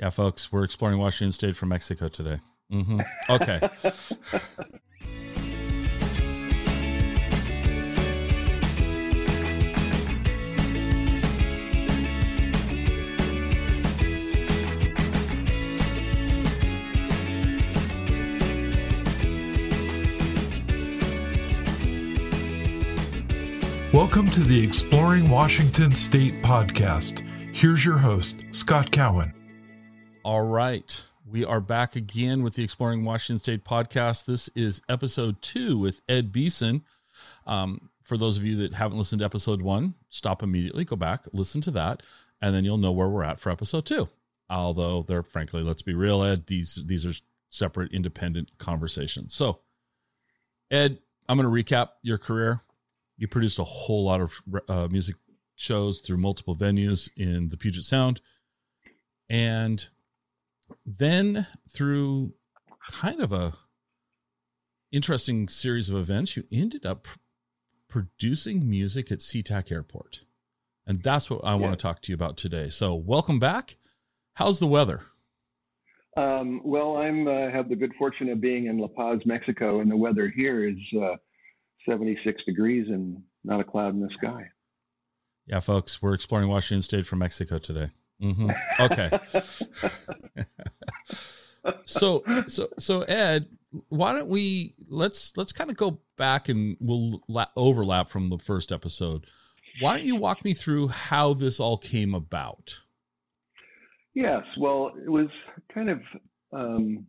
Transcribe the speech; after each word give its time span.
Yeah, 0.00 0.08
folks, 0.08 0.50
we're 0.50 0.64
exploring 0.64 0.98
Washington 0.98 1.30
State 1.30 1.58
from 1.58 1.68
Mexico 1.68 2.08
today. 2.08 2.40
Mm-hmm. 2.72 3.00
Okay. 3.28 3.60
Welcome 23.92 24.28
to 24.30 24.40
the 24.40 24.64
Exploring 24.64 25.28
Washington 25.28 25.94
State 25.94 26.42
podcast. 26.42 27.20
Here's 27.54 27.84
your 27.84 27.98
host, 27.98 28.46
Scott 28.52 28.90
Cowan. 28.90 29.34
All 30.22 30.42
right. 30.42 31.04
We 31.30 31.44
are 31.44 31.60
back 31.60 31.96
again 31.96 32.42
with 32.42 32.54
the 32.54 32.64
Exploring 32.64 33.04
Washington 33.04 33.38
State 33.38 33.64
podcast. 33.64 34.26
This 34.26 34.48
is 34.54 34.82
episode 34.88 35.40
two 35.42 35.78
with 35.78 36.02
Ed 36.08 36.32
Beeson. 36.32 36.82
Um, 37.46 37.90
for 38.02 38.16
those 38.16 38.38
of 38.38 38.44
you 38.44 38.56
that 38.58 38.74
haven't 38.74 38.98
listened 38.98 39.20
to 39.20 39.24
episode 39.24 39.62
one, 39.62 39.94
stop 40.08 40.42
immediately, 40.42 40.84
go 40.84 40.96
back, 40.96 41.26
listen 41.32 41.60
to 41.62 41.70
that, 41.72 42.02
and 42.42 42.54
then 42.54 42.64
you'll 42.64 42.78
know 42.78 42.92
where 42.92 43.08
we're 43.08 43.24
at 43.24 43.40
for 43.40 43.50
episode 43.50 43.86
two. 43.86 44.08
Although 44.48 45.02
they're 45.02 45.22
frankly, 45.22 45.62
let's 45.62 45.82
be 45.82 45.94
real, 45.94 46.22
Ed, 46.22 46.46
these 46.46 46.82
these 46.86 47.06
are 47.06 47.12
separate, 47.50 47.92
independent 47.92 48.50
conversations. 48.58 49.34
So, 49.34 49.60
Ed, 50.70 50.98
I'm 51.28 51.38
going 51.38 51.52
to 51.52 51.64
recap 51.64 51.90
your 52.02 52.18
career 52.18 52.62
you 53.20 53.28
produced 53.28 53.58
a 53.58 53.64
whole 53.64 54.04
lot 54.04 54.20
of 54.22 54.40
uh, 54.68 54.88
music 54.90 55.14
shows 55.54 56.00
through 56.00 56.16
multiple 56.16 56.56
venues 56.56 57.10
in 57.18 57.48
the 57.50 57.56
Puget 57.56 57.84
Sound. 57.84 58.22
And 59.28 59.86
then 60.98 61.46
through 61.68 62.34
kind 62.90 63.20
of 63.20 63.32
a 63.32 63.54
interesting 64.92 65.48
series 65.48 65.88
of 65.88 65.96
events, 65.96 66.36
you 66.36 66.44
ended 66.50 66.84
up 66.84 67.06
producing 67.88 68.68
music 68.68 69.10
at 69.10 69.18
SeaTac 69.18 69.70
Airport. 69.70 70.22
And 70.86 71.02
that's 71.02 71.30
what 71.30 71.44
I 71.44 71.50
yeah. 71.50 71.56
want 71.56 71.78
to 71.78 71.82
talk 71.82 72.00
to 72.02 72.12
you 72.12 72.14
about 72.14 72.36
today. 72.36 72.68
So, 72.68 72.94
welcome 72.94 73.38
back. 73.38 73.76
How's 74.34 74.58
the 74.58 74.66
weather? 74.66 75.00
Um, 76.16 76.60
well, 76.64 76.96
I'm 76.96 77.28
uh, 77.28 77.50
have 77.50 77.68
the 77.68 77.76
good 77.76 77.92
fortune 77.96 78.28
of 78.30 78.40
being 78.40 78.66
in 78.66 78.78
La 78.78 78.88
Paz, 78.88 79.20
Mexico, 79.24 79.80
and 79.80 79.90
the 79.90 79.96
weather 79.96 80.28
here 80.28 80.68
is 80.68 80.76
uh, 81.00 81.16
76 81.88 82.44
degrees 82.44 82.88
and 82.88 83.22
not 83.44 83.60
a 83.60 83.64
cloud 83.64 83.94
in 83.94 84.00
the 84.00 84.10
sky. 84.10 84.48
Yeah, 85.46 85.60
folks, 85.60 86.02
we're 86.02 86.14
exploring 86.14 86.48
Washington 86.48 86.82
State 86.82 87.06
from 87.06 87.20
Mexico 87.20 87.58
today. 87.58 87.90
Mm-hmm. 88.22 88.50
Okay. 88.80 89.10
so, 91.84 92.22
so, 92.46 92.68
so 92.78 93.02
Ed, 93.02 93.46
why 93.88 94.12
don't 94.12 94.28
we 94.28 94.74
let's 94.88 95.36
let's 95.36 95.52
kind 95.52 95.70
of 95.70 95.76
go 95.76 96.00
back 96.16 96.48
and 96.48 96.76
we'll 96.80 97.22
la- 97.28 97.46
overlap 97.56 98.08
from 98.08 98.30
the 98.30 98.38
first 98.38 98.72
episode. 98.72 99.26
Why 99.80 99.96
don't 99.96 100.06
you 100.06 100.16
walk 100.16 100.44
me 100.44 100.54
through 100.54 100.88
how 100.88 101.34
this 101.34 101.60
all 101.60 101.78
came 101.78 102.14
about? 102.14 102.80
Yes, 104.14 104.42
well, 104.58 104.92
it 105.02 105.08
was 105.08 105.28
kind 105.72 105.88
of 105.88 106.00
um, 106.52 107.06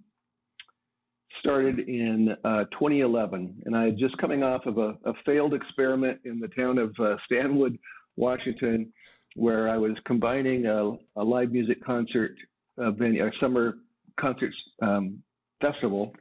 started 1.39 1.79
in 1.79 2.35
uh, 2.45 2.65
2011, 2.71 3.63
and 3.65 3.75
I 3.75 3.85
had 3.85 3.97
just 3.97 4.17
coming 4.19 4.43
off 4.43 4.65
of 4.67 4.77
a, 4.77 4.95
a 5.05 5.13
failed 5.25 5.53
experiment 5.53 6.19
in 6.23 6.39
the 6.39 6.47
town 6.49 6.77
of 6.77 6.93
uh, 6.99 7.15
Stanwood, 7.25 7.77
Washington, 8.15 8.93
where 9.35 9.69
I 9.69 9.77
was 9.77 9.93
combining 10.05 10.65
a, 10.65 10.97
a 11.15 11.23
live 11.23 11.51
music 11.51 11.83
concert 11.83 12.35
uh, 12.77 12.91
venue, 12.91 13.25
a 13.25 13.31
summer 13.39 13.75
concert 14.19 14.53
um, 14.81 15.21
festival 15.61 16.13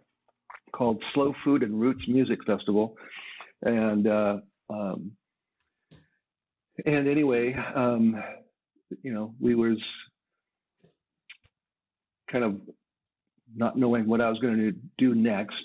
called 0.73 1.03
Slow 1.15 1.35
Food 1.45 1.63
and 1.63 1.81
Roots 1.81 2.05
Music 2.07 2.39
Festival, 2.47 2.97
and 3.63 4.07
uh, 4.07 4.37
um, 4.69 5.13
and 6.87 7.09
anyway, 7.09 7.55
um, 7.75 8.23
you 9.03 9.13
know, 9.13 9.35
we 9.41 9.55
was 9.55 9.79
kind 12.31 12.45
of 12.45 12.61
not 13.55 13.77
knowing 13.77 14.07
what 14.07 14.21
I 14.21 14.31
was 14.31 14.39
going 14.39 14.59
to 14.59 14.73
do 14.99 15.15
next. 15.15 15.65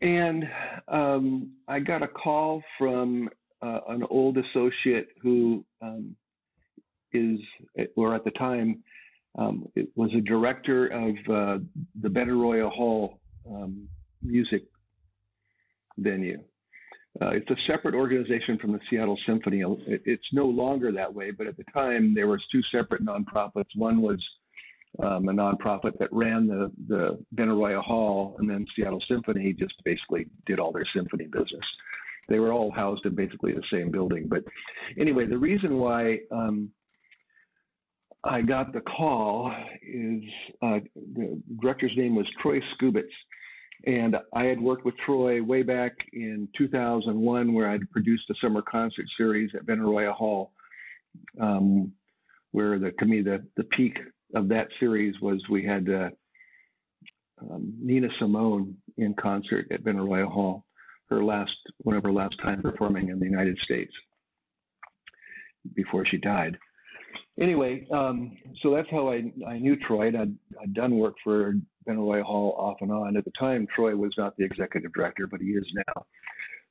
And 0.00 0.44
um, 0.88 1.52
I 1.66 1.80
got 1.80 2.02
a 2.02 2.08
call 2.08 2.62
from 2.76 3.28
uh, 3.62 3.80
an 3.88 4.04
old 4.10 4.38
associate 4.38 5.08
who 5.22 5.64
um, 5.82 6.14
is, 7.12 7.40
or 7.96 8.14
at 8.14 8.24
the 8.24 8.30
time, 8.32 8.82
um, 9.38 9.68
it 9.76 9.88
was 9.94 10.10
a 10.14 10.20
director 10.20 10.86
of 10.88 11.10
uh, 11.30 11.58
the 12.00 12.08
Benaroya 12.08 12.70
Hall 12.70 13.20
um, 13.48 13.88
music 14.22 14.64
venue. 15.98 16.40
Uh, 17.20 17.30
it's 17.30 17.50
a 17.50 17.56
separate 17.66 17.94
organization 17.94 18.58
from 18.58 18.72
the 18.72 18.80
Seattle 18.88 19.18
Symphony. 19.26 19.64
It's 19.86 20.28
no 20.32 20.44
longer 20.46 20.92
that 20.92 21.12
way, 21.12 21.30
but 21.30 21.46
at 21.46 21.56
the 21.56 21.64
time 21.74 22.14
there 22.14 22.28
was 22.28 22.40
two 22.52 22.62
separate 22.70 23.04
nonprofits. 23.04 23.74
One 23.74 24.00
was 24.00 24.22
um, 25.02 25.28
a 25.28 25.32
nonprofit 25.32 25.98
that 25.98 26.12
ran 26.12 26.46
the 26.46 26.70
the 26.88 27.18
Benaroya 27.34 27.82
Hall, 27.82 28.36
and 28.38 28.48
then 28.48 28.66
Seattle 28.74 29.02
Symphony 29.08 29.52
just 29.52 29.74
basically 29.84 30.26
did 30.46 30.58
all 30.58 30.72
their 30.72 30.86
symphony 30.94 31.26
business. 31.26 31.64
They 32.28 32.38
were 32.38 32.52
all 32.52 32.70
housed 32.70 33.06
in 33.06 33.14
basically 33.14 33.52
the 33.52 33.62
same 33.70 33.90
building. 33.90 34.28
But 34.28 34.44
anyway, 34.98 35.26
the 35.26 35.38
reason 35.38 35.78
why 35.78 36.20
um, 36.30 36.70
I 38.24 38.42
got 38.42 38.72
the 38.72 38.80
call 38.80 39.52
is 39.82 40.22
uh, 40.62 40.80
the 41.14 41.40
director's 41.60 41.96
name 41.96 42.14
was 42.14 42.26
Troy 42.42 42.60
Skubitz. 42.74 43.04
And 43.86 44.16
I 44.34 44.44
had 44.44 44.60
worked 44.60 44.84
with 44.84 44.96
Troy 45.06 45.42
way 45.42 45.62
back 45.62 45.92
in 46.12 46.48
2001, 46.58 47.54
where 47.54 47.70
I'd 47.70 47.88
produced 47.90 48.28
a 48.28 48.34
summer 48.40 48.60
concert 48.60 49.06
series 49.16 49.50
at 49.54 49.66
Benaroya 49.66 50.12
Hall, 50.12 50.52
um, 51.40 51.92
where 52.50 52.78
the, 52.78 52.90
to 52.98 53.04
me 53.04 53.22
the, 53.22 53.44
the 53.56 53.64
peak 53.64 53.98
of 54.34 54.48
that 54.48 54.68
series 54.80 55.14
was 55.20 55.40
we 55.48 55.64
had 55.64 55.88
uh, 55.88 56.10
um, 57.40 57.72
Nina 57.80 58.08
Simone 58.18 58.76
in 58.96 59.14
concert 59.14 59.68
at 59.70 59.84
Benaroya 59.84 60.30
Hall, 60.30 60.64
her 61.10 61.24
last 61.24 61.56
one 61.78 61.96
of 61.96 62.02
her 62.02 62.12
last 62.12 62.36
time 62.42 62.62
performing 62.62 63.08
in 63.08 63.18
the 63.18 63.24
United 63.24 63.58
States 63.58 63.92
before 65.74 66.06
she 66.06 66.18
died. 66.18 66.56
Anyway, 67.40 67.86
um, 67.92 68.36
so 68.62 68.74
that's 68.74 68.90
how 68.90 69.10
I, 69.10 69.32
I 69.46 69.58
knew 69.58 69.76
Troy. 69.76 70.08
I'd, 70.08 70.34
I'd 70.60 70.74
done 70.74 70.98
work 70.98 71.14
for 71.22 71.54
Benaroya 71.88 72.22
Hall 72.22 72.54
off 72.58 72.78
and 72.80 72.90
on. 72.90 73.16
At 73.16 73.24
the 73.24 73.32
time, 73.38 73.66
Troy 73.74 73.94
was 73.94 74.12
not 74.18 74.36
the 74.36 74.44
executive 74.44 74.92
director, 74.92 75.26
but 75.26 75.40
he 75.40 75.48
is 75.48 75.66
now. 75.74 76.04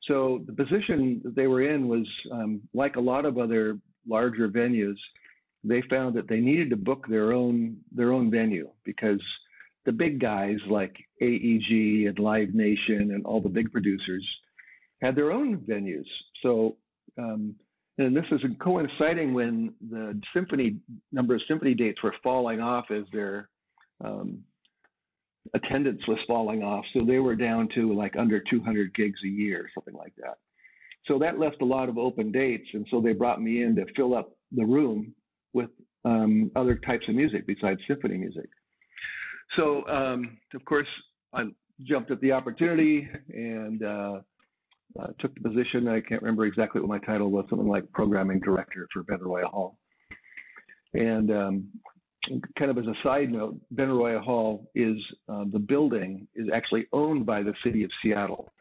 So 0.03 0.41
the 0.45 0.53
position 0.53 1.21
that 1.23 1.35
they 1.35 1.47
were 1.47 1.61
in 1.61 1.87
was 1.87 2.07
um, 2.31 2.61
like 2.73 2.97
a 2.97 3.01
lot 3.01 3.25
of 3.25 3.37
other 3.37 3.79
larger 4.07 4.47
venues 4.49 4.97
they 5.63 5.81
found 5.89 6.15
that 6.15 6.27
they 6.27 6.39
needed 6.39 6.69
to 6.69 6.77
book 6.77 7.05
their 7.09 7.33
own 7.33 7.77
their 7.91 8.13
own 8.13 8.31
venue 8.31 8.69
because 8.83 9.21
the 9.87 9.93
big 9.93 10.19
guys 10.19 10.57
like 10.69 10.93
AEG 11.21 12.07
and 12.07 12.19
Live 12.19 12.53
Nation 12.53 13.13
and 13.13 13.25
all 13.25 13.39
the 13.39 13.49
big 13.49 13.71
producers 13.71 14.23
had 15.01 15.15
their 15.15 15.31
own 15.31 15.59
venues. 15.59 16.05
So, 16.43 16.75
um, 17.17 17.55
and 17.97 18.15
this 18.15 18.25
is 18.31 18.41
coinciding 18.59 19.33
when 19.33 19.73
the 19.89 20.21
symphony 20.33 20.75
number 21.13 21.35
of 21.35 21.41
symphony 21.47 21.73
dates 21.73 22.03
were 22.03 22.13
falling 22.21 22.59
off 22.59 22.91
as 22.91 23.05
their 23.13 23.47
um, 24.03 24.43
attendance 25.53 26.01
was 26.05 26.19
falling 26.27 26.63
off. 26.63 26.83
So 26.93 27.05
they 27.05 27.19
were 27.19 27.37
down 27.37 27.69
to 27.75 27.93
like 27.93 28.17
under 28.17 28.41
200 28.41 28.93
gigs 28.93 29.19
a 29.23 29.29
year, 29.29 29.69
something 29.73 29.95
like 29.95 30.13
that. 30.17 30.37
So 31.05 31.17
that 31.19 31.39
left 31.39 31.61
a 31.61 31.65
lot 31.65 31.87
of 31.87 31.97
open 31.97 32.33
dates, 32.33 32.67
and 32.73 32.85
so 32.91 32.99
they 32.99 33.13
brought 33.13 33.41
me 33.41 33.63
in 33.63 33.73
to 33.77 33.85
fill 33.95 34.13
up 34.13 34.35
the 34.51 34.65
room 34.65 35.15
with 35.53 35.69
um, 36.03 36.51
other 36.57 36.75
types 36.75 37.07
of 37.07 37.15
music 37.15 37.47
besides 37.47 37.79
symphony 37.87 38.17
music. 38.17 38.49
So, 39.55 39.87
um, 39.87 40.37
of 40.53 40.63
course, 40.65 40.87
I 41.33 41.45
jumped 41.83 42.11
at 42.11 42.19
the 42.21 42.31
opportunity 42.31 43.07
and 43.29 43.83
uh, 43.83 44.19
uh, 44.99 45.07
took 45.19 45.33
the 45.35 45.49
position. 45.49 45.87
I 45.87 46.01
can't 46.01 46.21
remember 46.21 46.45
exactly 46.45 46.81
what 46.81 46.89
my 46.89 46.99
title 46.99 47.31
was, 47.31 47.45
something 47.49 47.67
like 47.67 47.91
programming 47.91 48.39
director 48.39 48.87
for 48.91 49.03
Benaroya 49.03 49.45
Hall. 49.45 49.77
And 50.93 51.31
um, 51.31 51.67
kind 52.57 52.71
of 52.71 52.77
as 52.77 52.87
a 52.87 52.95
side 53.03 53.31
note, 53.31 53.57
Benaroya 53.73 54.21
Hall 54.23 54.69
is 54.75 54.97
uh, 55.29 55.45
the 55.51 55.59
building 55.59 56.27
is 56.35 56.47
actually 56.53 56.87
owned 56.93 57.25
by 57.25 57.43
the 57.43 57.53
city 57.63 57.83
of 57.83 57.91
Seattle. 58.01 58.51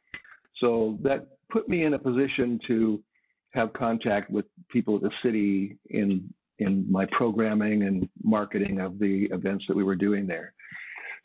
So 0.61 0.99
that 1.03 1.27
put 1.51 1.69
me 1.69 1.85
in 1.85 1.95
a 1.95 1.99
position 1.99 2.61
to 2.67 3.03
have 3.51 3.73
contact 3.73 4.31
with 4.31 4.45
people 4.69 4.97
at 4.97 5.03
the 5.03 5.11
city 5.23 5.79
in 5.91 6.33
in 6.59 6.91
my 6.91 7.07
programming 7.13 7.83
and 7.83 8.09
marketing 8.23 8.81
of 8.81 8.99
the 8.99 9.29
events 9.31 9.65
that 9.69 9.77
we 9.77 9.85
were 9.85 9.95
doing 9.95 10.27
there. 10.27 10.55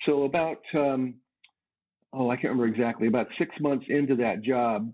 So 0.06 0.24
about 0.24 0.62
um, 0.74 1.16
oh 2.14 2.30
I 2.30 2.36
can't 2.36 2.54
remember 2.54 2.68
exactly 2.68 3.08
about 3.08 3.28
six 3.38 3.54
months 3.60 3.86
into 3.90 4.16
that 4.18 4.42
job, 4.42 4.92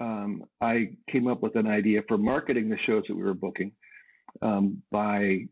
um, 0.00 0.44
I 0.60 0.90
came 1.10 1.26
up 1.26 1.42
with 1.42 1.56
an 1.56 1.66
idea 1.66 2.02
for 2.08 2.18
marketing 2.18 2.68
the 2.68 2.78
shows 2.86 3.04
that 3.08 3.16
we 3.16 3.22
were 3.22 3.34
booking 3.34 3.72
um, 4.42 4.82
by 4.90 5.46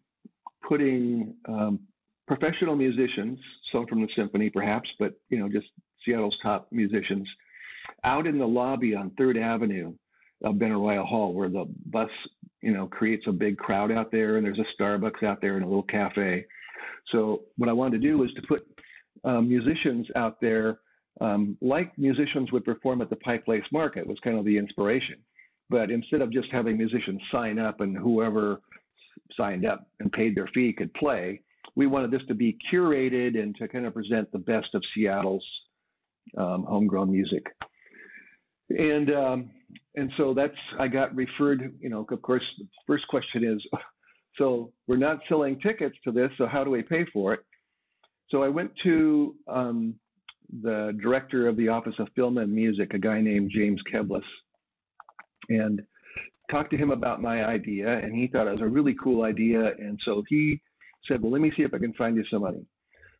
putting 0.66 1.34
um, 1.48 1.80
professional 2.26 2.76
musicians, 2.76 3.38
some 3.72 3.86
from 3.86 4.00
the 4.00 4.08
symphony 4.16 4.50
perhaps, 4.50 4.88
but 4.98 5.14
you 5.28 5.38
know, 5.38 5.48
just 5.48 5.68
Seattle's 6.04 6.36
top 6.42 6.68
musicians, 6.70 7.28
out 8.04 8.26
in 8.26 8.38
the 8.38 8.46
lobby 8.46 8.94
on 8.94 9.10
Third 9.10 9.36
Avenue 9.36 9.94
of 10.42 10.56
Benaroya 10.56 11.06
Hall, 11.06 11.32
where 11.32 11.48
the 11.48 11.66
bus, 11.86 12.10
you 12.60 12.72
know, 12.72 12.86
creates 12.86 13.24
a 13.26 13.32
big 13.32 13.56
crowd 13.56 13.90
out 13.90 14.10
there, 14.10 14.36
and 14.36 14.44
there's 14.44 14.58
a 14.58 14.82
Starbucks 14.82 15.22
out 15.22 15.40
there 15.40 15.56
and 15.56 15.64
a 15.64 15.68
little 15.68 15.82
cafe. 15.84 16.44
So 17.12 17.42
what 17.56 17.68
I 17.68 17.72
wanted 17.72 18.00
to 18.02 18.08
do 18.08 18.18
was 18.18 18.32
to 18.34 18.42
put 18.42 18.66
um, 19.24 19.48
musicians 19.48 20.06
out 20.16 20.40
there, 20.40 20.78
um, 21.20 21.56
like 21.60 21.96
musicians 21.98 22.50
would 22.52 22.64
perform 22.64 23.00
at 23.00 23.10
the 23.10 23.16
Pike 23.16 23.44
Place 23.44 23.64
Market, 23.72 24.06
was 24.06 24.18
kind 24.24 24.38
of 24.38 24.44
the 24.44 24.56
inspiration. 24.58 25.16
But 25.70 25.90
instead 25.90 26.20
of 26.20 26.32
just 26.32 26.48
having 26.50 26.76
musicians 26.76 27.20
sign 27.32 27.58
up 27.58 27.80
and 27.80 27.96
whoever 27.96 28.60
signed 29.36 29.64
up 29.64 29.86
and 30.00 30.12
paid 30.12 30.36
their 30.36 30.48
fee 30.48 30.72
could 30.72 30.92
play, 30.94 31.40
we 31.76 31.86
wanted 31.86 32.10
this 32.10 32.22
to 32.28 32.34
be 32.34 32.58
curated 32.72 33.40
and 33.40 33.54
to 33.56 33.68
kind 33.68 33.86
of 33.86 33.94
present 33.94 34.30
the 34.32 34.38
best 34.38 34.74
of 34.74 34.82
Seattle's 34.94 35.44
um, 36.36 36.64
homegrown 36.68 37.10
music. 37.10 37.44
And 38.70 39.10
um, 39.14 39.50
and 39.94 40.10
so 40.16 40.34
that's 40.34 40.56
I 40.78 40.88
got 40.88 41.14
referred. 41.14 41.74
You 41.80 41.90
know, 41.90 42.06
of 42.10 42.22
course, 42.22 42.42
the 42.58 42.66
first 42.86 43.06
question 43.08 43.44
is, 43.44 43.62
so 44.36 44.72
we're 44.86 44.96
not 44.96 45.20
selling 45.28 45.60
tickets 45.60 45.96
to 46.04 46.12
this, 46.12 46.30
so 46.38 46.46
how 46.46 46.64
do 46.64 46.70
we 46.70 46.82
pay 46.82 47.02
for 47.12 47.34
it? 47.34 47.40
So 48.30 48.42
I 48.42 48.48
went 48.48 48.72
to 48.82 49.34
um, 49.46 49.94
the 50.62 50.96
director 51.00 51.46
of 51.48 51.56
the 51.56 51.68
Office 51.68 51.94
of 51.98 52.08
Film 52.14 52.38
and 52.38 52.52
Music, 52.52 52.94
a 52.94 52.98
guy 52.98 53.20
named 53.20 53.50
James 53.54 53.80
Keblas, 53.92 54.22
and 55.48 55.82
talked 56.50 56.70
to 56.70 56.76
him 56.76 56.90
about 56.90 57.22
my 57.22 57.44
idea, 57.44 57.98
and 57.98 58.14
he 58.14 58.26
thought 58.26 58.46
it 58.46 58.52
was 58.52 58.60
a 58.60 58.66
really 58.66 58.94
cool 59.02 59.22
idea, 59.22 59.72
and 59.78 60.00
so 60.04 60.22
he 60.28 60.60
said, 61.06 61.22
"Well, 61.22 61.32
let 61.32 61.40
me 61.40 61.52
see 61.56 61.62
if 61.62 61.74
I 61.74 61.78
can 61.78 61.92
find 61.94 62.16
you 62.16 62.24
some 62.30 62.42
money." 62.42 62.64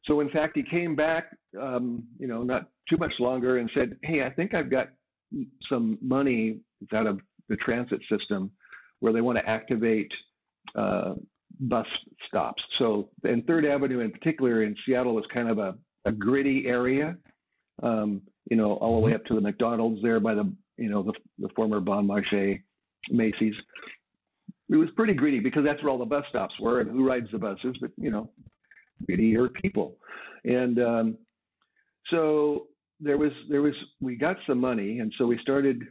So 0.04 0.20
in 0.20 0.28
fact, 0.30 0.56
he 0.56 0.62
came 0.62 0.94
back, 0.94 1.36
um, 1.60 2.04
you 2.18 2.26
know, 2.26 2.42
not 2.42 2.68
too 2.88 2.96
much 2.96 3.12
longer, 3.18 3.58
and 3.58 3.70
said, 3.72 3.96
"Hey, 4.02 4.22
I 4.24 4.30
think 4.30 4.54
I've 4.54 4.70
got 4.70 4.90
some 5.68 5.98
money 6.00 6.60
out 6.92 7.06
of 7.06 7.20
the 7.48 7.56
transit 7.56 8.00
system 8.08 8.50
where 9.00 9.12
they 9.12 9.20
want 9.20 9.38
to 9.38 9.48
activate 9.48 10.12
uh, 10.74 11.14
bus 11.60 11.86
stops. 12.28 12.62
So, 12.78 13.10
and 13.22 13.46
Third 13.46 13.64
Avenue 13.64 14.00
in 14.00 14.10
particular 14.10 14.64
in 14.64 14.76
Seattle 14.84 15.18
is 15.18 15.24
kind 15.32 15.48
of 15.48 15.58
a, 15.58 15.74
a 16.04 16.12
gritty 16.12 16.66
area, 16.66 17.16
um, 17.82 18.22
you 18.50 18.56
know, 18.56 18.74
all 18.74 19.00
the 19.00 19.06
way 19.06 19.14
up 19.14 19.24
to 19.26 19.34
the 19.34 19.40
McDonald's 19.40 20.02
there 20.02 20.20
by 20.20 20.34
the, 20.34 20.52
you 20.76 20.90
know, 20.90 21.02
the, 21.02 21.12
the 21.38 21.48
former 21.54 21.80
Bon 21.80 22.06
Marché 22.06 22.62
Macy's. 23.10 23.54
It 24.70 24.76
was 24.76 24.88
pretty 24.96 25.14
gritty 25.14 25.40
because 25.40 25.64
that's 25.64 25.82
where 25.82 25.90
all 25.90 25.98
the 25.98 26.04
bus 26.04 26.24
stops 26.28 26.54
were 26.58 26.80
and 26.80 26.90
who 26.90 27.06
rides 27.06 27.28
the 27.30 27.38
buses, 27.38 27.76
but, 27.80 27.90
you 27.96 28.10
know, 28.10 28.30
grittier 29.08 29.52
people. 29.52 29.96
And 30.44 30.78
um, 30.80 31.18
so 32.08 32.68
there 33.00 33.18
was 33.18 33.32
there 33.48 33.62
was 33.62 33.74
we 34.00 34.16
got 34.16 34.36
some 34.46 34.58
money, 34.58 35.00
and 35.00 35.12
so 35.18 35.26
we 35.26 35.38
started 35.38 35.82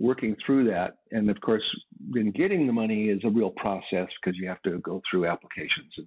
working 0.00 0.34
through 0.44 0.64
that. 0.70 0.96
And 1.12 1.30
of 1.30 1.40
course, 1.40 1.62
then 2.10 2.32
getting 2.32 2.66
the 2.66 2.72
money 2.72 3.10
is 3.10 3.20
a 3.22 3.30
real 3.30 3.50
process 3.50 4.08
because 4.20 4.38
you 4.38 4.48
have 4.48 4.62
to 4.62 4.78
go 4.78 5.00
through 5.08 5.26
applications. 5.26 5.92
And 5.98 6.06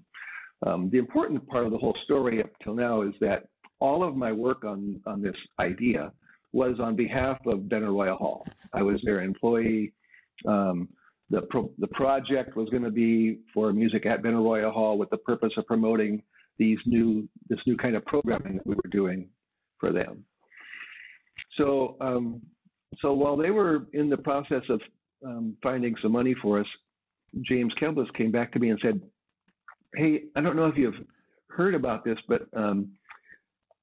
um, 0.66 0.90
the 0.92 0.98
important 0.98 1.48
part 1.48 1.66
of 1.66 1.72
the 1.72 1.78
whole 1.78 1.96
story 2.04 2.42
up 2.42 2.50
till 2.64 2.74
now 2.74 3.04
is 3.04 3.14
that 3.22 3.48
all 3.80 4.04
of 4.04 4.16
my 4.16 4.32
work 4.32 4.64
on 4.64 5.00
on 5.06 5.22
this 5.22 5.36
idea 5.60 6.12
was 6.54 6.80
on 6.80 6.96
behalf 6.96 7.38
of 7.46 7.60
Benaroya 7.62 8.18
Hall. 8.18 8.46
I 8.74 8.82
was 8.82 9.02
their 9.04 9.22
employee. 9.22 9.94
Um, 10.48 10.90
the 11.30 11.42
pro- 11.42 11.72
the 11.80 11.88
project 11.88 12.56
was 12.56 12.70
going 12.70 12.84
to 12.84 12.92
be 12.92 13.40
for 13.54 13.74
music 13.74 14.06
at 14.06 14.22
Benaroya 14.22 14.72
Hall 14.72 14.98
with 14.98 15.10
the 15.10 15.18
purpose 15.18 15.54
of 15.58 15.66
promoting 15.68 16.22
these 16.58 16.78
new 16.86 17.28
this 17.50 17.60
new 17.66 17.78
kind 17.78 17.96
of 17.96 18.06
programming 18.06 18.58
that 18.58 18.68
we 18.68 18.76
were 18.76 18.90
doing 18.92 19.28
for 19.80 19.92
them. 19.92 20.24
So, 21.58 21.98
um, 22.00 22.42
so 23.02 23.14
while 23.14 23.38
they 23.38 23.52
were 23.52 23.88
in 23.94 24.10
the 24.10 24.18
process 24.18 24.64
of 24.70 24.82
um, 25.26 25.56
finding 25.62 25.96
some 26.02 26.12
money 26.12 26.36
for 26.42 26.60
us, 26.60 26.68
James 27.42 27.74
Keblas 27.82 28.14
came 28.14 28.32
back 28.32 28.52
to 28.54 28.60
me 28.60 28.70
and 28.70 28.80
said, 28.82 29.02
"Hey, 29.96 30.24
I 30.36 30.42
don't 30.42 30.56
know 30.56 30.68
if 30.68 30.78
you've 30.78 31.06
heard 31.48 31.76
about 31.76 32.04
this, 32.04 32.18
but 32.28 32.48
um, 32.56 32.92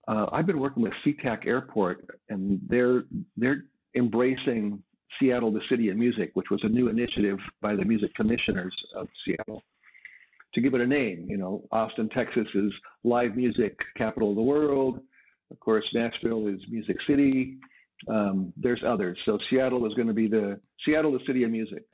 uh, 0.08 0.26
I've 0.32 0.46
been 0.46 0.60
working 0.60 0.82
with 0.82 0.92
SeaTac 1.04 1.46
Airport, 1.46 2.04
and 2.28 2.60
they're 2.68 3.04
they're 3.36 3.64
embracing 3.96 4.82
Seattle, 5.18 5.52
the 5.52 5.62
City 5.68 5.88
of 5.88 5.96
Music, 5.96 6.30
which 6.34 6.50
was 6.50 6.60
a 6.62 6.68
new 6.68 6.88
initiative 6.88 7.38
by 7.60 7.74
the 7.74 7.84
music 7.84 8.14
commissioners 8.14 8.74
of 8.94 9.08
Seattle." 9.24 9.62
To 10.54 10.60
give 10.60 10.74
it 10.74 10.80
a 10.80 10.86
name, 10.86 11.26
you 11.28 11.36
know, 11.36 11.62
Austin, 11.70 12.08
Texas 12.08 12.48
is 12.54 12.72
live 13.04 13.36
music 13.36 13.78
capital 13.96 14.30
of 14.30 14.36
the 14.36 14.42
world. 14.42 14.98
Of 15.52 15.60
course, 15.60 15.84
Nashville 15.94 16.48
is 16.48 16.60
Music 16.68 16.96
City. 17.06 17.56
Um, 18.08 18.52
there's 18.56 18.82
others. 18.86 19.18
So 19.24 19.38
Seattle 19.48 19.86
is 19.86 19.94
going 19.94 20.08
to 20.08 20.14
be 20.14 20.28
the 20.28 20.58
Seattle, 20.84 21.12
the 21.12 21.24
city 21.26 21.44
of 21.44 21.50
music. 21.50 21.84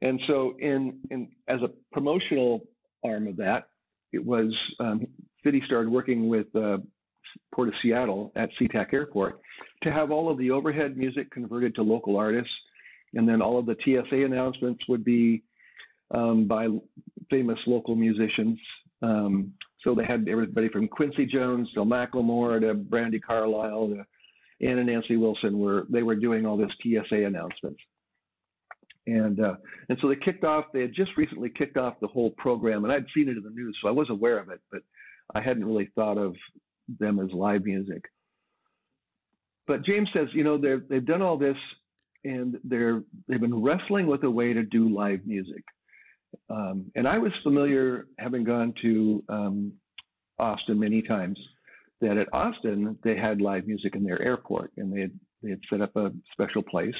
And 0.00 0.20
so, 0.26 0.56
in, 0.58 0.98
in 1.10 1.28
as 1.48 1.60
a 1.62 1.70
promotional 1.92 2.64
arm 3.04 3.28
of 3.28 3.36
that, 3.36 3.68
it 4.12 4.24
was 4.24 4.52
um, 4.80 5.06
City 5.44 5.62
started 5.64 5.90
working 5.90 6.28
with 6.28 6.54
uh, 6.56 6.78
Port 7.54 7.68
of 7.68 7.74
Seattle 7.82 8.32
at 8.36 8.50
SeaTac 8.60 8.92
Airport 8.92 9.40
to 9.82 9.92
have 9.92 10.10
all 10.10 10.30
of 10.30 10.38
the 10.38 10.50
overhead 10.50 10.96
music 10.96 11.30
converted 11.30 11.74
to 11.76 11.82
local 11.82 12.16
artists, 12.16 12.52
and 13.14 13.28
then 13.28 13.40
all 13.40 13.58
of 13.58 13.66
the 13.66 13.76
TSA 13.84 14.24
announcements 14.24 14.82
would 14.88 15.04
be 15.04 15.42
um, 16.12 16.46
by 16.46 16.68
famous 17.30 17.58
local 17.66 17.94
musicians. 17.94 18.58
Um, 19.02 19.52
so 19.82 19.94
they 19.94 20.04
had 20.04 20.28
everybody 20.28 20.68
from 20.68 20.88
Quincy 20.88 21.26
Jones 21.26 21.68
to 21.74 21.80
Macklemore 21.80 22.60
to 22.60 22.74
Brandi 22.74 23.20
Carlile 23.20 23.88
to 23.88 24.06
And 24.62 24.86
Nancy 24.86 25.16
Wilson 25.16 25.58
were 25.58 25.86
they 25.90 26.02
were 26.02 26.14
doing 26.14 26.46
all 26.46 26.56
this 26.56 26.70
TSA 26.82 27.24
announcements. 27.24 27.80
And 29.06 29.40
uh, 29.40 29.56
and 29.88 29.98
so 30.00 30.08
they 30.08 30.16
kicked 30.16 30.44
off. 30.44 30.66
They 30.72 30.82
had 30.82 30.94
just 30.94 31.16
recently 31.16 31.50
kicked 31.50 31.76
off 31.76 32.00
the 32.00 32.06
whole 32.06 32.30
program, 32.38 32.84
and 32.84 32.92
I'd 32.92 33.06
seen 33.14 33.28
it 33.28 33.36
in 33.36 33.42
the 33.42 33.50
news, 33.50 33.76
so 33.82 33.88
I 33.88 33.92
was 33.92 34.10
aware 34.10 34.38
of 34.38 34.48
it, 34.50 34.60
but 34.70 34.82
I 35.34 35.40
hadn't 35.40 35.64
really 35.64 35.90
thought 35.96 36.18
of 36.18 36.36
them 37.00 37.18
as 37.18 37.32
live 37.32 37.64
music. 37.64 38.04
But 39.66 39.84
James 39.84 40.08
says, 40.12 40.28
you 40.32 40.44
know, 40.44 40.56
they've 40.56 40.86
they've 40.88 41.04
done 41.04 41.22
all 41.22 41.36
this, 41.36 41.56
and 42.24 42.58
they're 42.62 43.02
they've 43.26 43.40
been 43.40 43.62
wrestling 43.62 44.06
with 44.06 44.22
a 44.22 44.30
way 44.30 44.52
to 44.52 44.62
do 44.62 44.88
live 44.88 45.26
music. 45.26 45.64
Um, 46.48 46.90
and 46.94 47.06
I 47.06 47.18
was 47.18 47.32
familiar, 47.42 48.06
having 48.18 48.44
gone 48.44 48.72
to 48.82 49.24
um, 49.28 49.72
Austin 50.38 50.78
many 50.78 51.02
times, 51.02 51.38
that 52.02 52.18
at 52.18 52.28
Austin 52.32 52.98
they 53.02 53.16
had 53.16 53.40
live 53.40 53.66
music 53.66 53.96
in 53.96 54.04
their 54.04 54.20
airport, 54.20 54.70
and 54.76 54.92
they 54.92 55.00
had 55.00 55.12
they 55.42 55.50
had 55.50 55.60
set 55.70 55.80
up 55.80 55.96
a 55.96 56.12
special 56.32 56.62
place 56.62 56.94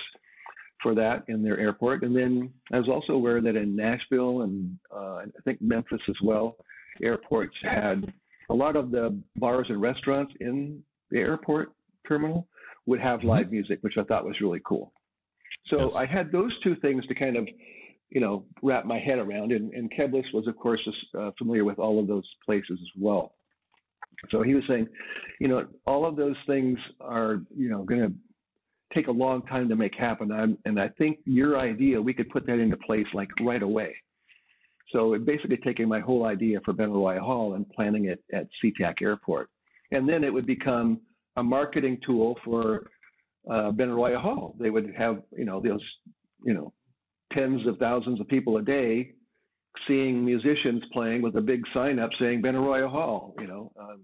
for 0.82 0.94
that 0.94 1.25
in 1.28 1.42
their 1.42 1.59
airport. 1.59 2.02
And 2.02 2.16
then 2.16 2.50
I 2.73 2.78
was 2.78 2.88
also 2.88 3.12
aware 3.12 3.40
that 3.40 3.54
in 3.54 3.76
Nashville 3.76 4.42
and 4.42 4.76
uh, 4.92 5.18
I 5.18 5.42
think 5.44 5.61
Memphis 5.61 6.00
as 6.09 6.16
well, 6.25 6.56
airports 7.02 7.54
had 7.62 8.12
a 8.50 8.54
lot 8.54 8.75
of 8.75 8.90
the 8.90 9.16
bars 9.37 9.66
and 9.68 9.80
restaurants 9.80 10.32
in 10.40 10.82
the 11.11 11.18
airport 11.18 11.73
terminal 12.09 12.49
would 12.87 12.99
have 12.99 13.21
mm-hmm. 13.21 13.28
live 13.28 13.52
music, 13.52 13.78
which 13.82 13.97
I 13.97 14.02
thought 14.02 14.25
was 14.25 14.40
really 14.40 14.61
cool. 14.64 14.92
So 15.68 15.82
yes. 15.82 15.94
I 15.94 16.06
had 16.06 16.32
those 16.32 16.52
two 16.64 16.75
things 16.76 17.06
to 17.06 17.14
kind 17.14 17.37
of 17.37 17.47
you 18.12 18.21
know, 18.21 18.44
wrap 18.62 18.85
my 18.85 18.99
head 18.99 19.18
around. 19.18 19.52
And, 19.52 19.73
and 19.73 19.90
Keblas 19.90 20.32
was, 20.35 20.47
of 20.47 20.56
course, 20.59 20.87
uh, 21.18 21.30
familiar 21.38 21.64
with 21.64 21.78
all 21.78 21.99
of 21.99 22.06
those 22.06 22.28
places 22.44 22.78
as 22.80 22.88
well. 22.99 23.32
So 24.31 24.43
he 24.43 24.55
was 24.55 24.64
saying, 24.69 24.88
you 25.41 25.49
know, 25.49 25.67
all 25.87 26.07
of 26.07 26.17
those 26.17 26.37
things 26.47 26.79
are, 27.00 27.41
you 27.55 27.69
know, 27.69 27.83
going 27.83 28.00
to 28.00 28.12
take 28.95 29.09
a 29.09 29.12
long 29.12 29.43
time 29.43 29.69
to 29.69 29.76
make 29.76 29.95
happen. 29.95 30.31
I'm, 30.31 30.59
and 30.64 30.81
I 30.81 30.88
think 30.88 31.19
your 31.25 31.59
idea, 31.59 32.00
we 32.00 32.14
could 32.14 32.31
put 32.31 32.47
that 32.47 32.59
into 32.59 32.76
place 32.76 33.07
like 33.14 33.29
right 33.41 33.62
away. 33.62 33.95
So 34.91 35.14
it 35.14 35.25
basically 35.25 35.57
taking 35.57 35.88
my 35.88 36.00
whole 36.00 36.26
idea 36.26 36.61
for 36.64 36.75
Benaroya 36.75 37.21
Hall 37.21 37.55
and 37.55 37.69
planning 37.71 38.07
it 38.07 38.23
at 38.33 38.49
SeaTac 38.62 39.00
Airport. 39.00 39.49
And 39.91 40.09
then 40.09 40.23
it 40.23 40.33
would 40.33 40.47
become 40.47 41.00
a 41.37 41.43
marketing 41.43 41.99
tool 42.05 42.38
for 42.45 42.91
uh, 43.50 43.73
Benaroya 43.73 44.21
Hall. 44.21 44.55
They 44.61 44.71
would 44.71 44.93
have, 44.97 45.23
you 45.37 45.47
know, 45.47 45.61
those, 45.61 45.83
you 46.45 46.52
know, 46.52 46.73
tens 47.33 47.67
of 47.67 47.79
thousands 47.79 48.21
of 48.21 48.29
people 48.29 48.59
a 48.59 48.62
day 48.62 49.14
seeing 49.88 50.25
musicians 50.25 50.83
playing 50.93 51.23
with 51.23 51.37
a 51.37 51.41
big 51.41 51.62
sign 51.73 51.99
up 51.99 52.11
saying 52.19 52.43
Benaroya 52.43 52.91
Hall, 52.91 53.35
you 53.41 53.47
know, 53.47 53.73
um, 53.81 54.02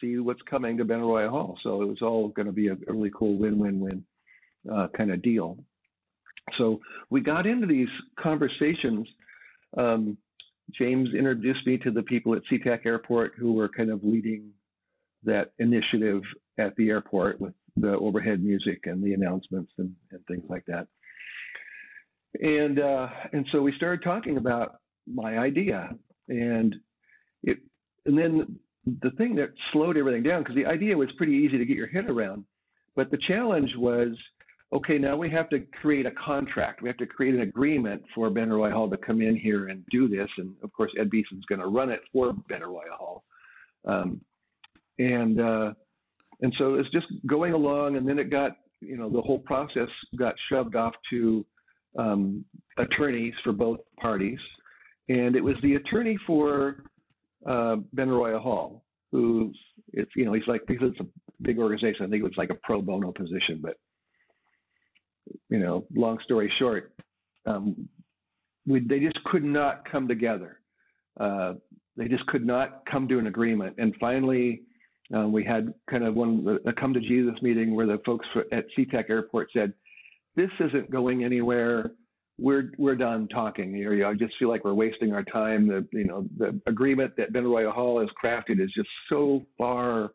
see 0.00 0.18
what's 0.18 0.42
coming 0.42 0.76
to 0.78 0.84
Benaroya 0.84 1.28
Hall. 1.30 1.58
So 1.62 1.82
it 1.82 1.88
was 1.88 2.02
all 2.02 2.28
going 2.28 2.46
to 2.46 2.52
be 2.52 2.68
a, 2.68 2.76
really 2.86 3.10
cool 3.14 3.36
win 3.38 3.58
win 3.58 3.80
win 3.80 4.04
uh, 4.72 4.88
kind 4.96 5.10
of 5.10 5.22
deal. 5.22 5.58
So 6.58 6.80
we 7.10 7.20
got 7.20 7.46
into 7.46 7.66
these 7.66 7.88
conversations. 8.18 9.06
Um, 9.76 10.16
James 10.72 11.10
introduced 11.14 11.66
me 11.66 11.78
to 11.78 11.90
the 11.90 12.02
people 12.02 12.34
at 12.34 12.42
SeaTac 12.50 12.86
Airport 12.86 13.34
who 13.38 13.52
were 13.52 13.68
kind 13.68 13.90
of 13.90 14.02
leading 14.04 14.50
that 15.24 15.52
initiative 15.58 16.22
at 16.58 16.74
the 16.76 16.88
airport 16.88 17.40
with 17.40 17.54
the 17.76 17.96
overhead 17.96 18.42
music 18.42 18.80
and 18.84 19.02
the 19.02 19.12
announcements 19.12 19.70
and, 19.78 19.92
and 20.12 20.24
things 20.26 20.44
like 20.48 20.64
that 20.66 20.86
and 22.42 22.80
uh, 22.80 23.08
and 23.32 23.46
so 23.52 23.62
we 23.62 23.72
started 23.76 24.02
talking 24.02 24.36
about 24.36 24.80
my 25.06 25.38
idea, 25.38 25.90
and 26.28 26.76
it 27.42 27.58
and 28.04 28.18
then 28.18 28.58
the 29.02 29.10
thing 29.12 29.34
that 29.36 29.52
slowed 29.72 29.96
everything 29.96 30.22
down 30.22 30.42
because 30.42 30.54
the 30.54 30.66
idea 30.66 30.96
was 30.96 31.10
pretty 31.16 31.32
easy 31.32 31.58
to 31.58 31.64
get 31.64 31.76
your 31.76 31.88
head 31.88 32.08
around, 32.08 32.44
but 32.94 33.10
the 33.10 33.18
challenge 33.18 33.74
was 33.76 34.16
okay, 34.72 34.98
now 34.98 35.16
we 35.16 35.30
have 35.30 35.48
to 35.48 35.60
create 35.80 36.06
a 36.06 36.10
contract. 36.12 36.82
We 36.82 36.88
have 36.88 36.96
to 36.98 37.06
create 37.06 37.34
an 37.34 37.42
agreement 37.42 38.02
for 38.14 38.30
Benaroya 38.30 38.72
Hall 38.72 38.90
to 38.90 38.96
come 38.96 39.22
in 39.22 39.36
here 39.36 39.68
and 39.68 39.84
do 39.90 40.08
this. 40.08 40.28
And 40.38 40.54
of 40.62 40.72
course, 40.72 40.90
Ed 40.98 41.08
Beeson's 41.10 41.44
going 41.48 41.60
to 41.60 41.68
run 41.68 41.90
it 41.90 42.00
for 42.12 42.32
Benaroya 42.50 42.90
Hall. 42.98 43.22
Um, 43.86 44.20
and 44.98 45.40
uh, 45.40 45.72
and 46.40 46.54
so 46.58 46.74
it's 46.74 46.90
just 46.90 47.06
going 47.26 47.52
along, 47.52 47.96
and 47.96 48.08
then 48.08 48.18
it 48.18 48.30
got 48.30 48.56
you 48.80 48.96
know 48.96 49.08
the 49.08 49.20
whole 49.20 49.38
process 49.38 49.88
got 50.18 50.34
shoved 50.48 50.74
off 50.74 50.94
to 51.10 51.44
um, 51.98 52.44
attorneys 52.78 53.34
for 53.44 53.52
both 53.52 53.80
parties, 54.00 54.38
and 55.08 55.36
it 55.36 55.44
was 55.44 55.56
the 55.62 55.76
attorney 55.76 56.18
for 56.26 56.84
uh, 57.46 57.76
Benaroya 57.94 58.40
Hall 58.40 58.82
who 59.12 59.52
it's 59.92 60.10
you 60.14 60.24
know 60.24 60.32
he's 60.32 60.46
like 60.46 60.66
because 60.66 60.90
it's 60.90 61.00
a 61.00 61.06
big 61.42 61.58
organization. 61.58 62.04
I 62.04 62.08
think 62.08 62.20
it 62.20 62.24
was 62.24 62.36
like 62.36 62.50
a 62.50 62.58
pro 62.62 62.82
bono 62.82 63.12
position, 63.12 63.60
but 63.62 63.76
you 65.48 65.58
know, 65.58 65.84
long 65.94 66.18
story 66.24 66.52
short, 66.58 66.92
um, 67.46 67.88
we, 68.66 68.80
they 68.80 69.00
just 69.00 69.22
could 69.24 69.44
not 69.44 69.90
come 69.90 70.06
together. 70.06 70.60
Uh, 71.18 71.54
they 71.96 72.08
just 72.08 72.26
could 72.26 72.46
not 72.46 72.82
come 72.90 73.08
to 73.08 73.18
an 73.18 73.26
agreement. 73.26 73.74
And 73.78 73.94
finally, 73.98 74.62
uh, 75.16 75.26
we 75.26 75.44
had 75.44 75.72
kind 75.88 76.04
of 76.04 76.14
one 76.14 76.58
a 76.66 76.72
come 76.72 76.92
to 76.92 77.00
Jesus 77.00 77.34
meeting 77.42 77.74
where 77.74 77.86
the 77.86 78.00
folks 78.04 78.26
at 78.52 78.66
SeaTac 78.76 79.08
Airport 79.08 79.48
said, 79.52 79.72
"This 80.34 80.50
isn't 80.60 80.90
going 80.90 81.24
anywhere. 81.24 81.92
We're 82.38 82.70
we're 82.76 82.96
done 82.96 83.28
talking. 83.28 83.74
You 83.74 83.96
know, 83.96 84.10
I 84.10 84.14
just 84.14 84.36
feel 84.38 84.48
like 84.48 84.64
we're 84.64 84.74
wasting 84.74 85.14
our 85.14 85.24
time. 85.24 85.66
The 85.66 85.86
you 85.92 86.04
know 86.04 86.26
the 86.36 86.60
agreement 86.66 87.16
that 87.16 87.32
Benaroya 87.32 87.72
Hall 87.72 88.00
has 88.00 88.10
crafted 88.22 88.60
is 88.60 88.70
just 88.72 88.88
so 89.08 89.42
far 89.56 90.10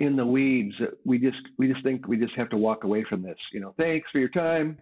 in 0.00 0.16
the 0.16 0.26
weeds. 0.26 0.74
That 0.80 0.94
we 1.04 1.18
just 1.18 1.42
we 1.58 1.72
just 1.72 1.84
think 1.84 2.08
we 2.08 2.16
just 2.16 2.34
have 2.34 2.50
to 2.50 2.56
walk 2.56 2.84
away 2.84 3.04
from 3.04 3.22
this. 3.22 3.38
You 3.52 3.60
know, 3.60 3.74
thanks 3.78 4.08
for 4.10 4.18
your 4.18 4.30
time. 4.30 4.78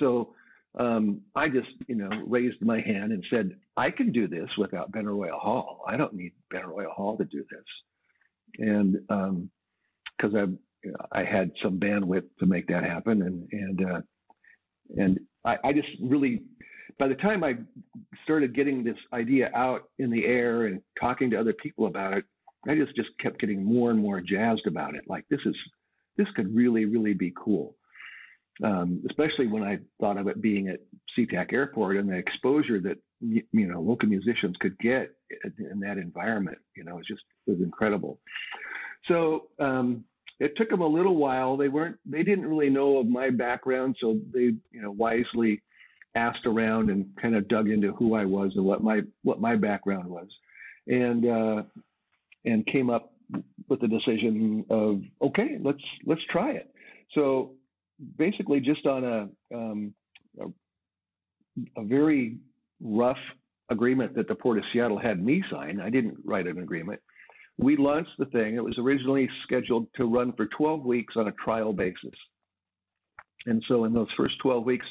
So 0.00 0.34
um, 0.78 1.20
I 1.36 1.48
just 1.48 1.70
you 1.86 1.94
know 1.94 2.10
raised 2.26 2.60
my 2.60 2.80
hand 2.80 3.12
and 3.12 3.24
said 3.30 3.54
I 3.76 3.90
can 3.90 4.10
do 4.10 4.26
this 4.26 4.48
without 4.58 4.90
Benaroya 4.90 5.38
Hall. 5.38 5.84
I 5.86 5.96
don't 5.96 6.14
need 6.14 6.32
Benaroya 6.52 6.90
Hall 6.90 7.16
to 7.16 7.24
do 7.24 7.44
this, 7.50 7.64
and 8.58 8.94
because 9.06 10.34
um, 10.34 10.58
I 11.12 11.20
I 11.20 11.24
had 11.24 11.52
some 11.62 11.78
bandwidth 11.78 12.24
to 12.40 12.46
make 12.46 12.66
that 12.68 12.84
happen, 12.84 13.22
and 13.22 13.48
and 13.52 13.90
uh, 13.90 14.00
and 14.96 15.18
I, 15.44 15.56
I 15.64 15.72
just 15.72 15.88
really 16.00 16.42
by 16.98 17.08
the 17.08 17.14
time 17.14 17.42
I 17.42 17.56
started 18.24 18.54
getting 18.54 18.84
this 18.84 18.96
idea 19.12 19.50
out 19.54 19.88
in 19.98 20.10
the 20.10 20.24
air 20.24 20.66
and 20.66 20.80
talking 21.00 21.30
to 21.30 21.36
other 21.40 21.52
people 21.52 21.86
about 21.86 22.12
it, 22.12 22.24
I 22.68 22.74
just 22.74 22.94
just 22.94 23.10
kept 23.18 23.40
getting 23.40 23.64
more 23.64 23.90
and 23.90 23.98
more 23.98 24.20
jazzed 24.20 24.66
about 24.66 24.94
it. 24.94 25.02
Like 25.06 25.24
this 25.30 25.40
is 25.44 25.56
this 26.16 26.28
could 26.36 26.54
really 26.54 26.84
really 26.84 27.14
be 27.14 27.32
cool. 27.36 27.76
Um, 28.62 29.02
especially 29.08 29.46
when 29.46 29.62
I 29.62 29.78
thought 29.98 30.18
of 30.18 30.28
it 30.28 30.42
being 30.42 30.68
at 30.68 30.80
SeaTac 31.16 31.52
Airport 31.52 31.96
and 31.96 32.08
the 32.08 32.16
exposure 32.16 32.80
that 32.80 32.98
you 33.20 33.42
know 33.52 33.80
local 33.80 34.08
musicians 34.08 34.56
could 34.60 34.78
get 34.78 35.14
in 35.58 35.80
that 35.80 35.98
environment. 35.98 36.58
You 36.76 36.84
know, 36.84 36.98
it 36.98 37.06
just 37.06 37.22
it 37.46 37.52
was 37.52 37.60
incredible. 37.60 38.20
So 39.06 39.48
um, 39.58 40.04
it 40.42 40.56
took 40.56 40.68
them 40.68 40.80
a 40.80 40.86
little 40.86 41.14
while. 41.14 41.56
They 41.56 41.68
weren't 41.68 41.96
they 42.04 42.24
didn't 42.24 42.46
really 42.46 42.68
know 42.68 42.98
of 42.98 43.06
my 43.06 43.30
background, 43.30 43.96
so 44.00 44.18
they 44.34 44.54
you 44.72 44.82
know 44.82 44.90
wisely 44.90 45.62
asked 46.16 46.46
around 46.46 46.90
and 46.90 47.06
kind 47.20 47.36
of 47.36 47.46
dug 47.46 47.68
into 47.70 47.92
who 47.92 48.14
I 48.14 48.24
was 48.24 48.50
and 48.56 48.64
what 48.64 48.82
my 48.82 49.02
what 49.22 49.40
my 49.40 49.54
background 49.54 50.08
was. 50.08 50.26
And 50.88 51.26
uh, 51.26 51.62
and 52.44 52.66
came 52.66 52.90
up 52.90 53.12
with 53.68 53.80
the 53.80 53.86
decision 53.86 54.64
of 54.68 55.02
okay, 55.22 55.58
let's 55.60 55.82
let's 56.06 56.22
try 56.28 56.50
it. 56.50 56.74
So 57.14 57.52
basically, 58.18 58.58
just 58.58 58.84
on 58.84 59.04
a 59.04 59.28
um, 59.54 59.94
a, 60.40 61.80
a, 61.80 61.84
very 61.84 62.38
rough 62.80 63.22
agreement 63.70 64.16
that 64.16 64.26
the 64.26 64.34
Port 64.34 64.58
of 64.58 64.64
Seattle 64.72 64.98
had 64.98 65.24
me 65.24 65.44
sign. 65.52 65.80
I 65.80 65.88
didn't 65.88 66.16
write 66.24 66.48
an 66.48 66.58
agreement. 66.58 67.00
We 67.58 67.76
launched 67.76 68.12
the 68.18 68.26
thing. 68.26 68.56
It 68.56 68.64
was 68.64 68.78
originally 68.78 69.28
scheduled 69.42 69.86
to 69.94 70.06
run 70.06 70.32
for 70.32 70.46
12 70.46 70.84
weeks 70.84 71.14
on 71.16 71.28
a 71.28 71.32
trial 71.32 71.72
basis. 71.72 72.14
And 73.46 73.62
so, 73.66 73.84
in 73.84 73.92
those 73.92 74.10
first 74.16 74.38
12 74.38 74.64
weeks, 74.64 74.86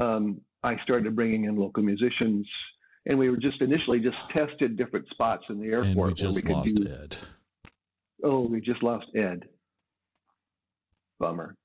um, 0.00 0.40
I 0.62 0.76
started 0.82 1.14
bringing 1.14 1.44
in 1.44 1.56
local 1.56 1.82
musicians 1.82 2.46
and 3.08 3.18
we 3.18 3.30
were 3.30 3.36
just 3.36 3.62
initially 3.62 4.00
just 4.00 4.18
tested 4.28 4.76
different 4.76 5.08
spots 5.08 5.44
in 5.48 5.58
the 5.58 5.68
airport. 5.68 5.86
And 5.86 5.96
we 5.96 6.12
just 6.12 6.44
we 6.44 6.52
lost. 6.52 6.80
Ed. 6.80 7.16
Oh, 8.22 8.40
we 8.40 8.60
just 8.60 8.82
lost 8.82 9.06
Ed. 9.14 9.48
Bummer. 11.18 11.56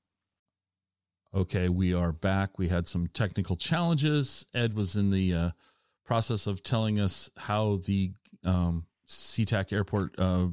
Okay, 1.34 1.68
we 1.68 1.92
are 1.92 2.12
back. 2.12 2.58
We 2.58 2.68
had 2.68 2.88
some 2.88 3.08
technical 3.08 3.56
challenges. 3.56 4.46
Ed 4.54 4.74
was 4.74 4.96
in 4.96 5.10
the 5.10 5.34
uh, 5.34 5.50
process 6.04 6.46
of 6.46 6.62
telling 6.62 6.98
us 6.98 7.30
how 7.36 7.76
the 7.84 8.12
um, 8.44 8.86
SeaTac 9.06 9.72
Airport 9.72 10.14
uh, 10.18 10.48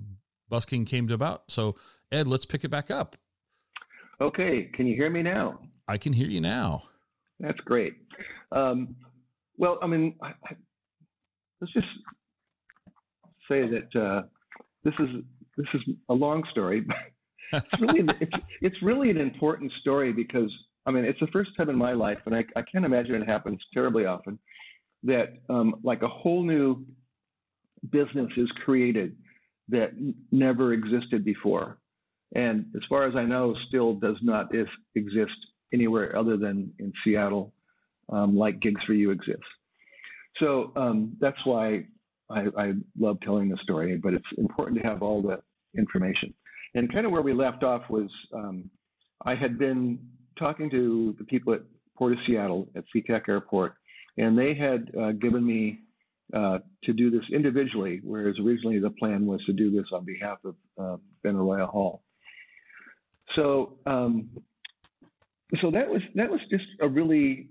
busking 0.50 0.86
came 0.86 1.08
to 1.08 1.13
about. 1.13 1.50
So, 1.50 1.75
Ed, 2.12 2.27
let's 2.27 2.46
pick 2.46 2.63
it 2.63 2.70
back 2.70 2.91
up. 2.91 3.15
Okay, 4.20 4.70
can 4.74 4.86
you 4.86 4.96
hear 4.96 5.10
me 5.10 5.24
now? 5.24 5.60
I 5.88 5.98
can 5.98 6.13
hear 6.13 6.27
you 6.27 6.41
now. 6.41 6.84
That's 7.39 7.60
great. 7.62 7.96
Um, 8.51 8.96
well, 9.58 9.79
I 9.81 9.88
mean, 9.88 10.15
I, 10.22 10.34
let's 11.60 11.74
just 11.74 11.88
say 13.50 13.67
that 13.67 14.00
uh, 14.00 14.24
this 14.84 14.93
is 15.00 15.24
this 15.58 15.67
is 15.74 15.81
a 16.10 16.13
long 16.13 16.43
story. 16.51 16.86
it's 17.53 17.79
really 17.79 18.13
it's, 18.20 18.38
it's 18.62 18.81
really 18.81 19.10
an 19.10 19.17
important 19.17 19.72
story 19.81 20.13
because 20.13 20.51
I 20.86 20.91
mean 20.91 21.03
it's 21.03 21.20
the 21.20 21.27
first 21.27 21.51
time 21.58 21.70
in 21.70 21.75
my 21.75 21.93
life, 21.93 22.20
and 22.25 22.36
I, 22.36 22.46
I 22.55 22.62
can't 22.62 22.86
imagine 22.86 23.15
it 23.15 23.27
happens 23.27 23.60
terribly 23.74 24.05
often 24.05 24.39
that 25.03 25.34
um, 25.50 25.75
like 25.84 26.03
a 26.03 26.08
whole 26.08 26.43
new 26.43 26.86
business 27.89 28.31
is 28.38 28.50
created 28.63 29.15
that 29.69 29.91
never 30.31 30.73
existed 30.73 31.23
before, 31.23 31.77
and 32.35 32.65
as 32.75 32.81
far 32.88 33.05
as 33.05 33.15
I 33.15 33.23
know, 33.23 33.55
still 33.67 33.95
does 33.95 34.17
not 34.21 34.51
exist 34.95 35.35
anywhere 35.73 36.15
other 36.17 36.38
than 36.38 36.71
in 36.79 36.93
Seattle, 37.03 37.53
um, 38.09 38.38
like 38.38 38.59
Gigs4U 38.59 39.11
exists. 39.11 39.43
So 40.38 40.71
um, 40.75 41.15
that's 41.19 41.43
why 41.45 41.85
I, 42.29 42.45
I, 42.57 42.73
love 42.97 43.17
telling 43.21 43.50
the 43.50 43.57
story, 43.63 43.97
but 43.97 44.13
it's 44.13 44.25
important 44.38 44.81
to 44.81 44.88
have 44.88 45.01
all 45.03 45.21
the 45.21 45.41
information. 45.77 46.33
And 46.73 46.91
kind 46.91 47.05
of 47.05 47.11
where 47.11 47.21
we 47.21 47.33
left 47.33 47.63
off 47.63 47.83
was 47.89 48.09
um, 48.33 48.69
I 49.25 49.35
had 49.35 49.59
been 49.59 50.00
talking 50.39 50.69
to 50.69 51.15
the 51.17 51.25
people 51.25 51.53
at 51.53 51.61
Port 51.97 52.13
of 52.13 52.19
Seattle 52.25 52.69
at 52.75 52.85
SeaTac 52.95 53.27
Airport, 53.27 53.73
and 54.17 54.38
they 54.38 54.53
had 54.53 54.89
uh, 55.00 55.11
given 55.11 55.45
me 55.45 55.79
uh, 56.33 56.59
to 56.83 56.93
do 56.93 57.09
this 57.09 57.23
individually, 57.31 58.01
whereas 58.03 58.35
originally 58.39 58.79
the 58.79 58.89
plan 58.91 59.25
was 59.25 59.43
to 59.45 59.53
do 59.53 59.71
this 59.71 59.85
on 59.91 60.05
behalf 60.05 60.38
of 60.45 60.55
uh, 60.77 60.97
Benaroya 61.25 61.67
Hall. 61.67 62.03
So, 63.35 63.77
um, 63.85 64.29
so 65.61 65.71
that 65.71 65.88
was 65.88 66.01
that 66.15 66.29
was 66.29 66.39
just 66.50 66.65
a 66.81 66.88
really 66.88 67.50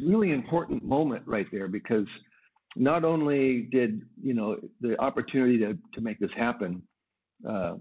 really 0.00 0.32
important 0.32 0.84
moment 0.84 1.22
right 1.26 1.46
there 1.52 1.68
because 1.68 2.06
not 2.76 3.04
only 3.04 3.62
did 3.72 4.02
you 4.22 4.34
know 4.34 4.56
the 4.80 4.98
opportunity 5.00 5.58
to, 5.58 5.76
to 5.94 6.00
make 6.00 6.18
this 6.18 6.30
happen 6.36 6.82
uh, 7.48 7.74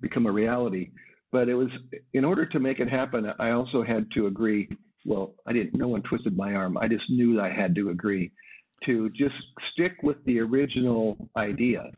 become 0.00 0.26
a 0.26 0.32
reality, 0.32 0.90
but 1.32 1.48
it 1.48 1.54
was 1.54 1.68
in 2.14 2.24
order 2.24 2.46
to 2.46 2.58
make 2.58 2.80
it 2.80 2.88
happen, 2.88 3.30
I 3.38 3.50
also 3.50 3.82
had 3.82 4.10
to 4.12 4.26
agree. 4.26 4.68
Well, 5.04 5.34
I 5.46 5.52
didn't. 5.52 5.74
No 5.74 5.88
one 5.88 6.02
twisted 6.02 6.36
my 6.36 6.54
arm. 6.54 6.76
I 6.78 6.88
just 6.88 7.08
knew 7.10 7.40
I 7.40 7.50
had 7.50 7.74
to 7.76 7.90
agree 7.90 8.32
to 8.84 9.10
just 9.10 9.34
stick 9.72 9.96
with 10.02 10.22
the 10.24 10.40
original 10.40 11.16
idea, 11.36 11.90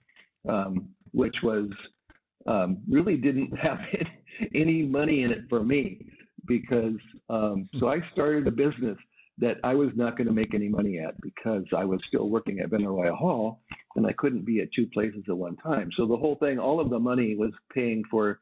um, 0.49 0.89
which 1.13 1.37
was 1.43 1.69
um, 2.47 2.79
really 2.89 3.17
didn't 3.17 3.57
have 3.59 3.81
any 4.55 4.83
money 4.83 5.23
in 5.23 5.31
it 5.31 5.43
for 5.49 5.63
me 5.63 6.07
because 6.47 6.97
um, 7.29 7.69
so 7.79 7.89
I 7.89 8.01
started 8.13 8.47
a 8.47 8.51
business 8.51 8.97
that 9.39 9.59
I 9.63 9.75
was 9.75 9.91
not 9.95 10.17
going 10.17 10.27
to 10.27 10.33
make 10.33 10.55
any 10.55 10.69
money 10.69 10.99
at 10.99 11.21
because 11.21 11.65
I 11.77 11.85
was 11.85 12.01
still 12.05 12.29
working 12.29 12.59
at 12.61 12.71
Benaroya 12.71 13.17
Hall 13.17 13.61
and 13.95 14.07
I 14.07 14.13
couldn't 14.13 14.45
be 14.45 14.61
at 14.61 14.73
two 14.73 14.87
places 14.87 15.23
at 15.29 15.37
one 15.37 15.57
time. 15.57 15.91
So 15.97 16.07
the 16.07 16.17
whole 16.17 16.37
thing, 16.37 16.59
all 16.59 16.81
of 16.81 16.91
the 16.91 16.99
money 16.99 17.37
was 17.37 17.53
paying 17.73 18.03
for 18.11 18.41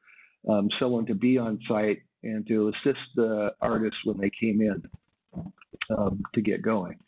um, 0.48 0.70
someone 0.78 1.04
to 1.06 1.14
be 1.14 1.36
on 1.36 1.60
site 1.68 2.02
and 2.22 2.46
to 2.48 2.68
assist 2.68 3.00
the 3.14 3.54
artists 3.60 3.98
when 4.04 4.18
they 4.18 4.30
came 4.30 4.62
in 4.62 4.82
um, 5.96 6.22
to 6.34 6.40
get 6.40 6.62
going. 6.62 6.98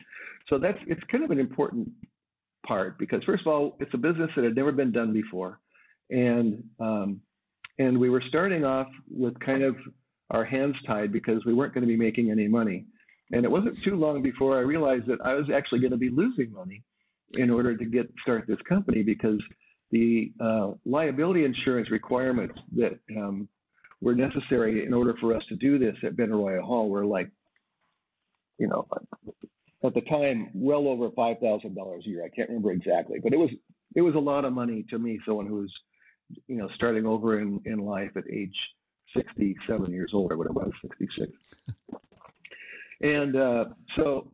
So 0.49 0.57
that's 0.57 0.79
it's 0.87 1.01
kind 1.11 1.23
of 1.23 1.31
an 1.31 1.39
important 1.39 1.89
part 2.65 2.97
because 2.97 3.23
first 3.23 3.41
of 3.41 3.47
all, 3.47 3.77
it's 3.79 3.93
a 3.93 3.97
business 3.97 4.31
that 4.35 4.43
had 4.43 4.55
never 4.55 4.71
been 4.71 4.91
done 4.91 5.13
before, 5.13 5.59
and 6.09 6.63
um, 6.79 7.21
and 7.77 7.97
we 7.97 8.09
were 8.09 8.23
starting 8.27 8.65
off 8.65 8.87
with 9.09 9.39
kind 9.39 9.63
of 9.63 9.75
our 10.31 10.43
hands 10.43 10.75
tied 10.85 11.11
because 11.11 11.45
we 11.45 11.53
weren't 11.53 11.73
going 11.73 11.83
to 11.83 11.87
be 11.87 11.97
making 11.97 12.31
any 12.31 12.47
money. 12.47 12.85
And 13.31 13.45
it 13.45 13.51
wasn't 13.51 13.81
too 13.81 13.95
long 13.95 14.21
before 14.21 14.57
I 14.57 14.61
realized 14.61 15.05
that 15.07 15.19
I 15.23 15.33
was 15.33 15.49
actually 15.49 15.79
going 15.79 15.91
to 15.91 15.97
be 15.97 16.09
losing 16.09 16.51
money 16.51 16.83
in 17.37 17.49
order 17.49 17.77
to 17.77 17.85
get 17.85 18.11
start 18.21 18.45
this 18.47 18.61
company 18.67 19.03
because 19.03 19.39
the 19.91 20.31
uh, 20.39 20.71
liability 20.85 21.45
insurance 21.45 21.91
requirements 21.91 22.59
that 22.75 22.99
um, 23.17 23.47
were 24.01 24.15
necessary 24.15 24.85
in 24.85 24.93
order 24.93 25.15
for 25.19 25.35
us 25.35 25.43
to 25.49 25.55
do 25.55 25.77
this 25.77 25.95
at 26.03 26.15
Benaroya 26.15 26.61
Hall 26.61 26.89
were 26.89 27.05
like, 27.05 27.29
you 28.57 28.67
know, 28.67 28.87
at 29.83 29.93
the 29.93 30.01
time, 30.01 30.49
well 30.53 30.87
over 30.87 31.09
five 31.11 31.39
thousand 31.39 31.75
dollars 31.75 32.03
a 32.05 32.09
year. 32.09 32.25
I 32.25 32.29
can't 32.29 32.49
remember 32.49 32.71
exactly, 32.71 33.19
but 33.21 33.33
it 33.33 33.37
was 33.37 33.49
it 33.95 34.01
was 34.01 34.15
a 34.15 34.19
lot 34.19 34.45
of 34.45 34.53
money 34.53 34.85
to 34.89 34.99
me, 34.99 35.19
someone 35.25 35.47
who 35.47 35.55
was, 35.55 35.73
you 36.47 36.57
know, 36.57 36.69
starting 36.75 37.05
over 37.05 37.39
in 37.39 37.61
in 37.65 37.79
life 37.79 38.11
at 38.15 38.23
age 38.31 38.55
67 39.15 39.91
years 39.91 40.11
old 40.13 40.31
or 40.31 40.37
whatever, 40.37 40.61
I 40.61 40.65
was 40.65 40.73
66. 40.81 41.31
and 43.01 43.35
uh, 43.35 43.65
so 43.95 44.31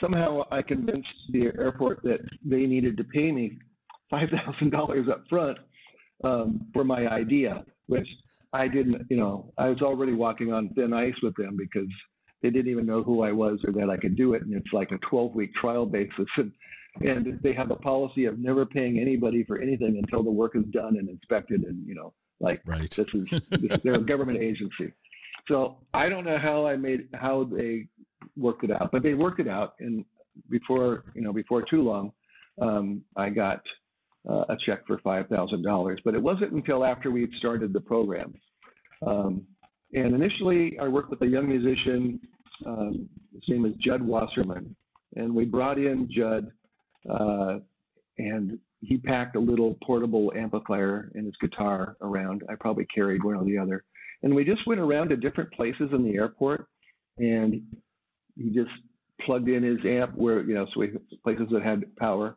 somehow 0.00 0.42
I 0.50 0.62
convinced 0.62 1.08
the 1.30 1.46
airport 1.58 2.02
that 2.04 2.20
they 2.44 2.66
needed 2.66 2.96
to 2.96 3.04
pay 3.04 3.30
me 3.32 3.58
$5,000 4.12 5.10
up 5.10 5.24
front 5.28 5.58
um, 6.22 6.66
for 6.72 6.84
my 6.84 7.06
idea, 7.08 7.64
which 7.86 8.08
I 8.52 8.68
didn't, 8.68 9.06
you 9.10 9.16
know, 9.16 9.52
I 9.58 9.68
was 9.68 9.82
already 9.82 10.12
walking 10.12 10.52
on 10.52 10.70
thin 10.70 10.92
ice 10.92 11.14
with 11.22 11.34
them 11.36 11.56
because 11.56 11.88
they 12.44 12.50
didn't 12.50 12.70
even 12.70 12.84
know 12.84 13.02
who 13.02 13.22
I 13.22 13.32
was 13.32 13.58
or 13.66 13.72
that 13.72 13.88
I 13.88 13.96
could 13.96 14.16
do 14.16 14.34
it. 14.34 14.42
And 14.42 14.54
it's 14.54 14.70
like 14.74 14.92
a 14.92 14.98
12 14.98 15.34
week 15.34 15.54
trial 15.54 15.86
basis. 15.86 16.26
And, 16.36 16.52
and 17.00 17.40
they 17.42 17.54
have 17.54 17.70
a 17.70 17.76
policy 17.76 18.26
of 18.26 18.38
never 18.38 18.66
paying 18.66 18.98
anybody 18.98 19.44
for 19.44 19.58
anything 19.58 19.96
until 19.96 20.22
the 20.22 20.30
work 20.30 20.54
is 20.54 20.64
done 20.70 20.98
and 20.98 21.08
inspected 21.08 21.62
and, 21.62 21.86
you 21.86 21.94
know, 21.94 22.12
like 22.40 22.60
right. 22.66 22.90
this 22.90 23.06
is 23.14 23.40
this, 23.50 23.80
they're 23.82 23.94
a 23.94 23.98
government 23.98 24.40
agency. 24.40 24.92
So 25.48 25.78
I 25.94 26.10
don't 26.10 26.24
know 26.26 26.36
how 26.36 26.66
I 26.66 26.76
made 26.76 27.08
how 27.14 27.44
they 27.44 27.86
worked 28.36 28.62
it 28.62 28.70
out, 28.70 28.92
but 28.92 29.02
they 29.02 29.14
worked 29.14 29.40
it 29.40 29.48
out. 29.48 29.74
And 29.80 30.04
before 30.50 31.04
you 31.14 31.22
know, 31.22 31.32
before 31.32 31.62
too 31.62 31.80
long, 31.82 32.12
um, 32.60 33.02
I 33.16 33.30
got 33.30 33.62
uh, 34.28 34.44
a 34.50 34.56
check 34.66 34.86
for 34.86 34.98
five 34.98 35.28
thousand 35.28 35.62
dollars. 35.62 36.00
But 36.04 36.14
it 36.14 36.22
wasn't 36.22 36.52
until 36.52 36.84
after 36.84 37.10
we 37.10 37.22
had 37.22 37.30
started 37.38 37.72
the 37.72 37.80
program. 37.80 38.34
Um, 39.06 39.46
and 39.94 40.14
initially, 40.14 40.78
I 40.78 40.88
worked 40.88 41.10
with 41.10 41.22
a 41.22 41.26
young 41.26 41.48
musician. 41.48 42.20
Um, 42.66 43.08
his 43.32 43.42
name 43.48 43.64
is 43.66 43.74
Judd 43.76 44.02
Wasserman, 44.02 44.74
and 45.16 45.34
we 45.34 45.44
brought 45.44 45.78
in 45.78 46.08
Judd, 46.10 46.50
uh, 47.08 47.58
and 48.18 48.58
he 48.84 48.98
packed 48.98 49.36
a 49.36 49.40
little 49.40 49.76
portable 49.82 50.32
amplifier 50.36 51.10
and 51.14 51.24
his 51.24 51.34
guitar 51.40 51.96
around. 52.02 52.42
I 52.48 52.54
probably 52.54 52.86
carried 52.86 53.24
one 53.24 53.36
or 53.36 53.44
the 53.44 53.58
other. 53.58 53.84
And 54.22 54.34
we 54.34 54.44
just 54.44 54.66
went 54.66 54.80
around 54.80 55.08
to 55.08 55.16
different 55.16 55.52
places 55.52 55.90
in 55.92 56.04
the 56.04 56.14
airport 56.14 56.66
and 57.18 57.62
he 58.36 58.50
just 58.50 58.70
plugged 59.20 59.48
in 59.48 59.62
his 59.62 59.78
amp 59.84 60.14
where, 60.14 60.42
you 60.42 60.54
know, 60.54 60.66
so 60.72 60.80
we, 60.80 60.92
places 61.22 61.46
that 61.52 61.62
had 61.62 61.94
power. 61.96 62.36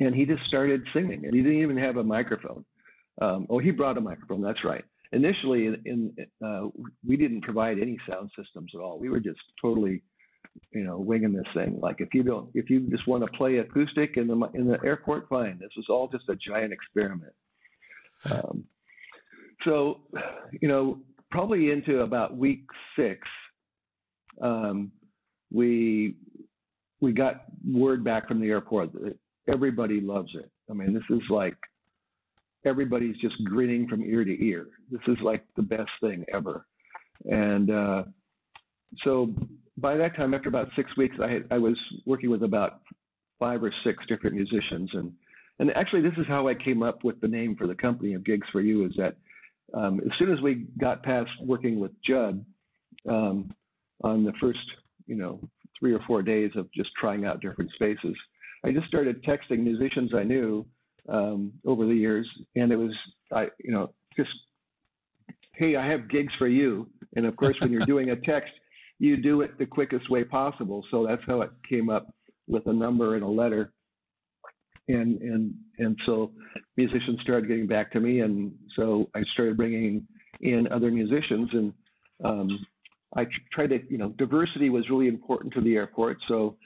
And 0.00 0.14
he 0.14 0.24
just 0.24 0.44
started 0.44 0.82
singing 0.92 1.24
and 1.24 1.34
he 1.34 1.42
didn't 1.42 1.60
even 1.60 1.76
have 1.76 1.96
a 1.96 2.04
microphone. 2.04 2.64
Um, 3.20 3.46
oh, 3.48 3.58
he 3.58 3.70
brought 3.70 3.98
a 3.98 4.00
microphone. 4.00 4.42
That's 4.42 4.64
right. 4.64 4.84
Initially, 5.14 5.66
in, 5.84 6.12
uh, 6.44 6.68
we 7.06 7.16
didn't 7.16 7.42
provide 7.42 7.78
any 7.78 7.96
sound 8.08 8.30
systems 8.36 8.72
at 8.74 8.80
all. 8.80 8.98
We 8.98 9.08
were 9.08 9.20
just 9.20 9.40
totally 9.60 10.02
you 10.72 10.84
know, 10.84 10.98
winging 10.98 11.32
this 11.32 11.46
thing. 11.54 11.78
Like 11.80 11.96
if 12.00 12.08
you 12.12 12.22
don't, 12.22 12.48
if 12.54 12.70
you 12.70 12.80
just 12.90 13.06
want 13.06 13.24
to 13.24 13.30
play 13.36 13.58
acoustic 13.58 14.16
in 14.16 14.26
the 14.26 14.36
in 14.54 14.66
the 14.66 14.78
airport, 14.84 15.28
fine. 15.28 15.58
This 15.60 15.70
was 15.76 15.86
all 15.88 16.08
just 16.08 16.28
a 16.28 16.36
giant 16.36 16.72
experiment. 16.72 17.32
Um, 18.30 18.64
so, 19.64 20.00
you 20.60 20.68
know, 20.68 21.00
probably 21.30 21.70
into 21.70 22.00
about 22.00 22.36
week 22.36 22.64
six, 22.96 23.20
um, 24.40 24.92
we 25.52 26.16
we 27.00 27.12
got 27.12 27.44
word 27.66 28.04
back 28.04 28.28
from 28.28 28.40
the 28.40 28.48
airport 28.48 28.92
that 28.92 29.16
everybody 29.48 30.00
loves 30.00 30.30
it. 30.34 30.50
I 30.70 30.74
mean, 30.74 30.94
this 30.94 31.02
is 31.10 31.22
like 31.28 31.56
everybody's 32.64 33.16
just 33.18 33.42
grinning 33.44 33.88
from 33.88 34.02
ear 34.02 34.24
to 34.24 34.44
ear. 34.44 34.68
This 34.90 35.00
is 35.06 35.16
like 35.22 35.44
the 35.56 35.62
best 35.62 35.90
thing 36.00 36.24
ever. 36.32 36.66
And 37.30 37.70
uh, 37.70 38.04
so 39.02 39.34
by 39.76 39.96
that 39.96 40.16
time, 40.16 40.34
after 40.34 40.48
about 40.48 40.68
six 40.76 40.96
weeks, 40.96 41.16
I, 41.20 41.40
I 41.50 41.58
was 41.58 41.76
working 42.06 42.30
with 42.30 42.42
about 42.42 42.80
five 43.38 43.62
or 43.62 43.72
six 43.82 44.04
different 44.06 44.36
musicians, 44.36 44.90
and 44.94 45.12
and 45.60 45.76
actually, 45.76 46.02
this 46.02 46.14
is 46.16 46.26
how 46.26 46.48
I 46.48 46.54
came 46.54 46.82
up 46.82 47.04
with 47.04 47.20
the 47.20 47.28
name 47.28 47.54
for 47.56 47.66
the 47.66 47.74
company 47.74 48.14
of 48.14 48.22
Gigs4U. 48.22 48.88
Is 48.88 48.94
that 48.96 49.16
um, 49.72 50.00
as 50.00 50.18
soon 50.18 50.32
as 50.32 50.40
we 50.40 50.66
got 50.78 51.02
past 51.02 51.30
working 51.40 51.78
with 51.78 51.92
Judd 52.04 52.44
um, 53.08 53.54
on 54.02 54.24
the 54.24 54.32
first, 54.40 54.58
you 55.06 55.14
know, 55.14 55.40
three 55.78 55.92
or 55.92 56.00
four 56.06 56.22
days 56.22 56.50
of 56.56 56.70
just 56.72 56.90
trying 56.98 57.24
out 57.24 57.40
different 57.40 57.70
spaces, 57.72 58.16
I 58.64 58.72
just 58.72 58.88
started 58.88 59.22
texting 59.24 59.60
musicians 59.60 60.12
I 60.14 60.24
knew 60.24 60.66
um, 61.08 61.52
over 61.64 61.86
the 61.86 61.94
years, 61.94 62.28
and 62.56 62.72
it 62.72 62.76
was, 62.76 62.92
I, 63.32 63.48
you 63.62 63.72
know, 63.72 63.92
just, 64.16 64.30
hey, 65.52 65.76
I 65.76 65.86
have 65.86 66.08
gigs 66.08 66.32
for 66.38 66.48
you. 66.48 66.88
And 67.16 67.26
of 67.26 67.36
course, 67.36 67.56
when 67.60 67.70
you're 67.70 67.82
doing 67.82 68.10
a 68.10 68.16
text, 68.16 68.52
you 68.98 69.16
do 69.16 69.42
it 69.42 69.58
the 69.58 69.66
quickest 69.66 70.08
way 70.10 70.24
possible. 70.24 70.84
So 70.90 71.06
that's 71.06 71.22
how 71.26 71.42
it 71.42 71.50
came 71.68 71.90
up 71.90 72.12
with 72.46 72.66
a 72.66 72.72
number 72.72 73.14
and 73.14 73.24
a 73.24 73.28
letter. 73.28 73.72
And 74.88 75.20
and 75.22 75.54
and 75.78 75.98
so 76.04 76.30
musicians 76.76 77.18
started 77.22 77.48
getting 77.48 77.66
back 77.66 77.90
to 77.92 78.00
me, 78.00 78.20
and 78.20 78.52
so 78.76 79.08
I 79.14 79.22
started 79.32 79.56
bringing 79.56 80.06
in 80.42 80.68
other 80.70 80.90
musicians, 80.90 81.48
and 81.54 81.72
um, 82.22 82.66
I 83.16 83.26
tried 83.50 83.70
to 83.70 83.80
you 83.88 83.96
know 83.96 84.10
diversity 84.18 84.68
was 84.68 84.90
really 84.90 85.08
important 85.08 85.54
to 85.54 85.62
the 85.62 85.74
airport, 85.76 86.18
so 86.28 86.56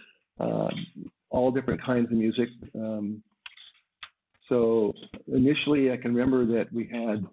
uh, 0.40 0.68
all 1.30 1.52
different 1.52 1.80
kinds 1.80 2.06
of 2.06 2.18
music. 2.18 2.48
Um, 2.74 3.22
so 4.48 4.92
initially, 5.32 5.92
I 5.92 5.96
can 5.96 6.14
remember 6.14 6.46
that 6.58 6.72
we 6.72 6.88
had 6.90 7.26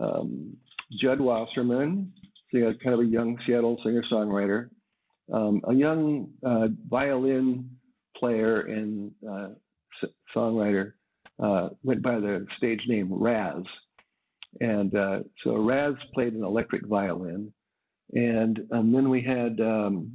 um, 0.00 0.56
Judd 1.00 1.20
Wasserman, 1.20 2.12
kind 2.52 2.76
of 2.86 3.00
a 3.00 3.04
young 3.04 3.38
Seattle 3.46 3.78
singer-songwriter, 3.84 4.70
um, 5.32 5.60
a 5.68 5.74
young 5.74 6.30
uh, 6.44 6.68
violin 6.88 7.70
player 8.16 8.62
and 8.62 9.12
uh, 9.28 9.48
songwriter 10.34 10.92
uh, 11.42 11.68
went 11.84 12.02
by 12.02 12.18
the 12.18 12.46
stage 12.56 12.80
name 12.88 13.08
Raz. 13.12 13.62
And 14.60 14.94
uh, 14.94 15.20
so 15.44 15.56
Raz 15.56 15.94
played 16.14 16.32
an 16.32 16.42
electric 16.42 16.86
violin. 16.86 17.52
And, 18.14 18.58
and 18.58 18.72
um, 18.72 18.92
then 18.92 19.10
we 19.10 19.20
had 19.20 19.60
um, 19.60 20.10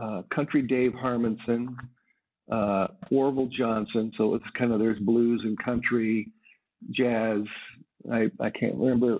uh, 0.00 0.22
Country 0.34 0.62
Dave 0.62 0.92
Harmonson, 0.92 1.76
uh, 2.50 2.88
Orville 3.10 3.48
Johnson. 3.56 4.12
So 4.16 4.34
it's 4.34 4.44
kind 4.58 4.72
of 4.72 4.78
there's 4.78 4.98
blues 4.98 5.42
and 5.44 5.58
country, 5.62 6.28
jazz. 6.90 7.40
I, 8.10 8.30
I 8.40 8.50
can't 8.50 8.74
remember 8.76 9.18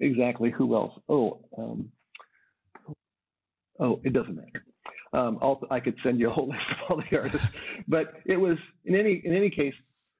exactly 0.00 0.50
who 0.50 0.74
else. 0.74 0.98
Oh, 1.08 1.40
um, 1.58 1.90
oh, 3.78 4.00
it 4.04 4.12
doesn't 4.12 4.36
matter. 4.36 4.64
Um, 5.12 5.38
I 5.70 5.78
could 5.78 5.96
send 6.02 6.18
you 6.20 6.30
a 6.30 6.32
whole 6.32 6.48
list 6.50 6.62
of 6.70 6.76
all 6.90 7.02
the 7.10 7.16
artists, 7.16 7.50
but 7.88 8.14
it 8.24 8.36
was 8.36 8.56
in 8.84 8.94
any 8.94 9.20
in 9.24 9.34
any 9.34 9.50
case, 9.50 9.74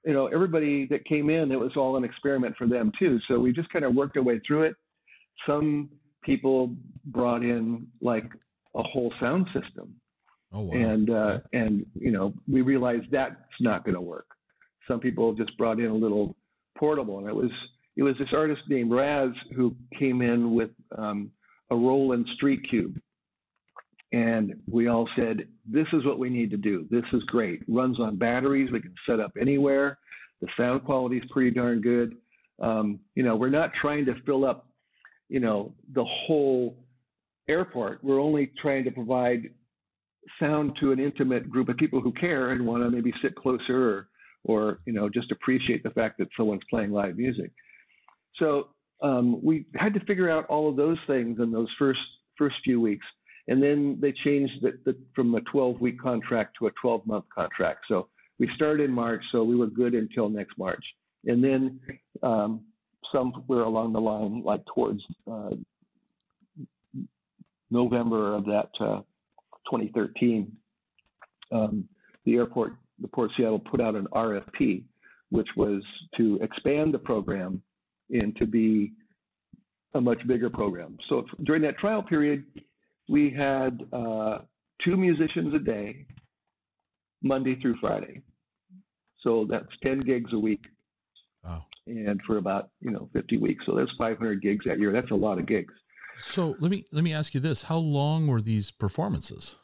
you 0.04 0.12
know, 0.12 0.26
everybody 0.26 0.86
that 0.86 1.04
came 1.04 1.30
in, 1.30 1.50
it 1.50 1.58
was 1.58 1.72
all 1.76 1.96
an 1.96 2.04
experiment 2.04 2.56
for 2.56 2.66
them 2.66 2.92
too. 2.98 3.18
So 3.28 3.38
we 3.38 3.52
just 3.52 3.70
kind 3.70 3.84
of 3.84 3.94
worked 3.94 4.16
our 4.16 4.22
way 4.22 4.40
through 4.46 4.64
it. 4.64 4.74
Some 5.46 5.88
people 6.22 6.74
brought 7.06 7.42
in 7.42 7.86
like 8.00 8.30
a 8.74 8.82
whole 8.82 9.12
sound 9.20 9.46
system, 9.52 9.94
oh, 10.52 10.62
wow. 10.62 10.74
and 10.74 11.10
uh, 11.10 11.38
and 11.52 11.86
you 11.94 12.10
know, 12.10 12.32
we 12.50 12.62
realized 12.62 13.06
that's 13.10 13.36
not 13.60 13.84
going 13.84 13.94
to 13.94 14.00
work. 14.00 14.26
Some 14.88 15.00
people 15.00 15.34
just 15.34 15.56
brought 15.56 15.78
in 15.78 15.86
a 15.86 15.94
little 15.94 16.34
portable, 16.76 17.18
and 17.18 17.28
it 17.28 17.34
was 17.34 17.50
it 17.96 18.02
was 18.02 18.16
this 18.18 18.32
artist 18.32 18.62
named 18.68 18.90
Raz 18.90 19.30
who 19.54 19.74
came 19.98 20.22
in 20.22 20.54
with 20.54 20.70
um, 20.96 21.30
a 21.70 21.76
Roland 21.76 22.26
Street 22.34 22.60
Cube. 22.68 23.00
And 24.12 24.54
we 24.70 24.88
all 24.88 25.08
said, 25.16 25.48
this 25.66 25.86
is 25.94 26.04
what 26.04 26.18
we 26.18 26.28
need 26.28 26.50
to 26.50 26.58
do. 26.58 26.86
This 26.90 27.04
is 27.14 27.22
great. 27.24 27.62
Runs 27.66 27.98
on 27.98 28.16
batteries. 28.16 28.70
We 28.70 28.80
can 28.80 28.94
set 29.06 29.20
up 29.20 29.32
anywhere. 29.40 29.98
The 30.42 30.48
sound 30.56 30.84
quality 30.84 31.16
is 31.16 31.24
pretty 31.30 31.50
darn 31.50 31.80
good. 31.80 32.16
Um, 32.60 33.00
you 33.14 33.22
know, 33.22 33.36
we're 33.36 33.48
not 33.48 33.72
trying 33.80 34.04
to 34.06 34.14
fill 34.26 34.44
up, 34.44 34.66
you 35.30 35.40
know, 35.40 35.72
the 35.94 36.04
whole 36.04 36.76
airport. 37.48 38.04
We're 38.04 38.20
only 38.20 38.52
trying 38.60 38.84
to 38.84 38.90
provide 38.90 39.50
sound 40.38 40.76
to 40.80 40.92
an 40.92 41.00
intimate 41.00 41.50
group 41.50 41.68
of 41.68 41.76
people 41.76 42.00
who 42.00 42.12
care 42.12 42.50
and 42.50 42.66
want 42.66 42.82
to 42.82 42.90
maybe 42.90 43.12
sit 43.22 43.34
closer 43.34 43.90
or, 43.90 44.08
or, 44.44 44.78
you 44.86 44.92
know, 44.92 45.08
just 45.08 45.30
appreciate 45.30 45.82
the 45.82 45.90
fact 45.90 46.18
that 46.18 46.28
someone's 46.36 46.62
playing 46.70 46.92
live 46.92 47.16
music. 47.16 47.50
So 48.36 48.68
um, 49.02 49.40
we 49.42 49.66
had 49.76 49.94
to 49.94 50.00
figure 50.00 50.30
out 50.30 50.46
all 50.46 50.68
of 50.68 50.76
those 50.76 50.98
things 51.06 51.38
in 51.40 51.50
those 51.50 51.68
first 51.78 52.00
first 52.38 52.56
few 52.64 52.80
weeks, 52.80 53.06
and 53.48 53.62
then 53.62 53.98
they 54.00 54.12
changed 54.12 54.54
the, 54.62 54.78
the, 54.84 54.96
from 55.14 55.34
a 55.34 55.40
12 55.42 55.80
week 55.80 56.00
contract 56.00 56.56
to 56.58 56.66
a 56.66 56.70
12 56.80 57.06
month 57.06 57.24
contract. 57.34 57.80
So 57.88 58.08
we 58.38 58.48
started 58.54 58.84
in 58.84 58.90
March, 58.90 59.22
so 59.30 59.44
we 59.44 59.56
were 59.56 59.66
good 59.66 59.94
until 59.94 60.28
next 60.28 60.56
March, 60.56 60.84
and 61.26 61.42
then 61.44 61.78
um, 62.22 62.62
somewhere 63.12 63.62
along 63.62 63.92
the 63.92 64.00
line, 64.00 64.42
like 64.44 64.62
towards 64.74 65.02
uh, 65.30 65.50
November 67.70 68.34
of 68.34 68.44
that 68.46 68.70
uh, 68.80 69.00
2013, 69.70 70.50
um, 71.50 71.88
the 72.24 72.34
airport 72.34 72.74
the 73.00 73.08
Port 73.08 73.30
of 73.30 73.36
Seattle 73.36 73.58
put 73.58 73.80
out 73.80 73.94
an 73.94 74.06
RFP, 74.12 74.84
which 75.30 75.48
was 75.56 75.82
to 76.16 76.38
expand 76.40 76.94
the 76.94 76.98
program 76.98 77.60
and 78.10 78.36
to 78.36 78.46
be 78.46 78.92
a 79.94 80.00
much 80.00 80.24
bigger 80.26 80.48
program. 80.48 80.96
So 81.08 81.24
during 81.44 81.62
that 81.62 81.78
trial 81.78 82.02
period, 82.02 82.44
we 83.08 83.30
had 83.30 83.82
uh, 83.92 84.38
two 84.84 84.96
musicians 84.96 85.54
a 85.54 85.58
day, 85.58 86.06
Monday 87.22 87.60
through 87.60 87.76
Friday. 87.80 88.22
So 89.20 89.46
that's 89.48 89.66
10 89.82 90.00
gigs 90.00 90.32
a 90.32 90.38
week. 90.38 90.62
Wow. 91.44 91.64
And 91.86 92.20
for 92.26 92.38
about, 92.38 92.70
you 92.80 92.90
know, 92.90 93.08
50 93.12 93.38
weeks. 93.38 93.64
So 93.66 93.74
that's 93.74 93.90
500 93.98 94.40
gigs 94.40 94.64
that 94.66 94.78
year. 94.78 94.92
That's 94.92 95.10
a 95.10 95.16
lot 95.16 95.38
of 95.38 95.46
gigs. 95.46 95.74
So 96.16 96.56
let 96.60 96.70
me 96.70 96.84
let 96.92 97.04
me 97.04 97.12
ask 97.12 97.34
you 97.34 97.40
this: 97.40 97.62
How 97.62 97.78
long 97.78 98.26
were 98.26 98.40
these 98.40 98.70
performances? 98.70 99.56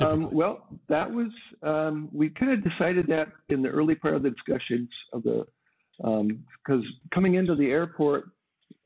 Um, 0.00 0.30
well, 0.30 0.66
that 0.88 1.10
was 1.10 1.30
um, 1.62 2.08
we 2.12 2.30
kind 2.30 2.52
of 2.52 2.64
decided 2.64 3.06
that 3.08 3.28
in 3.48 3.62
the 3.62 3.68
early 3.68 3.94
part 3.94 4.14
of 4.14 4.22
the 4.22 4.30
discussions 4.30 4.88
of 5.12 5.22
the 5.22 5.46
because 5.98 6.80
um, 6.80 7.00
coming 7.12 7.34
into 7.34 7.54
the 7.54 7.70
airport 7.70 8.30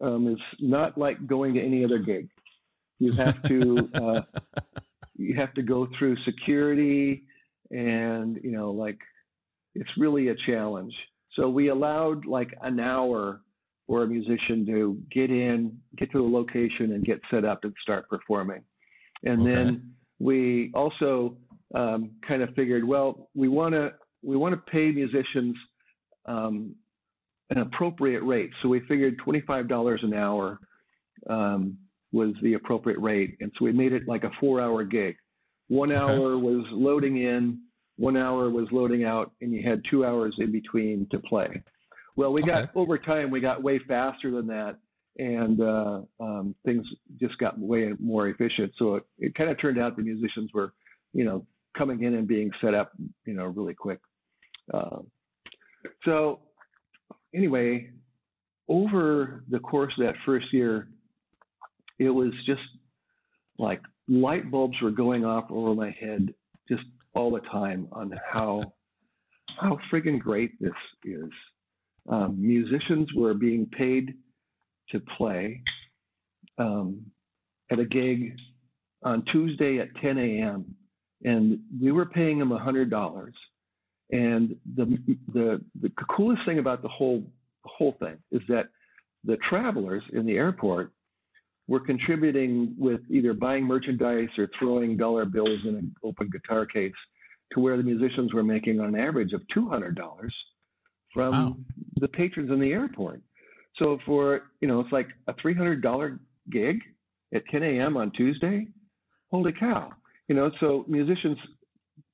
um, 0.00 0.26
is 0.26 0.40
not 0.60 0.98
like 0.98 1.26
going 1.26 1.54
to 1.54 1.60
any 1.62 1.84
other 1.84 1.98
gig. 1.98 2.28
You 2.98 3.12
have 3.12 3.42
to 3.44 3.90
uh, 3.94 4.22
you 5.16 5.34
have 5.36 5.54
to 5.54 5.62
go 5.62 5.88
through 5.98 6.16
security, 6.24 7.24
and 7.70 8.40
you 8.42 8.50
know, 8.50 8.70
like 8.70 8.98
it's 9.74 9.90
really 9.96 10.28
a 10.28 10.34
challenge. 10.46 10.94
So 11.34 11.48
we 11.48 11.68
allowed 11.68 12.26
like 12.26 12.54
an 12.62 12.80
hour 12.80 13.40
for 13.86 14.02
a 14.02 14.06
musician 14.06 14.64
to 14.66 14.98
get 15.10 15.30
in, 15.30 15.78
get 15.96 16.10
to 16.12 16.24
a 16.24 16.28
location, 16.28 16.92
and 16.92 17.04
get 17.04 17.20
set 17.30 17.44
up 17.44 17.64
and 17.64 17.74
start 17.82 18.08
performing. 18.08 18.62
And 19.24 19.42
okay. 19.42 19.54
then 19.54 19.94
we 20.18 20.70
also 20.74 21.36
um, 21.74 22.12
kind 22.26 22.42
of 22.42 22.54
figured, 22.54 22.84
well, 22.84 23.28
we 23.34 23.48
want 23.48 23.74
to 23.74 23.92
we 24.22 24.36
want 24.36 24.54
to 24.54 24.70
pay 24.70 24.90
musicians 24.90 25.54
um, 26.26 26.74
an 27.50 27.58
appropriate 27.58 28.22
rate. 28.22 28.50
So 28.62 28.68
we 28.68 28.80
figured 28.80 29.18
$25 29.18 30.02
an 30.02 30.14
hour 30.14 30.58
um, 31.28 31.76
was 32.12 32.30
the 32.42 32.54
appropriate 32.54 32.98
rate, 33.00 33.36
and 33.40 33.52
so 33.58 33.66
we 33.66 33.72
made 33.72 33.92
it 33.92 34.08
like 34.08 34.24
a 34.24 34.30
four-hour 34.40 34.84
gig. 34.84 35.16
One 35.68 35.92
okay. 35.92 36.00
hour 36.00 36.38
was 36.38 36.64
loading 36.70 37.18
in, 37.18 37.60
one 37.96 38.16
hour 38.16 38.50
was 38.50 38.66
loading 38.72 39.04
out, 39.04 39.32
and 39.40 39.52
you 39.52 39.62
had 39.62 39.82
two 39.90 40.04
hours 40.04 40.34
in 40.38 40.52
between 40.52 41.06
to 41.10 41.18
play. 41.18 41.62
Well, 42.16 42.32
we 42.32 42.42
okay. 42.42 42.50
got 42.50 42.76
over 42.76 42.98
time, 42.98 43.30
we 43.30 43.40
got 43.40 43.62
way 43.62 43.78
faster 43.80 44.30
than 44.30 44.46
that, 44.46 44.76
and 45.18 45.60
uh, 45.60 46.00
um, 46.20 46.54
things 46.64 46.86
just 47.20 47.36
got 47.38 47.58
way 47.58 47.92
more 47.98 48.28
efficient. 48.28 48.72
So 48.78 48.96
it, 48.96 49.06
it 49.18 49.34
kind 49.34 49.50
of 49.50 49.60
turned 49.60 49.78
out 49.78 49.96
the 49.96 50.02
musicians 50.02 50.50
were, 50.52 50.72
you 51.12 51.24
know, 51.24 51.46
coming 51.76 52.04
in 52.04 52.14
and 52.14 52.26
being 52.26 52.50
set 52.60 52.74
up, 52.74 52.92
you 53.26 53.34
know, 53.34 53.46
really 53.46 53.74
quick. 53.74 53.98
Uh, 54.72 54.98
so 56.04 56.40
anyway, 57.34 57.90
over 58.68 59.44
the 59.50 59.58
course 59.58 59.92
of 59.98 60.04
that 60.04 60.14
first 60.24 60.52
year, 60.52 60.88
it 61.98 62.10
was 62.10 62.32
just 62.46 62.62
like 63.58 63.80
light 64.08 64.50
bulbs 64.50 64.80
were 64.80 64.90
going 64.90 65.24
off 65.24 65.50
over 65.50 65.74
my 65.74 65.90
head 65.90 66.32
just 66.68 66.84
all 67.14 67.30
the 67.30 67.40
time 67.40 67.88
on 67.92 68.12
how 68.30 68.62
how 69.58 69.78
friggin' 69.92 70.18
great 70.18 70.60
this 70.60 70.72
is. 71.04 71.30
Um, 72.08 72.36
musicians 72.38 73.12
were 73.14 73.34
being 73.34 73.66
paid 73.66 74.14
to 74.90 75.00
play 75.00 75.62
um, 76.58 77.00
at 77.70 77.78
a 77.78 77.84
gig 77.84 78.36
on 79.02 79.24
Tuesday 79.32 79.78
at 79.78 79.94
10 79.96 80.18
a.m. 80.18 80.74
and 81.24 81.58
we 81.80 81.92
were 81.92 82.06
paying 82.06 82.38
them 82.38 82.50
$100. 82.50 83.32
And 84.10 84.54
the, 84.76 84.98
the, 85.32 85.60
the 85.80 85.90
coolest 86.14 86.44
thing 86.44 86.58
about 86.58 86.82
the 86.82 86.88
whole, 86.88 87.24
whole 87.64 87.96
thing 87.98 88.16
is 88.30 88.42
that 88.48 88.68
the 89.24 89.38
travelers 89.48 90.02
in 90.12 90.26
the 90.26 90.36
airport 90.36 90.92
were 91.66 91.80
contributing 91.80 92.74
with 92.78 93.00
either 93.08 93.32
buying 93.32 93.64
merchandise 93.64 94.28
or 94.36 94.48
throwing 94.58 94.98
dollar 94.98 95.24
bills 95.24 95.60
in 95.64 95.76
an 95.76 95.94
open 96.04 96.28
guitar 96.30 96.66
case 96.66 96.92
to 97.52 97.60
where 97.60 97.78
the 97.78 97.82
musicians 97.82 98.34
were 98.34 98.42
making 98.42 98.80
on 98.80 98.94
an 98.94 99.00
average 99.00 99.32
of 99.32 99.40
$200 99.56 99.94
from 101.14 101.32
wow. 101.32 101.56
the 102.00 102.08
patrons 102.08 102.50
in 102.50 102.60
the 102.60 102.72
airport. 102.72 103.22
So 103.76 103.98
for, 104.04 104.50
you 104.60 104.68
know, 104.68 104.80
it's 104.80 104.92
like 104.92 105.08
a 105.28 105.32
$300 105.34 106.18
gig 106.50 106.80
at 107.32 107.46
10 107.46 107.62
a.m. 107.62 107.96
on 107.96 108.10
Tuesday. 108.10 108.66
Holy 109.30 109.52
cow. 109.52 109.92
You 110.28 110.34
know, 110.34 110.50
so 110.60 110.84
musicians 110.88 111.38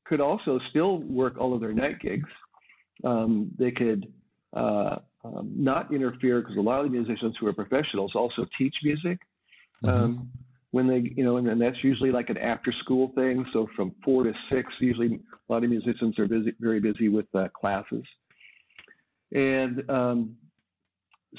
could 0.04 0.20
also 0.20 0.60
still 0.70 0.98
work 0.98 1.38
all 1.38 1.54
of 1.54 1.60
their 1.60 1.72
night 1.72 2.00
gigs. 2.00 2.28
Um, 3.04 3.50
they 3.58 3.70
could 3.70 4.12
uh, 4.54 4.96
um, 5.24 5.52
not 5.56 5.92
interfere 5.92 6.40
because 6.40 6.56
a 6.56 6.60
lot 6.60 6.84
of 6.84 6.90
the 6.90 6.98
musicians 6.98 7.34
who 7.38 7.46
are 7.46 7.52
professionals 7.52 8.12
also 8.14 8.46
teach 8.56 8.74
music. 8.82 9.18
Mm-hmm. 9.84 10.04
Um, 10.04 10.30
when 10.72 10.86
they, 10.86 11.12
you 11.16 11.24
know, 11.24 11.36
and, 11.36 11.48
and 11.48 11.60
that's 11.60 11.82
usually 11.82 12.12
like 12.12 12.30
an 12.30 12.38
after 12.38 12.72
school 12.72 13.10
thing. 13.16 13.44
So 13.52 13.68
from 13.74 13.92
four 14.04 14.22
to 14.24 14.32
six, 14.50 14.72
usually 14.78 15.14
a 15.14 15.52
lot 15.52 15.64
of 15.64 15.70
musicians 15.70 16.16
are 16.18 16.28
busy, 16.28 16.54
very 16.60 16.78
busy 16.78 17.08
with 17.08 17.26
uh, 17.34 17.48
classes. 17.48 18.04
And 19.32 19.88
um, 19.88 20.36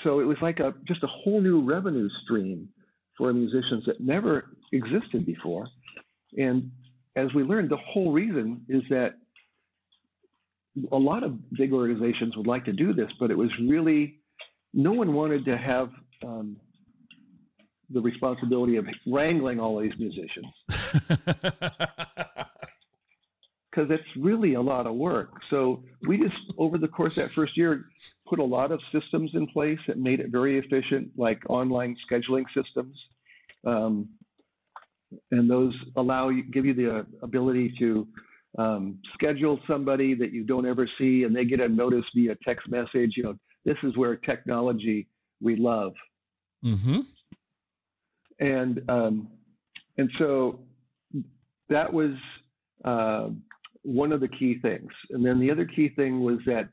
so 0.04 0.20
it 0.20 0.26
was 0.26 0.38
like 0.42 0.60
a 0.60 0.74
just 0.88 1.04
a 1.04 1.08
whole 1.08 1.42
new 1.42 1.62
revenue 1.62 2.10
stream 2.24 2.70
for 3.18 3.34
musicians 3.34 3.86
that 3.86 4.00
never 4.00 4.52
existed 4.72 5.26
before. 5.26 5.68
And 6.38 6.72
as 7.16 7.34
we 7.34 7.44
learned, 7.44 7.70
the 7.70 7.78
whole 7.78 8.12
reason 8.12 8.66
is 8.70 8.84
that 8.90 9.16
a 10.92 10.98
lot 10.98 11.24
of 11.24 11.38
big 11.52 11.74
organizations 11.74 12.38
would 12.38 12.48
like 12.48 12.64
to 12.66 12.74
do 12.74 12.94
this, 12.94 13.12
but 13.20 13.30
it 13.30 13.38
was 13.38 13.50
really 13.60 14.20
no 14.74 14.94
one 14.94 15.14
wanted 15.14 15.44
to 15.46 15.58
have 15.58 15.90
um, 16.26 16.56
the 17.90 18.00
responsibility 18.00 18.78
of 18.78 18.86
wrangling 19.06 19.60
all 19.60 19.80
these 19.80 19.92
musicians. 20.00 20.48
because 23.72 23.90
it's 23.90 24.04
really 24.18 24.56
a 24.56 24.62
lot 24.62 24.86
of 24.86 24.96
work. 24.96 25.32
So 25.50 25.84
we 26.08 26.18
just, 26.18 26.36
over 26.58 26.78
the 26.78 26.88
course 26.88 27.18
of 27.18 27.24
that 27.24 27.32
first 27.32 27.56
year, 27.56 27.86
put 28.28 28.40
a 28.40 28.44
lot 28.44 28.72
of 28.72 28.82
systems 28.92 29.32
in 29.34 29.48
place 29.48 29.80
that 29.88 29.98
made 29.98 30.20
it 30.20 30.30
very 30.30 30.60
efficient, 30.60 31.10
like 31.18 31.42
online 31.50 31.96
scheduling 32.10 32.44
systems. 32.54 32.98
Um, 33.66 34.10
and 35.32 35.50
those 35.50 35.74
allow 35.96 36.30
you, 36.30 36.44
give 36.44 36.66
you 36.66 36.74
the 36.74 37.06
ability 37.24 37.74
to 37.80 38.08
um, 38.58 39.00
schedule 39.14 39.60
somebody 39.68 40.14
that 40.16 40.34
you 40.34 40.44
don't 40.44 40.66
ever 40.66 40.88
see, 40.98 41.24
and 41.24 41.36
they 41.36 41.46
get 41.46 41.62
a 41.62 41.68
notice 41.68 42.06
via 42.14 42.36
text 42.44 42.70
message. 42.70 43.14
You 43.16 43.24
know, 43.24 43.36
this 43.64 43.78
is 43.84 43.96
where 43.96 44.16
technology 44.18 45.08
we 45.42 45.56
love. 45.56 45.94
Mm-hmm. 46.64 47.00
And 48.40 48.82
um, 48.90 49.28
and 49.98 50.10
so 50.18 50.60
that 51.70 51.92
was 51.92 52.12
uh, 52.84 53.30
one 53.84 54.12
of 54.12 54.20
the 54.20 54.28
key 54.28 54.60
things. 54.60 54.92
And 55.10 55.26
then 55.26 55.40
the 55.40 55.52
other 55.52 55.66
key 55.66 55.90
thing 55.90 56.22
was 56.22 56.40
that 56.46 56.70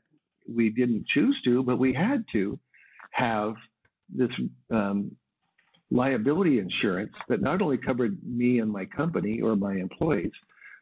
we 0.47 0.69
didn't 0.69 1.07
choose 1.07 1.39
to, 1.43 1.63
but 1.63 1.79
we 1.79 1.93
had 1.93 2.23
to 2.33 2.59
have 3.11 3.55
this 4.13 4.29
um, 4.71 5.15
liability 5.91 6.59
insurance 6.59 7.13
that 7.27 7.41
not 7.41 7.61
only 7.61 7.77
covered 7.77 8.17
me 8.23 8.59
and 8.59 8.71
my 8.71 8.85
company 8.85 9.41
or 9.41 9.55
my 9.55 9.73
employees, 9.73 10.31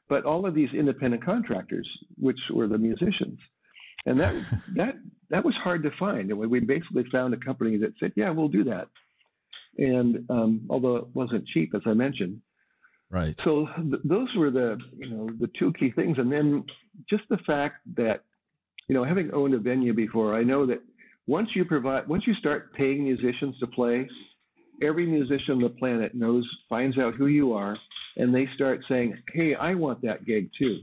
but 0.09 0.25
all 0.25 0.45
of 0.45 0.53
these 0.53 0.69
independent 0.73 1.23
contractors, 1.23 1.87
which 2.17 2.39
were 2.49 2.67
the 2.67 2.77
musicians. 2.77 3.39
And 4.05 4.17
that 4.19 4.33
that 4.75 4.95
that 5.29 5.43
was 5.43 5.55
hard 5.55 5.83
to 5.83 5.91
find. 5.99 6.29
And 6.29 6.39
we 6.39 6.59
basically 6.59 7.05
found 7.11 7.33
a 7.33 7.37
company 7.37 7.77
that 7.77 7.93
said, 7.99 8.13
"Yeah, 8.15 8.29
we'll 8.29 8.47
do 8.47 8.63
that." 8.65 8.87
And 9.77 10.25
um, 10.29 10.61
although 10.69 10.95
it 10.97 11.07
wasn't 11.13 11.47
cheap, 11.47 11.75
as 11.75 11.81
I 11.85 11.93
mentioned, 11.93 12.41
Right. 13.09 13.39
So 13.39 13.67
th- 13.77 14.01
those 14.03 14.27
were 14.35 14.51
the 14.51 14.77
you 14.97 15.09
know 15.09 15.29
the 15.39 15.49
two 15.57 15.71
key 15.73 15.91
things, 15.91 16.17
and 16.17 16.31
then 16.31 16.63
just 17.09 17.23
the 17.29 17.37
fact 17.39 17.77
that 17.95 18.23
you 18.87 18.95
know 18.95 19.03
having 19.03 19.33
owned 19.33 19.53
a 19.53 19.59
venue 19.59 19.93
before, 19.93 20.35
I 20.35 20.43
know 20.43 20.65
that 20.65 20.81
once 21.25 21.49
you 21.53 21.63
provide 21.63 22.07
once 22.07 22.27
you 22.27 22.33
start 22.35 22.73
paying 22.73 23.03
musicians 23.03 23.57
to 23.59 23.67
play, 23.67 24.09
every 24.81 25.05
musician 25.05 25.55
on 25.55 25.61
the 25.61 25.69
planet 25.69 26.15
knows 26.15 26.45
finds 26.67 26.97
out 26.97 27.15
who 27.15 27.27
you 27.27 27.53
are, 27.53 27.77
and 28.17 28.35
they 28.35 28.47
start 28.55 28.81
saying, 28.89 29.17
"Hey, 29.33 29.55
I 29.55 29.73
want 29.73 30.01
that 30.01 30.25
gig 30.25 30.49
too." 30.57 30.79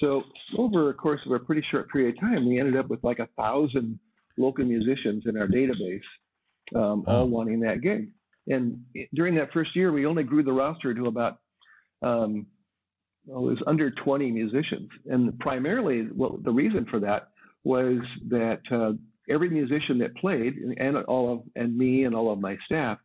So 0.00 0.22
over 0.56 0.88
a 0.88 0.94
course 0.94 1.20
of 1.26 1.32
a 1.32 1.38
pretty 1.38 1.64
short 1.70 1.90
period 1.90 2.14
of 2.14 2.20
time, 2.20 2.48
we 2.48 2.58
ended 2.58 2.76
up 2.76 2.88
with 2.88 3.02
like 3.04 3.18
a 3.18 3.28
thousand 3.36 3.98
local 4.38 4.64
musicians 4.64 5.24
in 5.26 5.36
our 5.36 5.48
database, 5.48 6.00
um, 6.74 7.04
all 7.06 7.28
wanting 7.28 7.60
that 7.60 7.82
gig. 7.82 8.10
And 8.46 8.82
during 9.12 9.34
that 9.34 9.52
first 9.52 9.76
year, 9.76 9.92
we 9.92 10.06
only 10.06 10.22
grew 10.22 10.42
the 10.42 10.52
roster 10.52 10.94
to 10.94 11.06
about 11.06 11.40
um, 12.02 12.46
well, 13.26 13.46
it 13.46 13.50
was 13.50 13.62
under 13.66 13.90
20 13.90 14.30
musicians. 14.30 14.88
And 15.06 15.38
primarily, 15.38 16.08
well, 16.14 16.38
the 16.42 16.52
reason 16.52 16.86
for 16.90 16.98
that 17.00 17.28
was 17.64 17.98
that 18.28 18.60
uh, 18.70 18.92
every 19.28 19.50
musician 19.50 19.98
that 19.98 20.16
played, 20.16 20.56
and 20.78 20.96
all 21.04 21.32
of, 21.32 21.42
and 21.56 21.76
me 21.76 22.04
and 22.04 22.14
all 22.14 22.32
of 22.32 22.40
my 22.40 22.56
staff, 22.64 22.98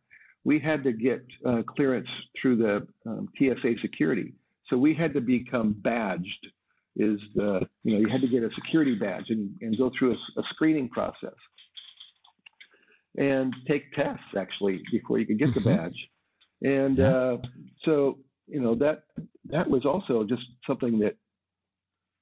we 0.44 0.58
had 0.58 0.82
to 0.84 0.92
get 0.92 1.24
uh, 1.46 1.62
clearance 1.66 2.08
through 2.40 2.56
the 2.56 2.86
um, 3.06 3.28
TSA 3.38 3.74
security. 3.82 4.32
So 4.68 4.78
we 4.78 4.94
had 4.94 5.12
to 5.14 5.20
become 5.20 5.74
badged 5.82 6.46
is 6.96 7.18
the 7.34 7.60
you 7.82 7.92
know 7.92 7.98
you 7.98 8.08
had 8.08 8.20
to 8.20 8.28
get 8.28 8.44
a 8.44 8.50
security 8.54 8.94
badge 8.94 9.24
and, 9.28 9.50
and 9.62 9.76
go 9.76 9.90
through 9.98 10.12
a, 10.12 10.40
a 10.40 10.44
screening 10.50 10.88
process 10.88 11.34
and 13.18 13.54
take 13.66 13.92
tests 13.92 14.22
actually 14.36 14.82
before 14.90 15.18
you 15.18 15.26
could 15.26 15.38
get 15.38 15.52
the 15.54 15.60
Mhm. 15.60 15.76
badge. 15.76 16.08
And 16.62 17.00
uh, 17.00 17.38
so 17.84 18.18
you 18.46 18.60
know 18.60 18.74
that 18.74 19.04
that 19.46 19.68
was 19.68 19.84
also 19.84 20.24
just 20.24 20.44
something 20.66 20.98
that 21.00 21.16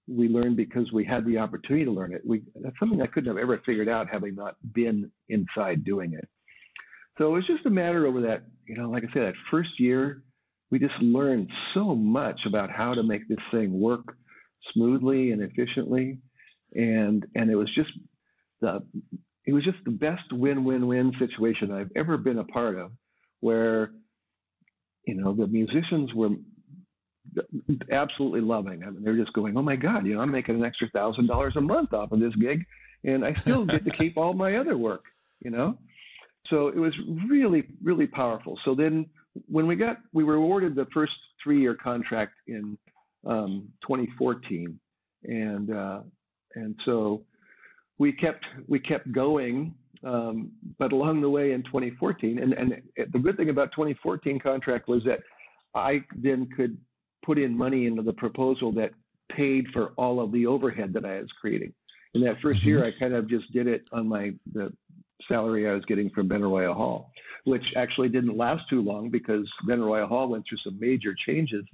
we 0.09 0.29
learned 0.29 0.57
because 0.57 0.91
we 0.93 1.05
had 1.05 1.25
the 1.25 1.39
opportunity 1.39 1.85
to 1.85 1.91
learn 1.91 2.13
it. 2.13 2.23
We 2.27 2.43
that's 2.57 2.79
something 2.79 3.01
I 3.01 3.07
couldn't 3.07 3.35
have 3.35 3.43
ever 3.43 3.61
figured 3.65 3.89
out 3.89 4.09
having 4.09 4.35
not 4.35 4.57
been 4.73 5.11
inside 5.29 5.85
doing 5.85 6.15
it. 6.15 6.29
So 7.19 7.29
it 7.29 7.37
was 7.37 7.47
just 7.47 7.67
a 7.67 7.71
matter 7.71 8.07
over 8.07 8.21
that, 8.23 8.45
you 8.67 8.77
know, 8.77 8.91
like 8.91 9.05
I 9.05 9.13
said, 9.13 9.23
that 9.23 9.35
first 9.51 9.79
year, 9.79 10.23
we 10.71 10.79
just 10.79 10.99
learned 11.01 11.51
so 11.75 11.95
much 11.95 12.41
about 12.47 12.71
how 12.71 12.95
to 12.95 13.03
make 13.03 13.29
this 13.29 13.39
thing 13.51 13.79
work 13.79 14.17
smoothly 14.73 15.33
and 15.33 15.43
efficiently. 15.43 16.19
And 16.75 17.27
and 17.35 17.51
it 17.51 17.57
was 17.57 17.71
just 17.75 17.91
the 18.61 18.83
it 19.45 19.53
was 19.53 19.65
just 19.65 19.79
the 19.85 19.91
best 19.91 20.33
win-win-win 20.33 21.13
situation 21.19 21.73
I've 21.73 21.91
ever 21.97 22.17
been 22.17 22.39
a 22.39 22.45
part 22.45 22.79
of, 22.79 22.93
where 23.41 23.93
you 25.07 25.15
know 25.15 25.35
the 25.35 25.47
musicians 25.47 26.13
were 26.15 26.31
absolutely 27.91 28.41
loving. 28.41 28.83
I 28.85 28.91
mean, 28.91 29.03
they're 29.03 29.17
just 29.17 29.33
going, 29.33 29.57
"Oh 29.57 29.63
my 29.63 29.77
God, 29.77 30.07
you 30.07 30.15
know, 30.15 30.21
I'm 30.21 30.31
making 30.31 30.57
an 30.57 30.65
extra 30.65 30.89
thousand 30.91 31.27
dollars 31.27 31.55
a 31.57 31.61
month 31.61 31.93
off 31.93 32.13
of 32.13 32.21
this 32.21 32.35
gig, 32.37 32.65
and 33.05 33.25
I 33.25 33.33
still 33.35 33.65
get 33.65 33.85
to 33.85 33.91
keep 33.99 34.17
all 34.17 34.33
my 34.35 34.57
other 34.57 34.77
work." 34.77 35.05
You 35.41 35.51
know, 35.51 35.79
so 36.49 36.69
it 36.69 36.77
was 36.77 36.95
really, 37.29 37.65
really 37.83 38.07
powerful. 38.07 38.59
So 38.65 38.75
then, 38.75 39.07
when 39.49 39.67
we 39.67 39.77
got, 39.77 39.99
we 40.13 40.25
were 40.25 40.35
awarded 40.35 40.75
the 40.75 40.87
first 40.93 41.13
three-year 41.43 41.75
contract 41.75 42.35
in 42.47 42.77
um, 43.27 43.69
2014, 43.83 44.79
and 45.25 45.75
uh, 45.75 46.01
and 46.55 46.77
so 46.85 47.23
we 47.99 48.13
kept 48.13 48.45
we 48.69 48.79
kept 48.79 49.11
going. 49.13 49.75
Um, 50.05 50.51
but 50.79 50.93
along 50.93 51.21
the 51.21 51.31
way 51.31 51.53
in 51.53 51.63
2014, 51.63 52.39
and, 52.39 52.53
and 52.55 52.83
the 53.13 53.19
good 53.19 53.37
thing 53.37 53.51
about 53.51 53.71
2014 53.73 54.41
contract 54.41 54.89
was 54.89 55.05
that 55.05 55.21
I 55.75 56.05
then 56.17 56.49
could 56.57 56.77
put 57.25 57.39
in 57.39 57.57
money 57.57 57.87
into 57.87 58.03
the 58.03 58.13
proposal 58.13 58.73
that 58.73 58.91
paid 59.31 59.67
for 59.73 59.93
all 59.97 60.21
of 60.21 60.33
the 60.33 60.47
overhead 60.47 60.93
that 60.95 61.05
I 61.05 61.21
was 61.21 61.31
creating. 61.41 61.73
In 62.15 62.21
that 62.23 62.41
1st 62.41 62.65
year, 62.65 62.85
I 62.85 62.91
kind 62.91 63.15
of 63.15 63.29
just 63.29 63.51
did 63.53 63.67
it 63.67 63.89
on 63.93 64.09
my 64.09 64.35
the 64.53 64.73
salary 65.29 65.69
I 65.69 65.73
was 65.73 65.85
getting 65.85 66.11
from 66.11 66.29
Benaroya 66.29 66.75
Hall, 66.75 67.11
which 67.45 67.65
actually 67.77 68.09
didn't 68.09 68.37
last 68.37 68.69
too 68.69 68.83
long 68.83 69.09
because 69.09 69.49
Benaroya 69.69 70.09
Hall 70.09 70.29
went 70.29 70.45
through 70.49 70.59
some 70.59 70.79
major 70.79 71.15
changes 71.15 71.65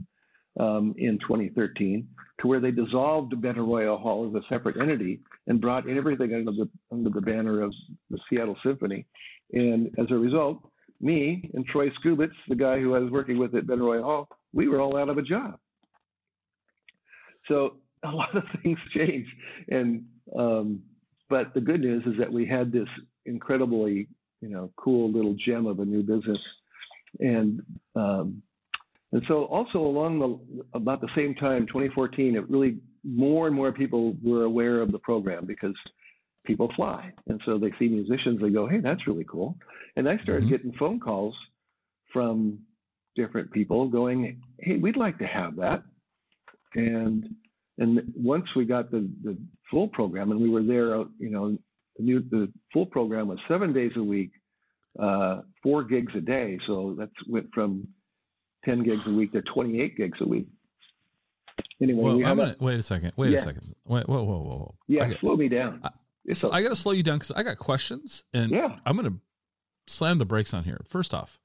um, 0.58 0.94
in 0.98 1.18
2013 1.20 2.06
to 2.40 2.46
where 2.46 2.60
they 2.60 2.70
dissolved 2.70 3.32
Benaroya 3.34 4.00
Hall 4.00 4.28
as 4.28 4.34
a 4.34 4.46
separate 4.48 4.80
entity 4.80 5.20
and 5.46 5.60
brought 5.60 5.88
everything 5.88 6.34
under 6.34 6.52
the 6.52 6.68
under 6.92 7.10
the 7.10 7.20
banner 7.20 7.62
of 7.62 7.72
the 8.10 8.18
Seattle 8.28 8.56
Symphony. 8.64 9.06
And 9.52 9.90
as 9.98 10.06
a 10.10 10.14
result, 10.14 10.62
me 11.00 11.50
and 11.54 11.66
Troy 11.66 11.90
Skubitz, 11.90 12.32
the 12.48 12.54
guy 12.54 12.80
who 12.80 12.94
I 12.94 13.00
was 13.00 13.10
working 13.10 13.38
with 13.38 13.54
at 13.54 13.66
Benaroya 13.66 14.02
Hall, 14.02 14.28
we 14.52 14.68
were 14.68 14.80
all 14.80 14.96
out 14.96 15.08
of 15.08 15.18
a 15.18 15.22
job. 15.22 15.58
So 17.48 17.76
a 18.04 18.10
lot 18.10 18.36
of 18.36 18.44
things 18.62 18.78
changed, 18.94 19.30
and 19.68 20.04
um, 20.38 20.82
but 21.28 21.52
the 21.54 21.60
good 21.60 21.80
news 21.80 22.04
is 22.06 22.18
that 22.18 22.32
we 22.32 22.46
had 22.46 22.72
this 22.72 22.88
incredibly, 23.26 24.08
you 24.40 24.48
know, 24.48 24.70
cool 24.76 25.10
little 25.10 25.34
gem 25.34 25.66
of 25.66 25.80
a 25.80 25.84
new 25.84 26.02
business, 26.02 26.38
and 27.20 27.62
um, 27.96 28.42
and 29.12 29.22
so 29.28 29.44
also 29.46 29.78
along 29.78 30.18
the 30.18 30.64
about 30.74 31.00
the 31.00 31.08
same 31.16 31.34
time, 31.34 31.66
2014, 31.66 32.36
it 32.36 32.48
really 32.50 32.78
more 33.04 33.46
and 33.46 33.56
more 33.56 33.72
people 33.72 34.16
were 34.22 34.44
aware 34.44 34.80
of 34.80 34.92
the 34.92 34.98
program 34.98 35.46
because 35.46 35.74
people 36.44 36.70
fly, 36.76 37.12
and 37.28 37.40
so 37.44 37.58
they 37.58 37.72
see 37.78 37.88
musicians, 37.88 38.40
they 38.40 38.50
go, 38.50 38.66
hey, 38.66 38.80
that's 38.80 39.06
really 39.06 39.24
cool, 39.24 39.56
and 39.96 40.08
I 40.08 40.18
started 40.18 40.44
Mhm. 40.44 40.50
getting 40.50 40.72
phone 40.72 40.98
calls 41.00 41.36
from 42.12 42.58
different 43.14 43.50
people 43.50 43.88
going, 43.88 44.40
hey, 44.60 44.78
we'd 44.78 44.96
like 44.96 45.18
to 45.18 45.26
have 45.26 45.56
that, 45.56 45.82
and 46.74 47.34
and 47.78 48.12
once 48.16 48.46
we 48.56 48.64
got 48.64 48.90
the 48.90 49.08
the 49.22 49.36
full 49.70 49.88
program, 49.88 50.32
and 50.32 50.40
we 50.40 50.50
were 50.50 50.62
there, 50.62 50.94
uh, 50.96 51.04
you 51.18 51.30
know, 51.30 51.56
the 51.96 52.02
new 52.02 52.20
the 52.20 52.52
full 52.72 52.86
program 52.86 53.28
was 53.28 53.38
seven 53.48 53.72
days 53.72 53.92
a 53.96 54.02
week, 54.02 54.32
uh, 54.98 55.42
four 55.62 55.84
gigs 55.84 56.12
a 56.16 56.20
day. 56.20 56.58
So 56.66 56.94
that's 56.98 57.26
went 57.28 57.52
from 57.52 57.86
ten 58.68 58.82
gigs 58.82 59.06
a 59.06 59.10
week 59.12 59.32
to 59.32 59.42
twenty 59.42 59.80
eight 59.80 59.96
gigs 59.96 60.18
a 60.20 60.26
week. 60.26 60.46
Anyway, 61.80 62.02
Well, 62.02 62.16
we 62.16 62.24
I'm 62.24 62.36
gonna 62.36 62.56
wait 62.60 62.78
a 62.78 62.82
second. 62.82 63.12
Wait 63.16 63.30
Yeah. 63.30 63.38
a 63.38 63.40
second. 63.40 63.74
Wait, 63.86 64.08
whoa, 64.08 64.22
whoa, 64.22 64.38
whoa, 64.42 64.56
whoa. 64.58 64.74
a, 64.88 64.92
yeah, 64.92 65.08
got- 65.08 65.20
slow 65.20 65.36
me 65.36 65.48
down. 65.48 65.80
I- 65.82 65.90
It's 66.24 66.40
so 66.40 66.48
a- 66.50 66.52
I 66.52 66.62
got 66.62 66.68
to 66.70 66.76
slow 66.76 66.92
you 66.92 67.02
down 67.02 67.16
because 67.18 67.32
I 67.32 67.42
got 67.42 67.56
questions, 67.58 68.24
and 68.34 68.50
yeah, 68.52 68.78
I'm 68.84 68.96
gonna 68.96 69.14
slam 69.86 70.18
the 70.18 70.26
brakes 70.26 70.52
on 70.52 70.64
here. 70.64 70.80
First 70.88 71.14
off, 71.14 71.40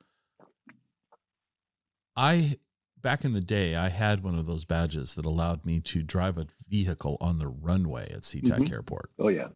I 2.15 2.57
back 3.01 3.25
in 3.25 3.33
the 3.33 3.41
day 3.41 3.75
I 3.75 3.89
had 3.89 4.23
one 4.23 4.37
of 4.37 4.45
those 4.45 4.65
badges 4.65 5.15
that 5.15 5.25
allowed 5.25 5.65
me 5.65 5.79
to 5.81 6.03
drive 6.03 6.37
a 6.37 6.47
vehicle 6.69 7.17
on 7.19 7.37
the 7.39 7.47
runway 7.47 8.03
at 8.11 8.21
SeaTac 8.21 8.59
Mhm. 8.59 8.71
Airport. 8.71 9.11
oh 9.19 9.27
yeah, 9.29 9.49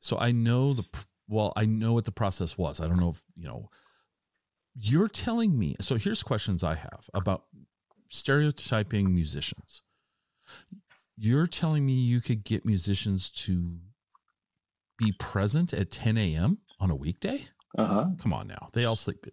So 0.00 0.18
I 0.18 0.32
know 0.32 0.72
the 0.74 0.84
well, 1.28 1.52
I 1.56 1.64
know 1.64 1.92
what 1.94 2.04
the 2.04 2.12
process 2.12 2.58
was. 2.58 2.80
I 2.80 2.86
don't 2.88 2.98
know 3.00 3.10
if 3.10 3.22
you 3.34 3.44
know. 3.44 3.70
You're 4.74 5.08
telling 5.08 5.58
me. 5.58 5.76
So 5.80 5.96
here's 5.96 6.22
questions 6.22 6.64
I 6.64 6.74
have 6.76 7.08
about 7.14 7.44
stereotyping 8.08 9.12
musicians. 9.14 9.82
You're 11.16 11.46
telling 11.46 11.84
me 11.86 11.92
you 11.94 12.20
could 12.20 12.44
get 12.44 12.64
musicians 12.64 13.30
to 13.30 13.78
be 14.98 15.12
present 15.12 15.72
at 15.72 15.90
10 15.90 16.16
a.m. 16.16 16.58
on 16.80 16.90
a 16.90 16.96
weekday? 16.96 17.38
uh 17.78 17.86
huh. 17.86 18.06
Come 18.18 18.32
on 18.32 18.46
now, 18.48 18.68
they 18.72 18.84
all 18.84 18.96
sleep. 18.96 19.26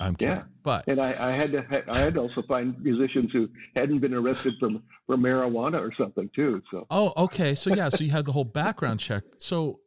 I'm 0.00 0.16
kidding, 0.16 0.36
Yeah. 0.36 0.42
but 0.62 0.84
And 0.88 1.00
I, 1.00 1.10
I 1.10 1.30
had 1.30 1.52
to 1.52 1.64
I 1.88 1.96
had 1.98 2.14
to 2.14 2.20
also 2.20 2.42
find 2.42 2.80
musicians 2.82 3.30
who 3.32 3.48
hadn't 3.76 3.98
been 4.00 4.14
arrested 4.14 4.54
from 4.58 4.82
for 5.06 5.16
marijuana 5.16 5.80
or 5.80 5.92
something 5.96 6.28
too. 6.34 6.62
So 6.70 6.86
Oh, 6.90 7.12
okay. 7.16 7.54
So 7.54 7.74
yeah, 7.74 7.88
so 7.88 8.02
you 8.02 8.10
had 8.10 8.24
the 8.24 8.32
whole 8.32 8.44
background 8.44 8.98
check. 9.00 9.22
So 9.38 9.80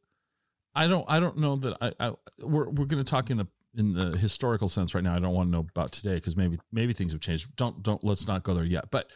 I 0.74 0.88
don't 0.88 1.06
I 1.10 1.20
don't 1.20 1.38
know 1.38 1.56
that 1.58 1.78
I, 1.82 1.92
I 2.00 2.14
we're 2.40 2.70
we're 2.70 2.86
going 2.86 3.04
to 3.04 3.10
talk 3.10 3.30
in 3.30 3.38
the 3.38 3.48
in 3.78 3.94
the 3.94 4.18
historical 4.18 4.68
sense 4.70 4.96
right 4.96 5.04
now. 5.04 5.16
I 5.16 5.20
don't 5.20 5.34
want 5.34 5.48
to 5.48 5.52
know 5.52 5.68
about 5.70 5.92
today 5.92 6.16
because 6.16 6.38
maybe 6.38 6.60
maybe 6.72 6.94
things 6.94 7.12
have 7.12 7.22
changed. 7.22 7.56
Don't 7.56 7.84
don't 7.84 8.04
let's 8.04 8.28
not 8.28 8.44
go 8.44 8.54
there 8.54 8.64
yet. 8.64 8.92
But 8.92 9.12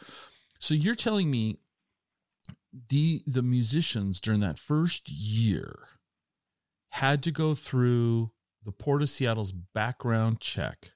so 0.58 0.74
you're 0.74 0.94
telling 0.94 1.30
me 1.30 1.58
the 2.88 3.22
the 3.26 3.42
musicians 3.42 4.20
during 4.20 4.40
that 4.40 4.58
first 4.58 5.10
year 5.10 5.78
had 6.90 7.22
to 7.22 7.30
go 7.30 7.54
through 7.54 8.30
the 8.64 8.72
Port 8.72 9.02
of 9.02 9.08
Seattle's 9.08 9.52
background 9.52 10.40
check 10.40 10.92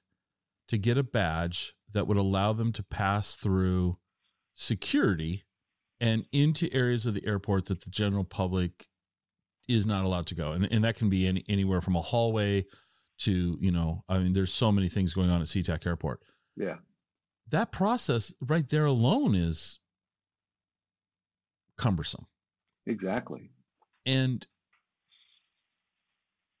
to 0.67 0.77
get 0.77 0.97
a 0.97 1.03
badge 1.03 1.73
that 1.93 2.07
would 2.07 2.17
allow 2.17 2.53
them 2.53 2.71
to 2.73 2.83
pass 2.83 3.35
through 3.35 3.97
security 4.53 5.43
and 5.99 6.25
into 6.31 6.71
areas 6.73 7.05
of 7.05 7.13
the 7.13 7.25
airport 7.25 7.65
that 7.65 7.81
the 7.81 7.89
general 7.89 8.23
public 8.23 8.87
is 9.67 9.87
not 9.87 10.03
allowed 10.03 10.27
to 10.27 10.35
go. 10.35 10.51
And, 10.51 10.71
and 10.71 10.83
that 10.83 10.95
can 10.95 11.09
be 11.09 11.25
any, 11.25 11.43
anywhere 11.47 11.81
from 11.81 11.95
a 11.95 12.01
hallway 12.01 12.65
to, 13.19 13.57
you 13.59 13.71
know, 13.71 14.03
I 14.09 14.17
mean, 14.19 14.33
there's 14.33 14.53
so 14.53 14.71
many 14.71 14.89
things 14.89 15.13
going 15.13 15.29
on 15.29 15.41
at 15.41 15.47
SeaTac 15.47 15.85
Airport. 15.85 16.21
yeah, 16.55 16.75
That 17.51 17.71
process 17.71 18.33
right 18.41 18.67
there 18.69 18.85
alone 18.85 19.35
is 19.35 19.79
cumbersome. 21.77 22.25
exactly. 22.85 23.51
And 24.05 24.45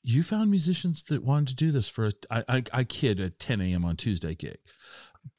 you 0.03 0.23
found 0.23 0.49
musicians 0.49 1.03
that 1.03 1.23
wanted 1.23 1.47
to 1.49 1.55
do 1.55 1.71
this 1.71 1.89
for 1.89 2.07
a, 2.07 2.11
I, 2.29 2.43
I, 2.47 2.63
I 2.73 2.83
kid 2.83 3.19
at 3.19 3.39
10 3.39 3.61
a.m. 3.61 3.83
on 3.85 3.95
Tuesday 3.95 4.35
gig. 4.35 4.57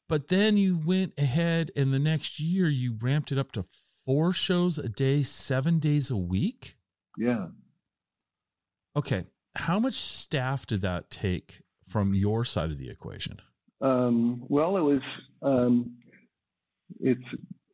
But 0.09 0.27
then 0.27 0.57
you 0.57 0.77
went 0.77 1.13
ahead 1.17 1.71
and 1.75 1.93
the 1.93 1.99
next 1.99 2.39
year 2.39 2.67
you 2.67 2.97
ramped 3.01 3.31
it 3.31 3.37
up 3.37 3.51
to 3.53 3.65
four 4.05 4.31
shows 4.33 4.77
a 4.77 4.89
day, 4.89 5.23
seven 5.23 5.79
days 5.79 6.11
a 6.11 6.17
week. 6.17 6.75
Yeah. 7.17 7.47
Okay. 8.95 9.25
How 9.57 9.79
much 9.79 9.93
staff 9.93 10.65
did 10.65 10.81
that 10.81 11.09
take 11.09 11.61
from 11.87 12.13
your 12.13 12.45
side 12.45 12.71
of 12.71 12.77
the 12.77 12.89
equation? 12.89 13.39
Um, 13.81 14.43
well, 14.47 14.77
it 14.77 14.81
was. 14.81 15.01
Um, 15.41 15.97
it's 16.99 17.23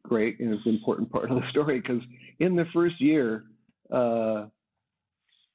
great 0.04 0.40
and 0.40 0.54
it's 0.54 0.66
an 0.66 0.74
important 0.74 1.12
part 1.12 1.32
of 1.32 1.42
the 1.42 1.50
story 1.50 1.80
because 1.80 2.02
in 2.40 2.56
the 2.56 2.66
first 2.74 3.00
year, 3.00 3.46
uh, 3.92 4.46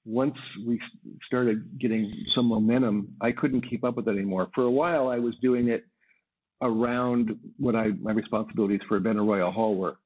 once 0.04 0.36
we 0.66 0.80
started 1.26 1.78
getting 1.78 2.12
some 2.34 2.46
momentum, 2.46 3.14
I 3.20 3.32
couldn't 3.32 3.68
keep 3.68 3.84
up 3.84 3.96
with 3.96 4.08
it 4.08 4.12
anymore. 4.12 4.48
For 4.54 4.64
a 4.64 4.70
while, 4.70 5.08
I 5.08 5.18
was 5.18 5.34
doing 5.42 5.68
it 5.68 5.84
around 6.62 7.38
what 7.58 7.76
I 7.76 7.88
my 8.00 8.12
responsibilities 8.12 8.80
for 8.88 9.00
Benaroya 9.00 9.52
Hall 9.52 9.76
were. 9.76 9.96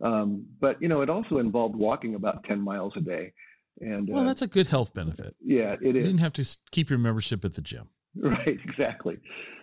Um, 0.00 0.46
but 0.60 0.80
you 0.82 0.88
know, 0.88 1.00
it 1.00 1.08
also 1.08 1.38
involved 1.38 1.74
walking 1.76 2.14
about 2.14 2.44
ten 2.44 2.60
miles 2.60 2.92
a 2.96 3.00
day, 3.00 3.32
and 3.80 4.08
Well, 4.08 4.22
uh, 4.22 4.26
that's 4.26 4.42
a 4.42 4.46
good 4.46 4.66
health 4.66 4.94
benefit. 4.94 5.34
yeah, 5.44 5.74
it 5.80 5.82
You 5.82 5.92
didn't 5.92 6.18
have 6.18 6.32
to 6.34 6.58
keep 6.70 6.90
your 6.90 6.98
membership 6.98 7.44
at 7.44 7.54
the 7.54 7.62
gym. 7.62 7.88
Right, 8.20 8.58
exactly. 8.64 9.18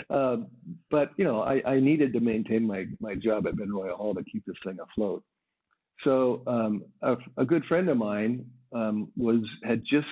Um, 0.09 0.47
but 0.89 1.11
you 1.17 1.25
know, 1.25 1.41
I, 1.41 1.61
I, 1.65 1.79
needed 1.79 2.13
to 2.13 2.19
maintain 2.21 2.65
my 2.65 2.85
my 3.01 3.15
job 3.15 3.47
at 3.47 3.55
Benaroya 3.55 3.95
Hall 3.97 4.13
to 4.13 4.23
keep 4.23 4.45
this 4.45 4.55
thing 4.63 4.77
afloat. 4.79 5.23
So 6.03 6.43
um, 6.47 6.83
a, 7.01 7.17
a, 7.37 7.43
good 7.43 7.65
friend 7.65 7.89
of 7.89 7.97
mine 7.97 8.45
um, 8.73 9.11
was 9.17 9.41
had 9.63 9.83
just 9.83 10.07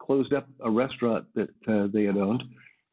closed 0.00 0.32
up 0.32 0.46
a 0.60 0.70
restaurant 0.70 1.26
that 1.36 1.48
uh, 1.68 1.86
they 1.92 2.04
had 2.04 2.16
owned, 2.16 2.42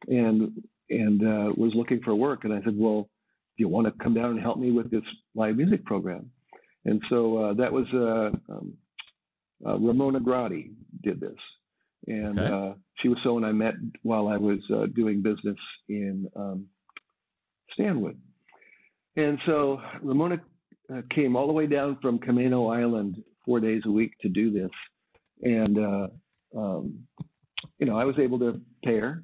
and 0.06 0.62
and 0.88 1.22
uh, 1.22 1.52
was 1.56 1.72
looking 1.74 2.00
for 2.02 2.14
work. 2.14 2.44
And 2.44 2.52
I 2.52 2.62
said, 2.62 2.74
well, 2.76 3.08
do 3.56 3.62
you 3.62 3.68
want 3.68 3.86
to 3.86 4.02
come 4.02 4.14
down 4.14 4.30
and 4.30 4.40
help 4.40 4.58
me 4.58 4.70
with 4.70 4.90
this 4.90 5.02
live 5.34 5.56
music 5.56 5.84
program? 5.84 6.30
And 6.84 7.02
so 7.08 7.38
uh, 7.38 7.54
that 7.54 7.72
was 7.72 7.86
uh, 7.92 8.30
um, 8.52 8.74
uh, 9.66 9.78
Ramona 9.78 10.20
Gradi 10.20 10.72
did 11.02 11.20
this, 11.20 11.38
and 12.06 12.38
okay. 12.38 12.52
Uh, 12.52 12.74
she 12.96 13.08
was 13.08 13.18
someone 13.22 13.44
I 13.44 13.52
met 13.52 13.74
while 14.02 14.28
I 14.28 14.36
was 14.36 14.60
doing 14.94 15.22
business 15.22 15.58
in 15.88 16.28
um, 16.36 16.66
Stanwood. 17.72 18.18
And 19.16 19.38
so 19.46 19.80
Ramona 20.02 20.40
uh, 20.92 21.02
came 21.10 21.36
all 21.36 21.46
the 21.46 21.52
way 21.52 21.66
down 21.66 21.98
from 22.00 22.18
Camano 22.18 22.74
Island 22.74 23.22
four 23.44 23.60
days 23.60 23.82
a 23.84 23.90
week 23.90 24.12
to 24.22 24.28
do 24.28 24.50
this, 24.50 24.70
and 25.42 25.78
uh, 25.78 26.08
um, 26.56 27.06
you 27.78 27.86
know 27.86 27.98
I 27.98 28.04
was 28.04 28.18
able 28.18 28.38
to 28.40 28.60
pay 28.84 28.98
her. 28.98 29.22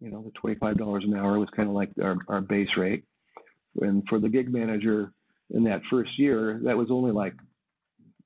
You 0.00 0.10
know, 0.10 0.22
the 0.22 0.32
twenty-five 0.32 0.78
dollars 0.78 1.04
an 1.06 1.14
hour 1.14 1.38
was 1.38 1.48
kind 1.54 1.68
of 1.68 1.74
like 1.74 1.90
our, 2.02 2.16
our 2.28 2.40
base 2.40 2.70
rate, 2.76 3.04
and 3.80 4.02
for 4.08 4.18
the 4.18 4.28
gig 4.28 4.52
manager 4.52 5.12
in 5.50 5.64
that 5.64 5.82
first 5.90 6.18
year, 6.18 6.60
that 6.64 6.76
was 6.76 6.88
only 6.90 7.12
like 7.12 7.34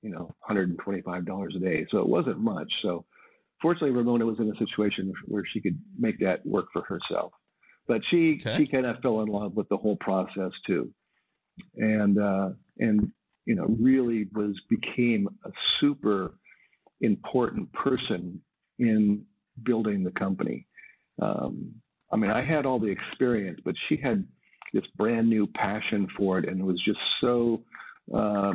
you 0.04 0.10
know 0.10 0.32
$125 0.48 1.56
a 1.56 1.58
day, 1.58 1.86
so 1.90 1.98
it 1.98 2.08
wasn't 2.08 2.38
much. 2.38 2.72
So 2.82 3.04
fortunately, 3.60 3.96
Ramona 3.96 4.26
was 4.26 4.38
in 4.38 4.52
a 4.52 4.56
situation 4.58 5.12
where 5.26 5.44
she 5.52 5.60
could 5.60 5.78
make 5.98 6.20
that 6.20 6.46
work 6.46 6.66
for 6.72 6.82
herself. 6.82 7.32
But 7.88 8.02
she 8.10 8.38
okay. 8.40 8.56
she 8.58 8.66
kind 8.66 8.86
of 8.86 9.00
fell 9.00 9.22
in 9.22 9.28
love 9.28 9.56
with 9.56 9.68
the 9.68 9.76
whole 9.76 9.96
process 9.96 10.52
too 10.66 10.92
and 11.76 12.18
uh, 12.18 12.50
and 12.78 13.10
you 13.46 13.54
know 13.54 13.66
really 13.80 14.28
was 14.34 14.58
became 14.68 15.28
a 15.44 15.50
super 15.80 16.34
important 17.00 17.72
person 17.72 18.40
in 18.78 19.24
building 19.62 20.02
the 20.02 20.10
company. 20.12 20.66
Um, 21.20 21.72
I 22.12 22.16
mean, 22.16 22.30
I 22.30 22.44
had 22.44 22.66
all 22.66 22.78
the 22.78 22.88
experience, 22.88 23.60
but 23.64 23.74
she 23.88 23.96
had 23.96 24.26
this 24.72 24.84
brand 24.96 25.28
new 25.28 25.46
passion 25.46 26.08
for 26.16 26.38
it, 26.38 26.48
and 26.48 26.60
it 26.60 26.64
was 26.64 26.80
just 26.84 26.98
so 27.20 27.62
uh, 28.14 28.54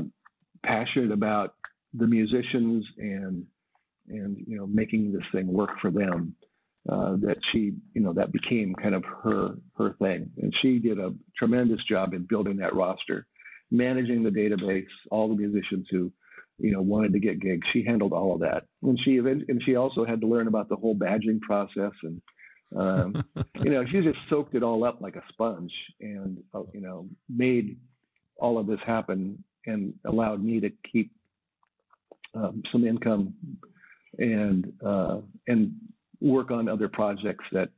passionate 0.63 1.11
about 1.11 1.55
the 1.93 2.07
musicians 2.07 2.85
and 2.97 3.45
and 4.09 4.37
you 4.47 4.57
know 4.57 4.67
making 4.67 5.11
this 5.11 5.23
thing 5.31 5.47
work 5.47 5.71
for 5.81 5.91
them 5.91 6.35
uh, 6.87 7.17
that 7.17 7.37
she, 7.51 7.73
you 7.93 8.01
know, 8.01 8.13
that 8.13 8.31
became 8.31 8.73
kind 8.73 8.95
of 8.95 9.03
her 9.03 9.55
her 9.77 9.93
thing, 9.99 10.29
and 10.41 10.53
she 10.61 10.79
did 10.79 10.97
a 10.97 11.13
tremendous 11.37 11.83
job 11.83 12.13
in 12.13 12.23
building 12.23 12.57
that 12.57 12.73
roster, 12.73 13.27
managing 13.69 14.23
the 14.23 14.29
database, 14.29 14.87
all 15.11 15.27
the 15.27 15.35
musicians 15.35 15.85
who, 15.91 16.11
you 16.57 16.71
know, 16.71 16.81
wanted 16.81 17.13
to 17.13 17.19
get 17.19 17.41
gigs. 17.41 17.67
She 17.73 17.83
handled 17.83 18.13
all 18.13 18.33
of 18.33 18.39
that, 18.39 18.63
and 18.81 18.99
she 19.03 19.17
and 19.17 19.61
she 19.65 19.75
also 19.75 20.05
had 20.05 20.21
to 20.21 20.27
learn 20.27 20.47
about 20.47 20.69
the 20.69 20.77
whole 20.77 20.95
badging 20.95 21.41
process, 21.41 21.91
and 22.01 22.21
um, 22.75 23.23
you 23.61 23.69
know, 23.69 23.85
she 23.85 24.01
just 24.01 24.19
soaked 24.29 24.55
it 24.55 24.63
all 24.63 24.83
up 24.83 25.01
like 25.01 25.17
a 25.17 25.23
sponge, 25.29 25.73
and 25.99 26.41
uh, 26.55 26.63
you 26.73 26.81
know, 26.81 27.07
made 27.27 27.77
all 28.37 28.57
of 28.57 28.67
this 28.67 28.79
happen, 28.85 29.43
and 29.65 29.93
allowed 30.05 30.43
me 30.43 30.59
to 30.59 30.69
keep 30.91 31.11
um, 32.35 32.63
some 32.71 32.85
income 32.85 33.33
and 34.17 34.71
uh, 34.85 35.19
and 35.47 35.73
work 36.21 36.51
on 36.51 36.67
other 36.67 36.87
projects 36.87 37.45
that 37.51 37.69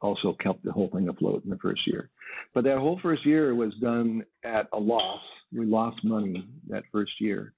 also 0.00 0.34
kept 0.34 0.64
the 0.64 0.72
whole 0.72 0.88
thing 0.92 1.08
afloat 1.08 1.44
in 1.44 1.50
the 1.50 1.58
first 1.58 1.86
year. 1.86 2.10
But 2.54 2.64
that 2.64 2.78
whole 2.78 2.98
first 3.02 3.26
year 3.26 3.54
was 3.54 3.74
done 3.80 4.24
at 4.44 4.68
a 4.72 4.78
loss. 4.78 5.20
We 5.52 5.66
lost 5.66 6.04
money 6.04 6.46
that 6.68 6.84
first 6.92 7.12
year, 7.20 7.54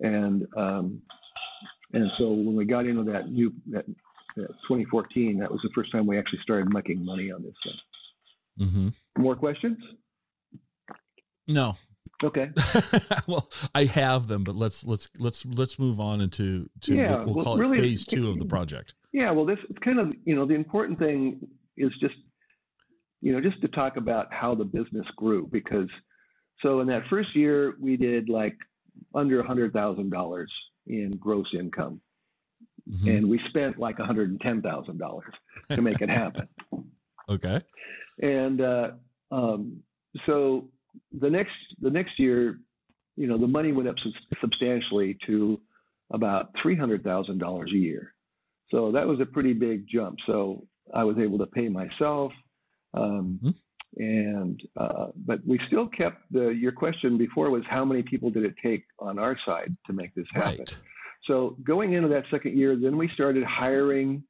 and 0.00 0.46
um, 0.56 1.02
and 1.92 2.10
so 2.18 2.30
when 2.30 2.56
we 2.56 2.64
got 2.64 2.86
into 2.86 3.04
that 3.04 3.30
new 3.30 3.52
that, 3.70 3.86
that 4.36 4.48
2014, 4.68 5.38
that 5.38 5.50
was 5.50 5.60
the 5.62 5.70
first 5.74 5.92
time 5.92 6.06
we 6.06 6.18
actually 6.18 6.40
started 6.42 6.72
making 6.72 7.04
money 7.04 7.30
on 7.30 7.42
this 7.42 7.54
thing. 7.64 8.66
Mm-hmm. 8.66 9.22
More 9.22 9.36
questions? 9.36 9.78
No, 11.48 11.76
Okay. 12.22 12.50
well, 13.26 13.48
I 13.74 13.84
have 13.84 14.28
them, 14.28 14.44
but 14.44 14.54
let's 14.54 14.86
let's 14.86 15.08
let's 15.18 15.46
let's 15.46 15.78
move 15.78 16.00
on 16.00 16.20
into 16.20 16.68
to 16.82 16.94
yeah, 16.94 17.24
we'll, 17.24 17.34
well 17.34 17.44
call 17.44 17.56
really, 17.56 17.78
it 17.78 17.82
phase 17.82 18.04
two 18.04 18.28
of 18.28 18.38
the 18.38 18.44
project. 18.44 18.94
Yeah, 19.12 19.30
well, 19.30 19.46
this 19.46 19.58
it's 19.68 19.78
kind 19.78 19.98
of 19.98 20.12
you 20.24 20.34
know 20.34 20.44
the 20.44 20.54
important 20.54 20.98
thing 20.98 21.40
is 21.76 21.90
just 22.00 22.14
you 23.22 23.32
know 23.32 23.40
just 23.40 23.60
to 23.62 23.68
talk 23.68 23.96
about 23.96 24.32
how 24.32 24.54
the 24.54 24.64
business 24.64 25.06
grew 25.16 25.48
because 25.50 25.88
so 26.60 26.80
in 26.80 26.86
that 26.88 27.04
first 27.08 27.34
year 27.34 27.74
we 27.80 27.96
did 27.96 28.28
like 28.28 28.56
under 29.14 29.40
a 29.40 29.46
hundred 29.46 29.72
thousand 29.72 30.10
dollars 30.10 30.52
in 30.86 31.16
gross 31.16 31.48
income, 31.54 32.00
mm-hmm. 32.88 33.08
and 33.08 33.28
we 33.28 33.40
spent 33.48 33.78
like 33.78 33.98
a 33.98 34.04
hundred 34.04 34.30
and 34.30 34.40
ten 34.40 34.60
thousand 34.60 34.98
dollars 34.98 35.32
to 35.70 35.80
make 35.80 36.02
it 36.02 36.10
happen. 36.10 36.48
okay. 37.30 37.62
And 38.22 38.60
uh, 38.60 38.90
um, 39.32 39.82
so 40.26 40.68
the 41.18 41.30
next 41.30 41.52
the 41.80 41.90
next 41.90 42.18
year, 42.18 42.58
you 43.16 43.26
know, 43.26 43.38
the 43.38 43.46
money 43.46 43.72
went 43.72 43.88
up 43.88 43.96
substantially 44.40 45.18
to 45.26 45.60
about 46.12 46.50
three 46.60 46.76
hundred 46.76 47.04
thousand 47.04 47.38
dollars 47.38 47.70
a 47.72 47.78
year. 47.78 48.14
So 48.70 48.92
that 48.92 49.06
was 49.06 49.20
a 49.20 49.26
pretty 49.26 49.52
big 49.52 49.86
jump. 49.88 50.18
So 50.26 50.66
I 50.94 51.04
was 51.04 51.18
able 51.18 51.38
to 51.38 51.46
pay 51.46 51.68
myself, 51.68 52.32
um, 52.94 53.40
mm-hmm. 53.42 54.02
and 54.02 54.62
uh, 54.76 55.06
but 55.26 55.40
we 55.46 55.60
still 55.66 55.88
kept 55.88 56.22
the. 56.30 56.48
Your 56.48 56.72
question 56.72 57.18
before 57.18 57.50
was 57.50 57.62
how 57.68 57.84
many 57.84 58.02
people 58.02 58.30
did 58.30 58.44
it 58.44 58.54
take 58.62 58.84
on 58.98 59.18
our 59.18 59.36
side 59.44 59.74
to 59.86 59.92
make 59.92 60.14
this 60.14 60.26
happen? 60.32 60.58
Right. 60.58 60.78
So 61.24 61.56
going 61.64 61.92
into 61.92 62.08
that 62.08 62.24
second 62.30 62.56
year, 62.56 62.76
then 62.76 62.96
we 62.96 63.08
started 63.08 63.44
hiring. 63.44 64.22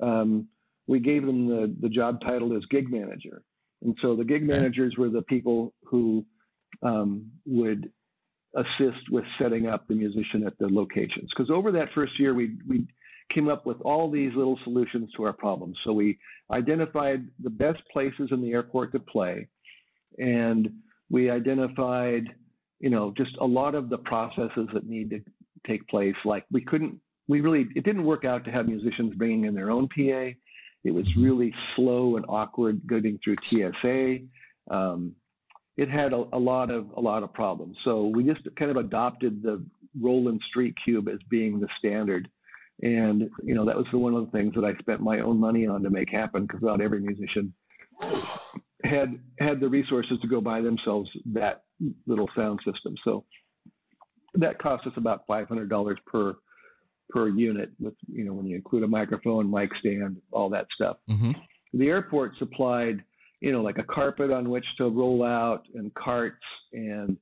Um, 0.00 0.48
we 0.86 1.00
gave 1.00 1.26
them 1.26 1.46
the, 1.46 1.74
the 1.80 1.88
job 1.88 2.20
title 2.20 2.56
as 2.56 2.64
gig 2.66 2.90
manager. 2.90 3.42
And 3.82 3.96
so 4.02 4.16
the 4.16 4.24
gig 4.24 4.46
managers 4.46 4.96
were 4.96 5.08
the 5.08 5.22
people 5.22 5.72
who 5.84 6.24
um, 6.82 7.30
would 7.46 7.90
assist 8.54 9.10
with 9.10 9.24
setting 9.38 9.68
up 9.68 9.86
the 9.86 9.94
musician 9.94 10.46
at 10.46 10.58
the 10.58 10.68
locations. 10.68 11.30
Because 11.30 11.50
over 11.50 11.70
that 11.72 11.88
first 11.94 12.18
year, 12.18 12.34
we 12.34 12.56
we 12.66 12.86
came 13.32 13.48
up 13.48 13.66
with 13.66 13.80
all 13.82 14.10
these 14.10 14.32
little 14.34 14.58
solutions 14.64 15.10
to 15.16 15.22
our 15.22 15.32
problems. 15.32 15.76
So 15.84 15.92
we 15.92 16.18
identified 16.50 17.26
the 17.42 17.50
best 17.50 17.80
places 17.92 18.28
in 18.30 18.40
the 18.40 18.52
airport 18.52 18.92
to 18.92 19.00
play, 19.00 19.48
and 20.18 20.70
we 21.10 21.30
identified, 21.30 22.24
you 22.80 22.90
know, 22.90 23.12
just 23.16 23.36
a 23.40 23.46
lot 23.46 23.74
of 23.74 23.90
the 23.90 23.98
processes 23.98 24.68
that 24.72 24.86
need 24.86 25.10
to 25.10 25.20
take 25.66 25.86
place. 25.88 26.14
Like 26.24 26.44
we 26.50 26.62
couldn't, 26.62 26.98
we 27.28 27.40
really, 27.40 27.68
it 27.76 27.84
didn't 27.84 28.04
work 28.04 28.24
out 28.24 28.44
to 28.44 28.50
have 28.50 28.66
musicians 28.66 29.14
bringing 29.14 29.44
in 29.44 29.54
their 29.54 29.70
own 29.70 29.88
PA. 29.88 30.30
It 30.84 30.92
was 30.92 31.06
really 31.16 31.54
slow 31.74 32.16
and 32.16 32.24
awkward 32.28 32.80
getting 32.88 33.18
through 33.22 33.36
TSA. 33.44 34.18
Um, 34.70 35.14
it 35.76 35.88
had 35.88 36.12
a, 36.12 36.24
a, 36.32 36.38
lot 36.38 36.70
of 36.70 36.86
a 36.96 37.00
lot 37.00 37.22
of 37.22 37.32
problems. 37.32 37.76
So 37.84 38.06
we 38.06 38.24
just 38.24 38.40
kind 38.56 38.70
of 38.70 38.76
adopted 38.76 39.42
the 39.42 39.64
Roland 40.00 40.42
Street 40.48 40.74
Cube 40.84 41.08
as 41.08 41.18
being 41.30 41.60
the 41.60 41.68
standard. 41.78 42.28
And 42.82 43.28
you 43.42 43.54
know 43.54 43.64
that 43.64 43.76
was 43.76 43.86
one 43.92 44.14
of 44.14 44.24
the 44.24 44.30
things 44.30 44.54
that 44.54 44.64
I 44.64 44.74
spent 44.78 45.00
my 45.00 45.20
own 45.20 45.38
money 45.38 45.66
on 45.66 45.82
to 45.82 45.90
make 45.90 46.10
happen 46.10 46.46
because 46.46 46.62
not 46.62 46.80
every 46.80 47.00
musician 47.00 47.52
had 48.84 49.18
had 49.38 49.60
the 49.60 49.68
resources 49.68 50.20
to 50.20 50.28
go 50.28 50.40
buy 50.40 50.60
themselves 50.60 51.10
that 51.26 51.64
little 52.06 52.30
sound 52.36 52.60
system. 52.64 52.94
So 53.04 53.24
that 54.34 54.58
cost 54.58 54.86
us 54.86 54.92
about 54.96 55.26
five 55.26 55.48
hundred 55.48 55.68
dollars 55.68 55.98
per 56.06 56.36
per 57.10 57.28
unit 57.28 57.70
with 57.80 57.94
you 58.10 58.24
know 58.24 58.32
when 58.32 58.46
you 58.46 58.56
include 58.56 58.82
a 58.82 58.88
microphone, 58.88 59.50
mic 59.50 59.70
stand, 59.80 60.16
all 60.32 60.48
that 60.50 60.66
stuff. 60.74 60.98
Mm-hmm. 61.08 61.32
The 61.74 61.88
airport 61.88 62.32
supplied 62.38 63.02
you 63.40 63.52
know 63.52 63.62
like 63.62 63.78
a 63.78 63.84
carpet 63.84 64.30
on 64.30 64.48
which 64.48 64.66
to 64.78 64.88
roll 64.88 65.24
out 65.24 65.64
and 65.74 65.92
carts, 65.94 66.44
and 66.72 67.16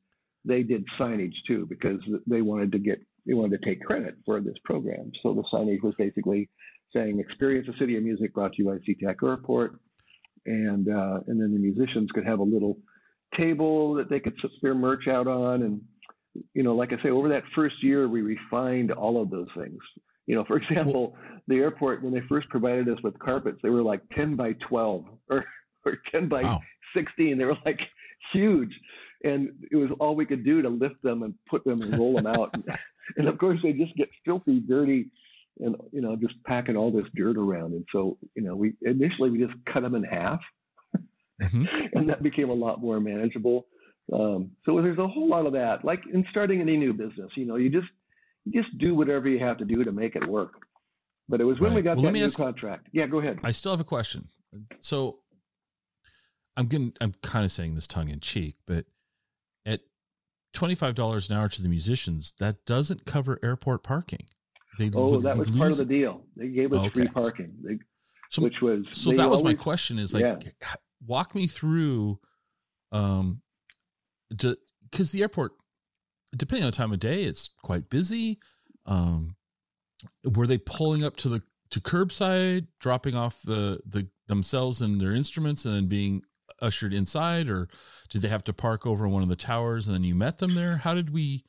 they 0.45 0.63
did 0.63 0.85
signage 0.99 1.35
too 1.47 1.67
because 1.69 2.01
they 2.27 2.43
wanted 2.43 2.73
to 2.73 2.79
get 2.79 3.01
they 3.27 3.35
wanted 3.35 3.61
to 3.61 3.67
take 3.67 3.83
credit 3.83 4.17
for 4.25 4.41
this 4.41 4.57
program. 4.65 5.11
So 5.23 5.35
the 5.35 5.43
signage 5.53 5.83
was 5.83 5.95
basically 5.97 6.49
saying 6.93 7.21
"Experience 7.21 7.67
the 7.67 7.79
City 7.79 7.97
of 7.97 8.03
Music," 8.03 8.35
brought 8.35 8.53
to 8.55 8.63
you 8.63 8.69
by 8.71 8.79
SeaTac 8.79 9.17
Airport, 9.23 9.79
and 10.47 10.89
uh, 10.89 11.21
and 11.27 11.41
then 11.41 11.53
the 11.53 11.59
musicians 11.59 12.11
could 12.13 12.27
have 12.27 12.39
a 12.39 12.45
little 12.45 12.79
table 13.37 13.95
that 13.95 14.09
they 14.09 14.21
could 14.21 14.37
put 14.39 14.51
their 14.63 14.75
merch 14.75 15.09
out 15.09 15.27
on 15.27 15.63
and 15.63 15.81
you 16.55 16.63
know, 16.63 16.75
like 16.75 16.93
I 16.93 17.03
say, 17.03 17.11
over 17.11 17.29
that 17.29 17.43
first 17.55 17.83
year, 17.83 18.09
we 18.09 18.23
refined 18.23 18.93
all 18.93 19.21
of 19.21 19.31
those 19.31 19.49
things. 19.57 19.79
You 20.27 20.35
know, 20.35 20.45
for 20.45 20.57
example, 20.63 21.17
the 21.49 21.57
airport, 21.57 22.03
when 22.03 22.13
they 22.13 22.23
first 22.29 22.49
provided 22.49 22.89
us 22.89 22.99
with 23.03 23.19
carpets, 23.19 23.59
they 23.63 23.71
were 23.71 23.83
like 23.83 24.01
10 24.15 24.37
by 24.37 24.53
12 24.69 25.05
or, 25.31 25.45
or 25.85 25.99
10 26.11 26.29
by 26.29 26.43
wow. 26.43 26.61
16. 26.95 27.39
They 27.39 27.45
were 27.45 27.57
like 27.65 27.81
huge. 28.33 28.73
And 29.25 29.51
it 29.71 29.77
was 29.77 29.91
all 29.99 30.15
we 30.15 30.27
could 30.27 30.45
do 30.45 30.63
to 30.63 30.69
lift 30.69 31.03
them 31.03 31.23
and 31.23 31.35
put 31.49 31.65
them 31.65 31.81
and 31.81 31.99
roll 31.99 32.15
them 32.17 32.27
out. 32.27 32.55
and, 33.17 33.29
of 33.29 33.39
course, 33.39 33.59
they 33.63 33.73
just 33.73 33.95
get 33.97 34.09
filthy, 34.25 34.61
dirty. 34.61 35.07
and 35.61 35.77
you 35.93 36.01
know 36.01 36.17
just 36.17 36.35
packing 36.45 36.77
all 36.77 36.91
this 36.91 37.07
dirt 37.15 37.37
around. 37.37 37.73
And 37.73 37.85
so 37.93 38.19
you 38.35 38.43
know 38.43 38.55
we 38.55 38.75
initially 38.83 39.31
we 39.31 39.39
just 39.39 39.55
cut 39.73 39.83
them 39.83 39.95
in 39.95 40.05
half, 40.05 40.41
mm-hmm. 41.43 41.65
and 41.95 42.09
that 42.09 42.23
became 42.23 42.51
a 42.51 42.55
lot 42.55 42.81
more 42.81 43.01
manageable. 43.01 43.67
Um, 44.13 44.53
so 44.65 44.81
there's 44.81 44.99
a 44.99 45.09
whole 45.09 45.29
lot 45.29 45.47
of 45.47 45.53
that. 45.55 45.85
Like 45.85 46.01
in 46.13 46.25
starting 46.31 46.61
any 46.61 46.77
new 46.77 46.93
business, 46.93 47.31
you 47.35 47.45
know, 47.45 47.57
you 47.57 47.71
just 47.71 47.89
you 48.45 48.63
just 48.63 48.77
do 48.79 48.95
whatever 48.95 49.29
you 49.29 49.39
have 49.41 49.59
to 49.59 49.65
do 49.65 49.83
to 49.85 49.93
make 49.93 50.17
it 50.17 50.27
work. 50.27 50.55
But 51.29 51.41
it 51.41 51.45
was 51.45 51.59
when 51.59 51.71
right. 51.71 51.77
we 51.77 51.83
got 51.83 51.97
well, 51.97 52.07
that 52.07 52.13
new 52.13 52.25
ask, 52.25 52.37
contract. 52.37 52.89
Yeah, 52.93 53.07
go 53.07 53.19
ahead. 53.19 53.41
I 53.43 53.51
still 53.51 53.73
have 53.73 53.81
a 53.81 53.85
question. 53.85 54.29
So 54.81 55.19
I'm 56.57 56.67
getting 56.67 56.93
I'm 57.01 57.13
kind 57.23 57.45
of 57.45 57.51
saying 57.51 57.75
this 57.75 57.87
tongue 57.87 58.09
in 58.09 58.21
cheek, 58.21 58.55
but 58.67 58.87
at 59.65 59.81
$25 60.55 61.31
an 61.31 61.37
hour 61.37 61.49
to 61.49 61.63
the 61.63 61.69
musicians, 61.69 62.33
that 62.39 62.65
doesn't 62.65 63.05
cover 63.05 63.39
airport 63.43 63.83
parking. 63.83 64.27
They 64.79 64.91
oh, 64.95 65.21
that 65.21 65.37
was 65.37 65.51
part 65.51 65.73
of 65.73 65.79
the 65.79 65.85
deal. 65.85 66.23
They 66.37 66.49
gave 66.49 66.73
us 66.73 66.81
okay. 66.81 66.91
free 66.91 67.09
parking, 67.09 67.55
they, 67.63 67.79
so, 68.31 68.43
which 68.43 68.61
was 68.61 68.85
so. 68.93 69.11
That 69.11 69.31
was 69.31 69.41
always, 69.41 69.57
my 69.57 69.63
question. 69.63 69.99
Is 69.99 70.13
like, 70.13 70.23
yeah. 70.23 70.75
walk 71.07 71.35
me 71.35 71.47
through, 71.47 72.19
um, 72.93 73.41
because 74.29 75.13
the 75.13 75.23
airport, 75.23 75.53
depending 76.37 76.65
on 76.65 76.71
the 76.71 76.77
time 76.77 76.93
of 76.93 77.01
day, 77.01 77.25
it's 77.25 77.51
quite 77.63 77.91
busy. 77.91 78.39
Um, 78.87 79.37
were 80.25 80.47
they 80.47 80.59
pulling 80.59 81.05
up 81.05 81.17
to 81.19 81.29
the 81.29 81.43
to 81.71 81.81
curbside, 81.81 82.67
dropping 82.81 83.15
off 83.15 83.43
the 83.43 83.81
the 83.87 84.09
themselves 84.29 84.83
and 84.83 85.01
their 85.01 85.13
instruments, 85.13 85.65
and 85.65 85.75
then 85.75 85.87
being 85.87 86.23
ushered 86.63 86.95
inside, 86.95 87.49
or 87.49 87.69
did 88.09 88.23
they 88.23 88.29
have 88.29 88.45
to 88.45 88.53
park 88.53 88.87
over 88.87 89.09
one 89.09 89.23
of 89.23 89.29
the 89.29 89.37
towers 89.37 89.87
and 89.87 89.95
then 89.95 90.05
you 90.05 90.15
met 90.15 90.39
them 90.39 90.55
there? 90.55 90.77
How 90.77 90.95
did 90.95 91.11
we? 91.13 91.45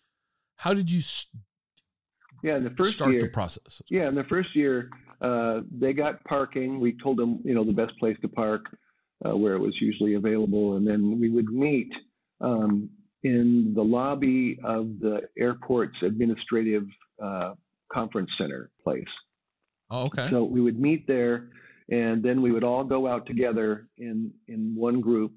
How 0.56 0.74
did 0.74 0.90
you? 0.90 1.02
Yeah, 2.44 2.58
in 2.58 2.64
the 2.64 2.72
first 2.72 2.94
start 2.94 3.14
year, 3.14 3.22
the 3.22 3.28
process. 3.28 3.82
Yeah, 3.90 4.08
in 4.08 4.16
the 4.16 4.24
first 4.26 4.56
year, 4.56 4.90
uh, 5.22 5.62
they 5.72 5.94
got 5.94 6.24
parking. 6.24 6.80
We 6.80 6.98
told 7.02 7.18
them, 7.18 7.40
you 7.44 7.56
know, 7.56 7.64
the 7.64 7.74
best 7.74 7.98
place 8.00 8.18
to 8.22 8.28
park, 8.28 8.66
uh, 9.26 9.36
where 9.36 9.54
it 9.54 9.60
was 9.60 9.76
usually 9.82 10.16
available, 10.16 10.78
and 10.78 10.88
then 10.88 11.20
we 11.20 11.30
would 11.30 11.50
meet 11.50 11.92
um, 12.42 12.90
in 13.24 13.74
the 13.76 13.82
lobby 13.82 14.60
of 14.64 15.00
the 15.00 15.22
airport's 15.38 15.98
administrative 16.02 16.86
uh, 17.24 17.54
conference 17.92 18.30
center 18.38 18.70
place. 18.84 19.04
Oh, 19.90 20.06
okay. 20.06 20.28
So 20.30 20.44
we 20.44 20.62
would 20.62 20.80
meet 20.80 21.08
there, 21.08 21.50
and 21.90 22.22
then 22.22 22.42
we 22.42 22.52
would 22.52 22.64
all 22.64 22.84
go 22.84 23.08
out 23.08 23.26
together 23.26 23.88
in 23.98 24.32
in 24.48 24.74
one 24.76 25.02
group. 25.02 25.34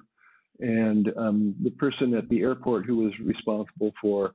And 0.58 1.10
um, 1.16 1.54
the 1.62 1.70
person 1.70 2.12
at 2.14 2.28
the 2.28 2.42
airport 2.42 2.84
who 2.84 2.96
was 2.96 3.12
responsible 3.20 3.92
for 4.00 4.34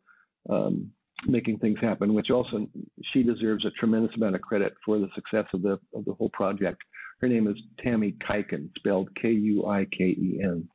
um, 0.50 0.92
making 1.28 1.60
things 1.60 1.78
happen, 1.80 2.14
which 2.14 2.32
also 2.32 2.68
she 3.14 3.24
deserves 3.24 3.66
a 3.66 3.72
tremendous 3.72 4.16
amount 4.16 4.36
of 4.36 4.42
credit 4.42 4.74
for 4.84 4.98
the 5.00 5.10
success 5.14 5.46
of 5.54 5.62
the 5.62 5.80
of 5.94 6.06
the 6.06 6.14
whole 6.14 6.30
project. 6.30 6.82
Her 7.22 7.28
name 7.28 7.48
is 7.48 7.56
Tammy 7.82 8.16
Kuiken, 8.28 8.70
spelled 8.78 9.10
K-U-I-K-E-N. 9.22 10.68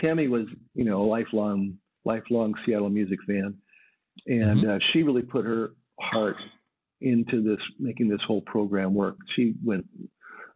Tammy 0.00 0.28
was, 0.28 0.46
you 0.74 0.84
know, 0.84 1.02
a 1.02 1.06
lifelong 1.06 1.76
lifelong 2.04 2.54
Seattle 2.64 2.90
music 2.90 3.18
fan, 3.26 3.54
and 4.26 4.60
mm-hmm. 4.60 4.70
uh, 4.70 4.78
she 4.92 5.02
really 5.02 5.22
put 5.22 5.44
her 5.44 5.70
heart 6.00 6.36
into 7.00 7.42
this, 7.42 7.58
making 7.78 8.08
this 8.08 8.20
whole 8.26 8.42
program 8.42 8.94
work. 8.94 9.16
She 9.34 9.54
went 9.64 9.86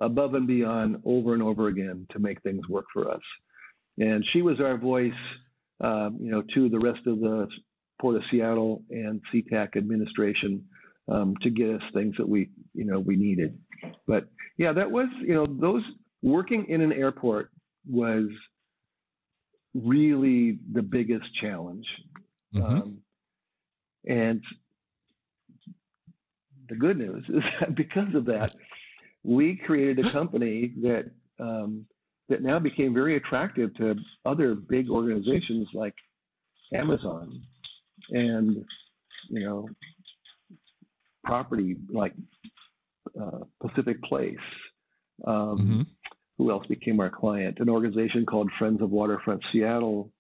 above 0.01 0.35
and 0.35 0.47
beyond 0.47 1.01
over 1.05 1.33
and 1.35 1.43
over 1.43 1.69
again 1.69 2.07
to 2.13 2.19
make 2.19 2.43
things 2.43 2.69
work 2.69 2.85
for 2.93 3.11
us, 3.11 3.23
and 3.99 4.25
she 4.33 4.43
was 4.43 4.61
our 4.61 4.77
voice, 4.77 5.13
uh, 5.83 6.11
you 6.19 6.31
know, 6.31 6.43
to 6.55 6.69
the 6.69 6.79
rest 6.79 7.07
of 7.07 7.21
the 7.21 7.49
Port 8.01 8.17
of 8.17 8.23
Seattle 8.31 8.83
and 8.91 9.21
SeaTac 9.33 9.77
administration 9.77 10.65
um, 11.09 11.35
to 11.43 11.51
get 11.51 11.71
us 11.71 11.83
things 11.95 12.15
that 12.17 12.29
we, 12.29 12.51
you 12.75 12.85
know, 12.85 13.01
we 13.01 13.17
needed. 13.17 13.59
But 14.07 14.29
yeah, 14.57 14.73
that 14.73 14.91
was, 14.91 15.09
you 15.21 15.35
know, 15.35 15.47
those 15.47 15.83
working 16.23 16.67
in 16.69 16.81
an 16.81 16.93
airport 16.93 17.51
was 17.91 18.27
really 19.75 20.59
the 20.73 20.83
biggest 20.83 21.33
challenge. 21.41 21.87
Mm-hmm. 22.55 22.65
Um, 22.65 22.99
and 24.07 24.43
the 26.69 26.77
good 26.77 26.99
news 26.99 27.25
is 27.29 27.43
that 27.61 27.75
because 27.75 28.15
of 28.15 28.25
that, 28.27 28.55
we 29.25 29.57
created 29.57 30.05
a 30.05 30.11
company 30.11 30.73
that 30.83 31.11
um, 31.41 31.87
that 32.29 32.43
now 32.43 32.59
became 32.59 32.93
very 32.93 33.17
attractive 33.17 33.75
to 33.77 33.95
other 34.27 34.55
big 34.55 34.91
organizations 34.91 35.69
like 35.73 35.95
Amazon 36.75 37.43
and 38.11 38.65
you 39.29 39.45
know 39.45 39.69
property 41.25 41.77
like 41.91 42.15
uh, 43.21 43.41
Pacific 43.61 44.03
Place. 44.03 44.37
Um, 45.27 45.35
mm-hmm. 45.35 45.83
Who 46.39 46.51
else 46.51 46.67
became 46.67 47.01
our 47.01 47.11
client? 47.11 47.59
An 47.61 47.69
organization 47.69 48.25
called 48.25 48.51
Friends 48.59 48.81
of 48.81 48.91
Waterfront 48.91 49.43
Seattle 49.53 50.11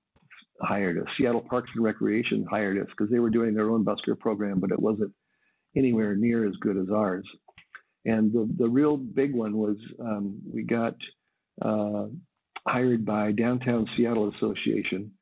hired 0.61 0.99
us. 0.99 1.07
Seattle 1.16 1.41
Parks 1.41 1.71
and 1.75 1.85
Recreation 1.85 2.45
hired 2.51 2.79
us 2.79 2.89
because 2.89 3.11
they 3.11 3.21
were 3.21 3.31
doing 3.31 3.55
their 3.55 3.71
own 3.71 3.85
busker 3.85 4.19
program, 4.19 4.59
but 4.59 4.73
it 4.73 4.81
wasn't 4.81 5.12
anywhere 5.77 6.16
near 6.16 6.47
as 6.47 6.57
good 6.57 6.77
as 6.77 6.91
ours. 6.93 7.27
And 8.05 8.33
the, 8.33 8.49
the 8.59 8.69
real 8.69 8.97
big 8.97 9.33
one 9.35 9.57
was 9.57 9.77
um, 10.01 10.41
we 10.53 10.62
got 10.62 10.97
uh, 11.62 12.07
hired 12.66 13.05
by 13.05 13.33
Downtown 13.33 13.87
Seattle 13.97 14.33
Association 14.37 15.12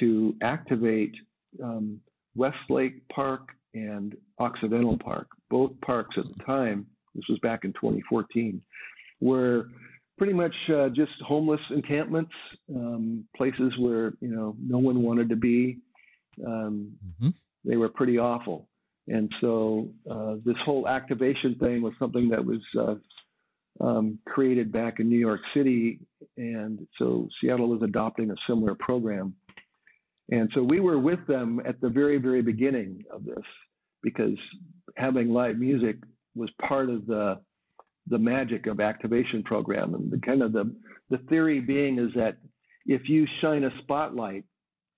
to 0.00 0.34
activate 0.42 1.14
um, 1.62 2.00
Westlake 2.34 3.06
Park 3.08 3.48
and 3.74 4.16
Occidental 4.38 4.96
Park, 4.98 5.28
both 5.50 5.72
parks 5.84 6.16
at 6.16 6.24
the 6.24 6.44
time. 6.44 6.86
This 7.14 7.24
was 7.28 7.38
back 7.40 7.64
in 7.64 7.72
2014, 7.72 8.62
were 9.20 9.68
pretty 10.18 10.32
much 10.32 10.54
uh, 10.68 10.88
just 10.90 11.12
homeless 11.26 11.60
encampments, 11.70 12.32
um, 12.74 13.24
places 13.36 13.72
where 13.78 14.12
you 14.20 14.28
know 14.28 14.56
no 14.60 14.78
one 14.78 15.02
wanted 15.02 15.28
to 15.30 15.36
be. 15.36 15.78
Um, 16.46 16.92
mm-hmm. 17.06 17.30
They 17.64 17.76
were 17.76 17.88
pretty 17.88 18.18
awful, 18.18 18.68
and 19.06 19.32
so 19.40 19.88
uh, 20.10 20.36
this 20.44 20.56
whole 20.64 20.88
activation 20.88 21.54
thing 21.56 21.82
was 21.82 21.94
something 21.98 22.28
that 22.28 22.44
was 22.44 22.60
uh, 22.78 22.94
um, 23.84 24.18
created 24.26 24.72
back 24.72 25.00
in 25.00 25.08
New 25.08 25.18
York 25.18 25.40
City, 25.54 26.00
and 26.36 26.86
so 26.98 27.28
Seattle 27.40 27.68
was 27.68 27.82
adopting 27.82 28.30
a 28.30 28.36
similar 28.46 28.74
program. 28.74 29.34
And 30.30 30.50
so 30.54 30.62
we 30.62 30.80
were 30.80 30.98
with 30.98 31.26
them 31.26 31.60
at 31.64 31.80
the 31.80 31.88
very, 31.88 32.18
very 32.18 32.42
beginning 32.42 33.02
of 33.10 33.24
this 33.24 33.44
because 34.02 34.36
having 34.96 35.30
live 35.30 35.56
music 35.56 35.96
was 36.34 36.50
part 36.60 36.90
of 36.90 37.06
the 37.06 37.40
the 38.10 38.18
magic 38.18 38.66
of 38.66 38.80
activation 38.80 39.42
program 39.42 39.94
and 39.94 40.10
the 40.10 40.18
kind 40.18 40.42
of 40.42 40.52
the 40.52 40.74
the 41.10 41.18
theory 41.28 41.60
being 41.60 41.98
is 41.98 42.10
that 42.14 42.36
if 42.86 43.08
you 43.08 43.26
shine 43.40 43.64
a 43.64 43.78
spotlight 43.82 44.44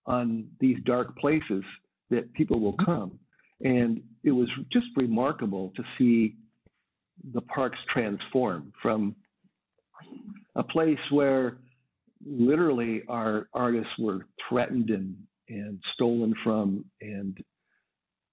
on 0.07 0.47
these 0.59 0.79
dark 0.85 1.17
places 1.19 1.63
that 2.11 2.33
people 2.35 2.61
will 2.61 2.73
mm-hmm. 2.75 2.85
come 2.85 3.19
and 3.63 4.01
it 4.25 4.33
was 4.33 4.49
just 4.73 4.87
remarkable 4.97 5.73
to 5.77 5.85
see 5.99 6.37
the 7.33 7.41
parks 7.43 7.79
transform 7.93 8.73
from 8.83 9.15
a 10.57 10.63
place 10.63 10.99
where 11.11 11.59
literally 12.27 13.03
our 13.09 13.49
artists 13.55 13.93
were 13.99 14.27
threatened 14.49 14.91
and, 14.91 15.17
and 15.49 15.79
stolen 15.95 16.35
from 16.43 16.85
and 17.01 17.39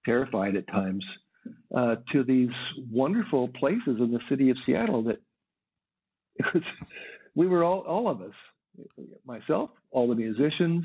terrified 0.04 0.56
at 0.56 0.66
times 0.68 1.04
uh, 1.74 1.96
to 2.12 2.22
these 2.24 2.50
wonderful 2.90 3.48
places 3.48 3.98
in 3.98 4.10
the 4.10 4.20
city 4.28 4.50
of 4.50 4.56
Seattle 4.64 5.02
that 5.04 5.20
was, 6.54 6.62
we 7.34 7.46
were 7.46 7.64
all, 7.64 7.80
all 7.80 8.08
of 8.08 8.20
us, 8.20 8.34
myself, 9.26 9.70
all 9.90 10.08
the 10.08 10.14
musicians, 10.14 10.84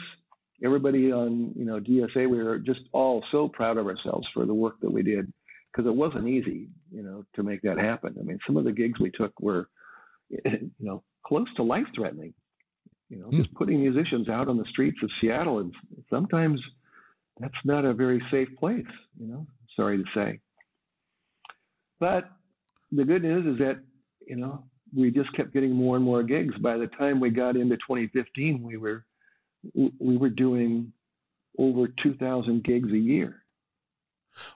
everybody 0.63 1.11
on 1.11 1.51
you 1.55 1.65
know 1.65 1.79
DSA, 1.79 2.29
we 2.29 2.41
were 2.41 2.59
just 2.59 2.81
all 2.91 3.23
so 3.31 3.47
proud 3.47 3.77
of 3.77 3.87
ourselves 3.87 4.27
for 4.33 4.45
the 4.45 4.53
work 4.53 4.79
that 4.81 4.91
we 4.91 5.03
did 5.03 5.31
because 5.71 5.87
it 5.87 5.95
wasn't 5.95 6.27
easy, 6.27 6.67
you 6.91 7.01
know, 7.01 7.25
to 7.35 7.43
make 7.43 7.61
that 7.63 7.77
happen. 7.77 8.15
I 8.19 8.23
mean, 8.23 8.39
some 8.45 8.57
of 8.57 8.63
the 8.63 8.71
gigs 8.71 8.99
we 8.99 9.11
took 9.11 9.33
were, 9.39 9.67
you 10.29 10.71
know, 10.79 11.03
close 11.25 11.47
to 11.55 11.63
life 11.63 11.87
threatening. 11.95 12.33
You 13.09 13.19
know, 13.19 13.27
mm. 13.27 13.37
just 13.37 13.53
putting 13.53 13.81
musicians 13.81 14.29
out 14.29 14.47
on 14.47 14.57
the 14.57 14.65
streets 14.65 14.97
of 15.03 15.09
Seattle, 15.19 15.59
and 15.59 15.73
sometimes 16.09 16.61
that's 17.39 17.53
not 17.65 17.85
a 17.85 17.93
very 17.93 18.21
safe 18.31 18.49
place. 18.59 18.85
You 19.19 19.27
know, 19.27 19.47
sorry 19.75 19.97
to 19.97 20.03
say. 20.15 20.39
But 22.03 22.29
the 22.91 23.05
good 23.05 23.23
news 23.23 23.45
is 23.45 23.57
that, 23.59 23.79
you 24.27 24.35
know, 24.35 24.65
we 24.93 25.09
just 25.09 25.31
kept 25.37 25.53
getting 25.53 25.71
more 25.71 25.95
and 25.95 26.03
more 26.03 26.21
gigs. 26.21 26.53
By 26.57 26.75
the 26.75 26.87
time 26.87 27.21
we 27.21 27.29
got 27.29 27.55
into 27.55 27.77
2015, 27.77 28.61
we 28.61 28.75
were 28.75 29.05
we 29.73 30.17
were 30.17 30.29
doing 30.29 30.91
over 31.57 31.87
2,000 31.87 32.61
gigs 32.65 32.91
a 32.91 32.97
year. 32.97 33.45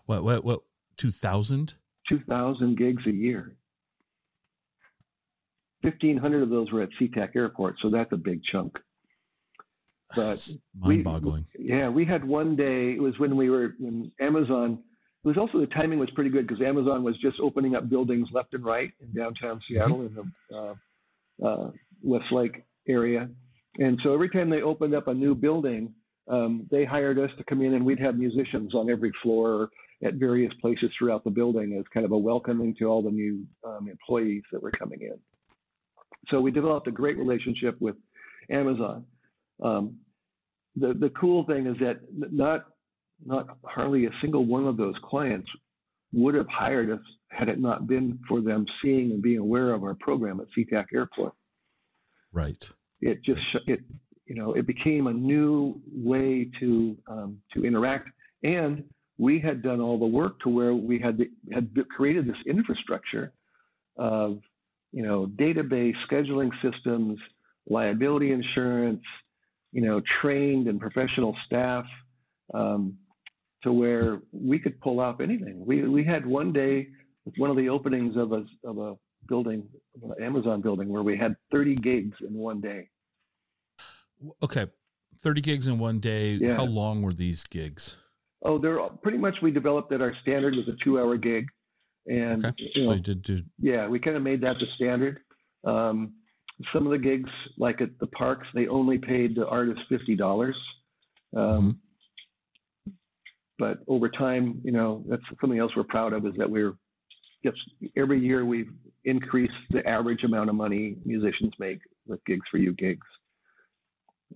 What 0.08 0.26
what 0.26 0.44
what 0.44 0.60
2,000? 0.98 1.76
2,000 2.10 2.78
gigs 2.78 3.04
a 3.08 3.12
year. 3.12 3.56
1,500 5.84 6.44
of 6.44 6.50
those 6.50 6.70
were 6.74 6.82
at 6.82 6.90
SeaTac 7.00 7.34
Airport, 7.34 7.76
so 7.82 7.90
that's 7.90 8.12
a 8.12 8.18
big 8.18 8.44
chunk. 8.44 8.78
But 10.18 10.46
mind-boggling. 10.78 11.48
We, 11.58 11.70
yeah, 11.70 11.88
we 11.88 12.04
had 12.04 12.26
one 12.26 12.58
day. 12.58 12.92
It 12.92 13.02
was 13.02 13.18
when 13.20 13.38
we 13.38 13.50
were 13.50 13.76
when 13.80 14.12
Amazon 14.20 14.80
it 15.24 15.28
was 15.28 15.38
also 15.38 15.60
the 15.60 15.68
timing 15.68 16.00
was 16.00 16.10
pretty 16.12 16.30
good 16.30 16.48
because 16.48 16.62
Amazon 16.62 17.04
was 17.04 17.18
just 17.18 17.40
opening 17.40 17.76
up 17.76 17.90
buildings 17.90 18.30
left 18.32 18.54
and 18.54 18.64
right 18.64 18.92
in 19.02 19.12
downtown 19.14 19.62
Seattle 19.68 20.02
in 20.02 20.16
the 20.16 20.56
uh, 20.56 20.76
uh, 21.46 21.72
Westlake 22.04 22.64
area. 22.88 23.30
And 23.80 24.00
so 24.04 24.14
every 24.14 24.30
time 24.30 24.50
they 24.50 24.62
opened 24.62 24.96
up 24.96 25.08
a 25.08 25.14
new 25.14 25.36
building, 25.36 25.94
um, 26.30 26.68
they 26.72 26.86
hired 26.86 27.20
us 27.20 27.32
to 27.38 27.44
come 27.44 27.62
in 27.62 27.74
and 27.74 27.86
we'd 27.86 28.00
have 28.00 28.18
musicians 28.18 28.74
on 28.74 28.90
every 28.90 29.12
floor 29.22 29.70
at 30.04 30.16
various 30.16 30.54
places 30.62 30.92
throughout 30.98 31.24
the 31.24 31.30
building 31.30 31.76
as 31.78 31.86
kind 31.94 32.06
of 32.06 32.12
a 32.12 32.18
welcoming 32.18 32.76
to 32.76 32.86
all 32.86 33.02
the 33.02 33.10
new 33.10 33.46
um, 33.66 33.88
employees 33.90 34.44
that 34.52 34.62
were 34.62 34.72
coming 34.72 35.02
in. 35.02 35.18
So 36.30 36.42
we 36.42 36.52
developed 36.52 36.88
a 36.88 36.92
great 36.92 37.18
relationship 37.18 37.80
with 37.80 37.96
Amazon. 38.50 39.06
Um, 39.64 39.98
the 40.76 40.94
the 40.94 41.10
cool 41.20 41.44
thing 41.46 41.66
is 41.66 41.76
that 41.80 42.00
not 42.14 42.68
not 43.26 43.58
hardly 43.64 44.06
a 44.06 44.12
single 44.22 44.46
one 44.46 44.66
of 44.66 44.78
those 44.78 44.96
clients 45.04 45.50
would 46.14 46.36
have 46.36 46.48
hired 46.48 46.90
us 46.90 47.02
had 47.30 47.50
it 47.50 47.60
not 47.60 47.88
been 47.88 48.18
for 48.28 48.42
them 48.42 48.66
seeing 48.82 49.12
and 49.12 49.22
being 49.22 49.40
aware 49.40 49.74
of 49.74 49.84
our 49.84 49.96
program 49.96 50.40
at 50.40 50.48
SeaTac 50.58 50.86
Airport. 50.94 51.34
Right. 52.32 52.70
It 53.02 53.24
just 53.24 53.42
it 53.68 53.82
you 54.26 54.36
know 54.36 54.54
it 54.54 54.66
became 54.66 55.08
a 55.08 55.14
new 55.14 55.80
way 55.94 56.50
to 56.60 56.98
um, 57.08 57.38
to 57.54 57.66
interact, 57.66 58.10
and 58.44 58.84
we 59.18 59.40
had 59.40 59.62
done 59.62 59.82
all 59.82 60.00
the 60.00 60.06
work 60.06 60.40
to 60.42 60.50
where 60.50 60.74
we 60.74 61.00
had 61.00 61.18
the, 61.18 61.30
had 61.54 61.70
created 61.96 62.28
this 62.28 62.38
infrastructure 62.46 63.34
of 63.98 64.40
you 64.92 65.04
know 65.04 65.28
database 65.36 65.96
scheduling 66.10 66.52
systems, 66.62 67.20
liability 67.68 68.32
insurance, 68.32 69.04
you 69.72 69.82
know 69.82 70.02
trained 70.22 70.68
and 70.68 70.80
professional 70.80 71.36
staff. 71.46 71.86
Um, 72.54 72.98
to 73.64 73.72
where 73.72 74.20
we 74.32 74.60
could 74.60 74.80
pull 74.82 75.00
off 75.00 75.20
anything. 75.20 75.64
We 75.66 75.88
we 75.88 76.04
had 76.04 76.26
one 76.26 76.54
day 76.54 76.88
with 77.26 77.36
one 77.38 77.50
of 77.50 77.58
the 77.58 77.70
openings 77.70 78.16
of 78.16 78.32
a 78.32 78.46
of 78.64 78.78
a 78.78 78.96
building, 79.28 79.64
an 80.02 80.14
Amazon 80.24 80.62
building, 80.62 80.90
where 80.90 81.04
we 81.04 81.18
had 81.18 81.36
30 81.52 81.76
gigs 81.76 82.16
in 82.22 82.34
one 82.34 82.62
day. 82.62 82.88
Okay, 84.42 84.68
30 85.20 85.42
gigs 85.42 85.68
in 85.68 85.80
one 85.80 86.00
day. 86.00 86.34
Yeah. 86.34 86.56
How 86.56 86.66
long 86.66 87.02
were 87.02 87.14
these 87.14 87.44
gigs? 87.44 87.98
Oh, 88.44 88.58
they're 88.58 88.80
pretty 89.02 89.18
much 89.18 89.36
we 89.42 89.52
developed 89.52 89.90
that 89.90 90.02
our 90.02 90.14
standard 90.22 90.56
was 90.56 90.68
a 90.68 90.84
two-hour 90.84 91.18
gig, 91.18 91.48
and 92.06 92.46
okay. 92.46 92.72
you 92.76 92.84
know, 92.84 92.90
so 92.92 92.96
you 92.96 93.02
did 93.02 93.22
do. 93.24 93.44
Yeah, 93.60 93.88
we 93.88 94.00
kind 94.00 94.16
of 94.16 94.24
made 94.24 94.42
that 94.42 94.58
the 94.60 94.68
standard. 94.76 95.20
Um, 95.64 96.14
some 96.74 96.86
of 96.86 96.92
the 96.92 96.98
gigs, 96.98 97.30
like 97.58 97.82
at 97.82 97.98
the 98.00 98.08
parks, 98.08 98.48
they 98.54 98.68
only 98.68 98.98
paid 98.98 99.36
the 99.36 99.48
artist 99.48 99.82
fifty 99.90 100.16
dollars. 100.16 100.56
Um, 101.36 101.42
mm-hmm 101.42 101.70
but 103.60 103.80
over 103.88 104.10
time, 104.10 104.62
you 104.64 104.72
know, 104.72 105.04
that's 105.08 105.22
something 105.42 105.60
else 105.60 105.72
we're 105.76 105.84
proud 105.84 106.14
of 106.14 106.26
is 106.26 106.34
that 106.38 106.50
we're 106.50 106.74
just 107.44 107.58
every 107.96 108.20
year 108.20 108.46
we've 108.46 108.72
increased 109.06 109.54
the 109.72 109.88
average 109.88 110.24
amount 110.24 110.50
of 110.50 110.56
money 110.56 110.98
musicians 111.06 111.54
make 111.60 111.80
with 112.08 112.20
Gigs4U 112.26 112.78
gigs. 112.78 113.08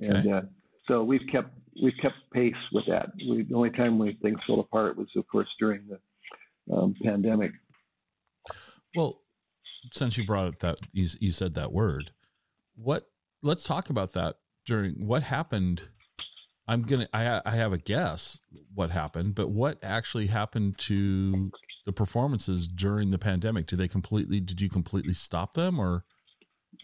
Okay. 0.04 0.12
And 0.12 0.34
uh, 0.34 0.42
so 0.88 1.04
we've 1.04 1.28
kept 1.32 1.50
we've 1.82 1.98
kept 2.02 2.16
pace 2.34 2.54
with 2.72 2.86
that. 2.88 3.12
We, 3.30 3.44
the 3.44 3.56
only 3.56 3.72
time 3.72 3.98
when 3.98 4.16
things 4.18 4.40
fell 4.48 4.60
apart 4.60 4.98
was, 4.98 5.08
of 5.16 5.28
course, 5.28 5.48
during 5.60 5.82
the 5.88 6.74
um, 6.74 6.96
pandemic. 7.04 7.52
Well, 8.96 9.22
since 9.92 10.18
you 10.18 10.26
brought 10.26 10.48
up 10.48 10.60
that 10.60 10.78
you, 10.92 11.08
you 11.20 11.32
said 11.32 11.56
that 11.56 11.72
word, 11.72 12.12
what 12.76 13.10
let's 13.42 13.64
talk 13.64 13.90
about 13.90 14.14
that 14.14 14.38
during 14.66 15.08
what 15.08 15.24
happened 15.24 15.90
I'm 16.72 16.84
gonna. 16.84 17.08
I 17.14 17.42
I 17.46 17.52
have 17.52 17.74
a 17.74 17.78
guess 17.78 18.40
what 18.74 18.92
happened, 18.92 19.36
but 19.36 19.50
what 19.50 19.78
actually 19.84 20.28
happened 20.28 20.78
to 20.80 21.52
the 21.86 21.92
performances 21.92 22.66
during 22.66 23.12
the 23.12 23.18
pandemic? 23.18 23.66
Did 23.66 23.78
they 23.78 23.90
completely? 23.90 24.40
Did 24.40 24.62
you 24.62 24.70
completely 24.70 25.12
stop 25.12 25.54
them, 25.54 25.78
or? 25.78 26.06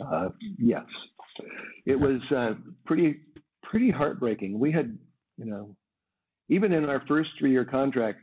Uh, 0.06 0.30
yes, 0.60 0.84
it 1.86 1.94
okay. 1.94 2.06
was 2.06 2.22
uh, 2.34 2.56
pretty 2.86 3.22
pretty 3.64 3.90
heartbreaking. 3.90 4.60
We 4.60 4.74
had, 4.74 4.98
you 5.38 5.46
know, 5.46 5.74
even 6.50 6.74
in 6.74 6.90
our 6.90 7.02
first 7.08 7.30
three 7.40 7.52
year 7.52 7.64
contract, 7.64 8.20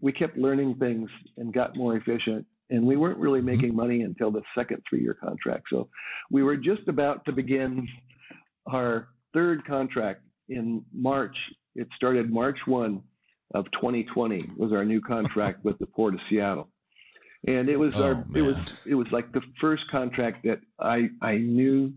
we 0.00 0.12
kept 0.12 0.38
learning 0.38 0.76
things 0.76 1.10
and 1.36 1.52
got 1.52 1.76
more 1.76 1.94
efficient. 1.94 2.46
And 2.70 2.86
we 2.86 2.96
weren't 2.96 3.18
really 3.18 3.40
mm-hmm. 3.40 3.46
making 3.46 3.68
mm-hmm. 3.68 3.76
money 3.76 4.00
until 4.00 4.30
the 4.30 4.40
second 4.56 4.82
three 4.88 5.02
year 5.02 5.18
contract. 5.22 5.64
So 5.68 5.90
we 6.30 6.42
were 6.42 6.56
just 6.56 6.88
about 6.88 7.22
to 7.26 7.32
begin 7.32 7.86
our 8.66 9.08
third 9.34 9.66
contract 9.66 10.22
in 10.54 10.84
March. 10.92 11.36
It 11.74 11.88
started 11.96 12.30
March 12.30 12.58
1 12.66 13.02
of 13.54 13.70
2020 13.72 14.50
was 14.56 14.72
our 14.72 14.84
new 14.84 15.00
contract 15.00 15.64
with 15.64 15.78
the 15.78 15.86
Port 15.86 16.14
of 16.14 16.20
Seattle. 16.28 16.68
And 17.46 17.68
it 17.68 17.76
was 17.76 17.92
oh, 17.96 18.02
our 18.04 18.14
man. 18.14 18.26
it 18.36 18.42
was 18.42 18.74
it 18.86 18.94
was 18.94 19.06
like 19.10 19.32
the 19.32 19.42
first 19.60 19.82
contract 19.90 20.44
that 20.44 20.60
I 20.78 21.10
I 21.20 21.38
knew 21.38 21.92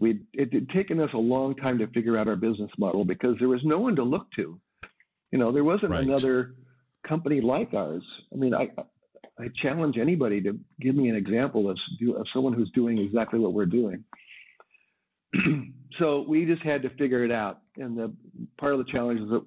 we 0.00 0.20
it 0.32 0.52
had 0.52 0.68
taken 0.68 1.00
us 1.00 1.10
a 1.14 1.18
long 1.18 1.56
time 1.56 1.78
to 1.78 1.88
figure 1.88 2.16
out 2.16 2.28
our 2.28 2.36
business 2.36 2.70
model 2.78 3.04
because 3.04 3.36
there 3.40 3.48
was 3.48 3.60
no 3.64 3.78
one 3.78 3.96
to 3.96 4.04
look 4.04 4.30
to. 4.36 4.60
You 5.32 5.38
know, 5.38 5.50
there 5.50 5.64
wasn't 5.64 5.90
right. 5.90 6.04
another 6.04 6.54
company 7.06 7.40
like 7.40 7.74
ours. 7.74 8.04
I 8.32 8.36
mean, 8.36 8.54
I 8.54 8.70
I 9.38 9.48
challenge 9.60 9.98
anybody 9.98 10.40
to 10.42 10.58
give 10.80 10.94
me 10.94 11.08
an 11.08 11.16
example 11.16 11.68
of, 11.68 11.76
of 12.16 12.26
someone 12.32 12.52
who's 12.52 12.70
doing 12.70 12.98
exactly 12.98 13.40
what 13.40 13.52
we're 13.52 13.66
doing. 13.66 14.04
so 15.98 16.24
we 16.26 16.44
just 16.44 16.62
had 16.62 16.82
to 16.82 16.90
figure 16.90 17.24
it 17.24 17.30
out. 17.30 17.60
And 17.76 17.96
the 17.96 18.12
part 18.58 18.72
of 18.72 18.78
the 18.78 18.90
challenge 18.90 19.20
is 19.20 19.28
that 19.30 19.44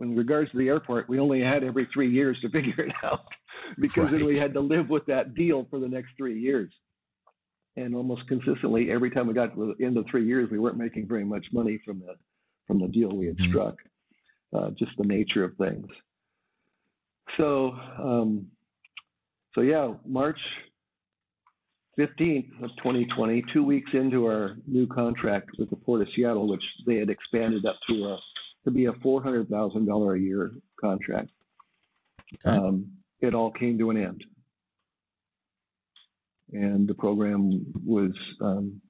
in 0.00 0.16
regards 0.16 0.50
to 0.50 0.58
the 0.58 0.68
airport, 0.68 1.08
we 1.08 1.18
only 1.18 1.40
had 1.40 1.64
every 1.64 1.88
three 1.92 2.10
years 2.10 2.38
to 2.40 2.48
figure 2.50 2.84
it 2.84 2.92
out 3.02 3.24
because 3.78 4.10
right. 4.10 4.20
then 4.20 4.28
we 4.28 4.38
had 4.38 4.52
to 4.54 4.60
live 4.60 4.88
with 4.88 5.06
that 5.06 5.34
deal 5.34 5.66
for 5.70 5.78
the 5.78 5.88
next 5.88 6.10
three 6.16 6.38
years. 6.38 6.72
And 7.76 7.94
almost 7.94 8.26
consistently, 8.26 8.90
every 8.90 9.10
time 9.10 9.26
we 9.26 9.34
got 9.34 9.54
to 9.54 9.74
the 9.78 9.84
end 9.84 9.96
of 9.96 10.04
three 10.10 10.26
years, 10.26 10.50
we 10.50 10.58
weren't 10.58 10.76
making 10.76 11.06
very 11.06 11.24
much 11.24 11.46
money 11.52 11.80
from 11.84 12.00
the 12.00 12.14
from 12.66 12.80
the 12.80 12.88
deal 12.88 13.16
we 13.16 13.26
had 13.26 13.36
mm-hmm. 13.36 13.50
struck. 13.50 13.76
Uh, 14.52 14.70
just 14.70 14.90
the 14.98 15.04
nature 15.04 15.44
of 15.44 15.56
things. 15.56 15.86
So, 17.36 17.72
um, 17.98 18.46
so 19.54 19.60
yeah, 19.60 19.94
March 20.04 20.38
15th 21.98 22.62
of 22.62 22.70
2020, 22.78 23.44
two 23.52 23.64
weeks 23.64 23.90
into 23.94 24.26
our 24.26 24.56
new 24.66 24.86
contract 24.86 25.50
with 25.58 25.70
the 25.70 25.76
Port 25.76 26.02
of 26.02 26.08
Seattle, 26.14 26.48
which 26.48 26.62
they 26.86 26.96
had 26.96 27.10
expanded 27.10 27.66
up 27.66 27.76
to 27.88 28.04
a 28.06 28.18
to 28.64 28.70
be 28.70 28.86
a 28.86 28.92
$400,000 28.92 30.16
a 30.16 30.20
year 30.20 30.52
contract. 30.78 31.30
Okay. 32.46 32.56
Um, 32.56 32.86
it 33.20 33.34
all 33.34 33.50
came 33.50 33.78
to 33.78 33.90
an 33.90 33.96
end, 33.96 34.24
and 36.52 36.88
the 36.88 36.94
program 36.94 37.66
was 37.84 38.12
um, 38.40 38.80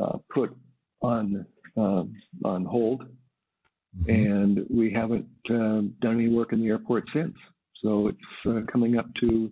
uh, 0.00 0.18
put 0.32 0.56
on 1.02 1.46
uh, 1.76 2.04
on 2.44 2.64
hold, 2.64 3.02
mm-hmm. 3.02 4.10
and 4.10 4.66
we 4.70 4.92
haven't 4.92 5.26
uh, 5.50 5.82
done 6.00 6.14
any 6.14 6.28
work 6.28 6.52
in 6.52 6.60
the 6.60 6.68
airport 6.68 7.04
since. 7.12 7.34
So 7.82 8.08
it's 8.08 8.18
uh, 8.48 8.60
coming 8.70 8.98
up 8.98 9.06
to 9.20 9.50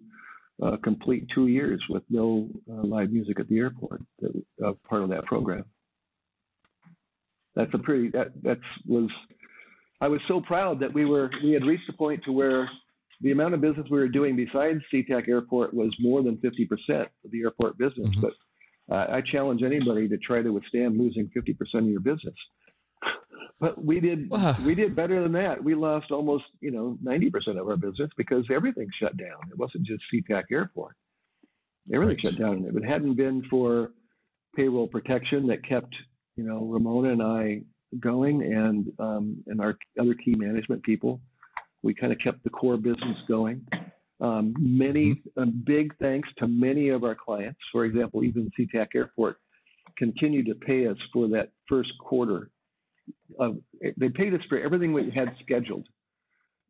uh, 0.63 0.77
complete 0.83 1.27
two 1.35 1.49
years 1.49 1.83
with 1.89 2.03
no 2.09 2.49
uh, 2.71 2.83
live 2.83 3.11
music 3.11 3.41
at 3.41 3.49
the 3.49 3.59
airport. 3.59 4.01
That 4.21 4.45
uh, 4.65 4.73
part 4.89 5.03
of 5.03 5.09
that 5.11 5.25
program. 5.25 5.65
That's 7.57 7.73
a 7.75 7.79
pretty 7.79 8.09
that 8.11 8.33
that 8.43 8.59
was. 8.87 9.11
I 10.01 10.09
was 10.09 10.21
so 10.29 10.41
proud 10.41 10.81
that 10.81 10.93
we 10.93 11.05
were 11.05 11.31
we 11.43 11.53
had 11.53 11.65
reached 11.65 11.89
a 11.89 11.93
point 11.93 12.23
to 12.25 12.33
where 12.33 12.69
the 13.21 13.33
amount 13.33 13.55
of 13.55 13.61
business 13.61 13.87
we 13.91 13.99
were 13.99 14.09
doing 14.09 14.37
besides 14.37 14.81
SeaTac 14.93 15.29
Airport 15.29 15.73
was 15.73 15.95
more 15.99 16.23
than 16.23 16.37
50% 16.39 16.69
of 17.25 17.31
the 17.31 17.43
airport 17.43 17.79
business. 17.79 18.09
Mm-hmm. 18.09 18.21
But 18.21 18.95
uh, 18.95 19.07
I 19.11 19.23
challenge 19.23 19.63
anybody 19.63 20.09
to 20.09 20.19
try 20.19 20.43
to 20.43 20.51
withstand 20.51 20.99
losing 20.99 21.31
50% 21.35 21.57
of 21.75 21.87
your 21.87 22.01
business. 22.01 22.35
But 23.61 23.83
we 23.83 24.01
did 24.01 24.31
we 24.67 24.75
did 24.75 24.97
better 24.97 25.23
than 25.23 25.33
that. 25.33 25.63
We 25.63 25.75
lost 25.75 26.11
almost 26.11 26.45
you 26.61 26.71
know 26.71 26.99
ninety 27.03 27.31
percent 27.31 27.59
of 27.59 27.69
our 27.69 27.77
business 27.77 28.11
because 28.17 28.45
everything 28.51 28.89
shut 28.99 29.17
down. 29.17 29.39
It 29.51 29.59
wasn't 29.59 29.85
just 29.85 30.03
SeaTac 30.13 30.45
Airport. 30.51 30.97
Everything 31.93 32.17
right. 32.17 32.27
shut 32.27 32.39
down. 32.39 32.65
If 32.65 32.77
it 32.77 32.85
hadn't 32.85 33.15
been 33.15 33.45
for 33.49 33.93
payroll 34.57 34.87
protection 34.87 35.47
that 35.49 35.67
kept 35.67 35.95
you 36.37 36.45
know 36.45 36.65
Ramona 36.65 37.11
and 37.11 37.23
I 37.23 37.63
going 38.01 38.43
and 38.43 38.93
um, 38.99 39.43
and 39.47 39.61
our 39.61 39.77
other 40.01 40.15
key 40.15 40.35
management 40.35 40.83
people, 40.83 41.21
we 41.83 41.95
kind 41.95 42.13
of 42.13 42.19
kept 42.19 42.43
the 42.43 42.51
core 42.51 42.77
business 42.77 43.19
going. 43.29 43.67
Um, 44.21 44.55
many 44.59 45.23
mm-hmm. 45.37 45.51
big 45.65 45.95
thanks 45.99 46.29
to 46.39 46.49
many 46.49 46.89
of 46.89 47.05
our 47.05 47.15
clients. 47.15 47.61
For 47.71 47.85
example, 47.85 48.25
even 48.25 48.51
SeaTac 48.59 48.89
Airport 48.95 49.37
continued 49.97 50.47
to 50.47 50.55
pay 50.55 50.87
us 50.87 50.97
for 51.13 51.29
that 51.29 51.51
first 51.69 51.93
quarter 51.99 52.51
uh, 53.41 53.51
they 53.97 54.09
paid 54.09 54.35
us 54.35 54.41
for 54.49 54.59
everything 54.59 54.93
we 54.93 55.11
had 55.11 55.35
scheduled. 55.43 55.87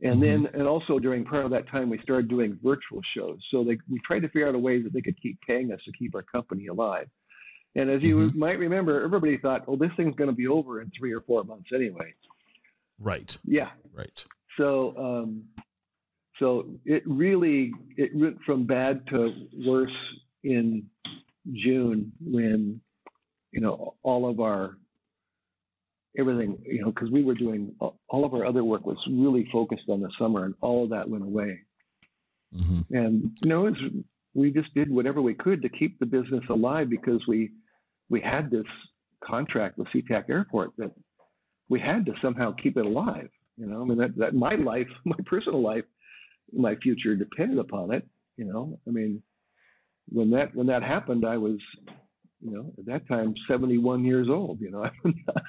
And 0.03 0.21
mm-hmm. 0.21 0.45
then, 0.45 0.55
and 0.55 0.67
also 0.67 0.99
during 0.99 1.25
part 1.25 1.45
of 1.45 1.51
that 1.53 1.69
time, 1.69 1.89
we 1.89 1.99
started 2.03 2.29
doing 2.29 2.59
virtual 2.63 3.01
shows. 3.17 3.39
So 3.51 3.63
they, 3.65 3.79
we 3.91 4.01
tried 4.07 4.21
to 4.21 4.29
figure 4.29 4.49
out 4.49 4.55
a 4.55 4.59
way 4.59 4.83
that 4.83 4.93
they 4.93 5.01
could 5.01 5.21
keep 5.21 5.39
paying 5.47 5.73
us 5.73 5.81
to 5.85 5.93
keep 5.93 6.15
our 6.15 6.23
company 6.23 6.67
alive. 6.67 7.09
And 7.77 7.91
as 7.91 8.03
you 8.03 8.17
mm-hmm. 8.17 8.39
might 8.39 8.59
remember, 8.59 9.03
everybody 9.03 9.39
thought, 9.39 9.67
well, 9.69 9.77
this 9.77 9.91
thing's 9.97 10.17
going 10.17 10.31
to 10.31 10.37
be 10.37 10.47
over 10.49 10.81
in 10.81 10.91
three 10.99 11.13
or 11.13 11.21
four 11.23 11.45
months 11.45 11.71
anyway. 11.75 12.15
Right. 12.99 13.37
Yeah. 13.45 13.71
Right. 13.93 14.25
So, 14.57 14.95
um, 14.97 15.45
So 16.39 16.67
it 16.85 17.03
really 17.07 17.73
it 17.97 18.11
went 18.15 18.39
from 18.45 18.67
bad 18.67 19.07
to 19.09 19.47
worse 19.65 19.99
in 20.43 20.85
June 21.53 22.13
when 22.21 22.81
you 23.53 23.61
know 23.61 23.95
all 24.03 24.29
of 24.29 24.41
our 24.41 24.77
everything 26.19 26.59
you 26.65 26.81
know 26.81 26.91
because 26.91 27.11
we 27.11 27.25
were 27.25 27.35
doing 27.35 27.75
all 27.81 28.25
of 28.25 28.35
our 28.35 28.47
other 28.47 28.65
work 28.65 28.87
was 28.87 28.99
really 29.09 29.49
focused 29.53 29.89
on 29.89 30.01
the 30.01 30.11
summer 30.19 30.45
and 30.45 30.55
all 30.61 30.85
of 30.85 30.91
that 30.91 31.09
went 31.09 31.25
away. 31.25 31.61
Mm-hmm. 32.55 32.95
and 32.95 33.37
you 33.43 33.49
know 33.49 33.63
was, 33.63 33.75
we 34.35 34.51
just 34.51 34.73
did 34.75 34.91
whatever 34.91 35.21
we 35.21 35.35
could 35.35 35.61
to 35.63 35.69
keep 35.69 35.99
the 35.99 36.07
business 36.07 36.45
alive 36.51 36.89
because 36.89 37.21
we 37.27 37.51
we 38.09 38.21
had 38.21 38.51
this 38.51 38.67
contract 39.25 39.77
with 39.77 39.89
SeaTac 39.89 40.29
Airport 40.29 40.71
that 40.79 40.93
we 41.69 41.81
had 41.81 42.07
to 42.07 42.13
somehow 42.23 42.53
keep 42.53 42.77
it 42.77 42.87
alive 42.87 43.29
you 43.57 43.67
know? 43.67 43.83
I 43.83 43.85
mean 43.85 43.99
that, 43.99 44.17
that 44.19 44.35
my 44.35 44.55
life 44.55 44.89
my 45.05 45.17
personal 45.27 45.63
life 45.63 45.85
my 46.53 46.77
future 46.77 47.17
depended 47.17 47.59
upon 47.59 47.93
it 47.93 48.07
you 48.37 48.45
know? 48.45 48.79
I 48.87 48.91
mean 48.91 49.23
when 50.09 50.31
that 50.31 50.55
when 50.55 50.69
that 50.69 50.83
happened 50.83 51.27
I 51.27 51.39
was 51.39 51.59
you 52.45 52.51
know, 52.51 52.73
at 52.79 52.87
that 52.87 53.09
time, 53.09 53.35
71 53.49 54.05
years 54.05 54.29
old. 54.29 54.61
You 54.61 54.71
know, 54.71 54.85
I'm 55.05 55.25
not, 55.27 55.45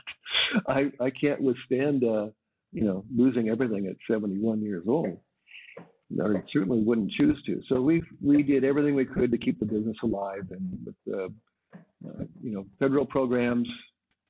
I 0.67 0.91
I 1.03 1.09
can't 1.09 1.41
withstand, 1.41 2.03
uh, 2.03 2.27
you 2.71 2.83
know, 2.85 3.03
losing 3.15 3.49
everything 3.49 3.87
at 3.87 3.95
71 4.09 4.61
years 4.61 4.85
old. 4.87 5.17
I 6.21 6.43
certainly 6.53 6.81
wouldn't 6.83 7.11
choose 7.11 7.41
to. 7.45 7.61
So 7.67 7.81
we 7.81 8.01
we 8.23 8.43
did 8.43 8.63
everything 8.63 8.95
we 8.95 9.05
could 9.05 9.31
to 9.31 9.37
keep 9.37 9.59
the 9.59 9.65
business 9.65 9.97
alive, 10.03 10.47
and 10.51 10.77
with 10.85 10.95
the, 11.05 11.33
uh, 12.07 12.23
you 12.41 12.53
know, 12.53 12.65
federal 12.79 13.05
programs 13.05 13.67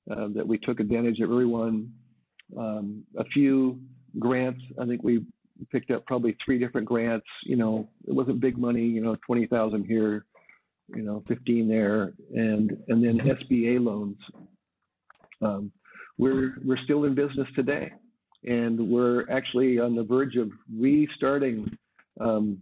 uh, 0.10 0.30
that 0.34 0.48
we 0.48 0.58
took 0.58 0.80
advantage 0.80 1.20
of 1.20 1.30
everyone. 1.30 1.92
Um, 2.58 3.04
a 3.18 3.26
few 3.26 3.80
grants. 4.20 4.62
I 4.80 4.86
think 4.86 5.04
we 5.04 5.26
picked 5.72 5.92
up 5.92 6.06
probably 6.06 6.38
three 6.44 6.60
different 6.60 6.88
grants. 6.88 7.26
You 7.44 7.58
know, 7.58 7.90
it 8.08 8.14
wasn't 8.14 8.40
big 8.40 8.58
money. 8.58 8.84
You 8.84 9.02
know, 9.02 9.18
twenty 9.26 9.46
thousand 9.46 9.86
here, 9.86 10.26
you 10.90 11.02
know, 11.02 11.24
15 11.28 11.68
there, 11.68 12.14
and 12.34 12.72
and 12.88 13.04
then 13.04 13.20
SBA 13.20 13.84
loans. 13.84 14.18
Um, 15.42 15.72
we're 16.18 16.56
we're 16.64 16.78
still 16.84 17.06
in 17.06 17.16
business 17.16 17.48
today, 17.56 17.92
and 18.46 18.80
we're 18.90 19.30
actually 19.30 19.80
on 19.80 19.96
the 19.96 20.04
verge 20.04 20.36
of 20.36 20.50
restarting 20.74 21.78
um, 22.22 22.62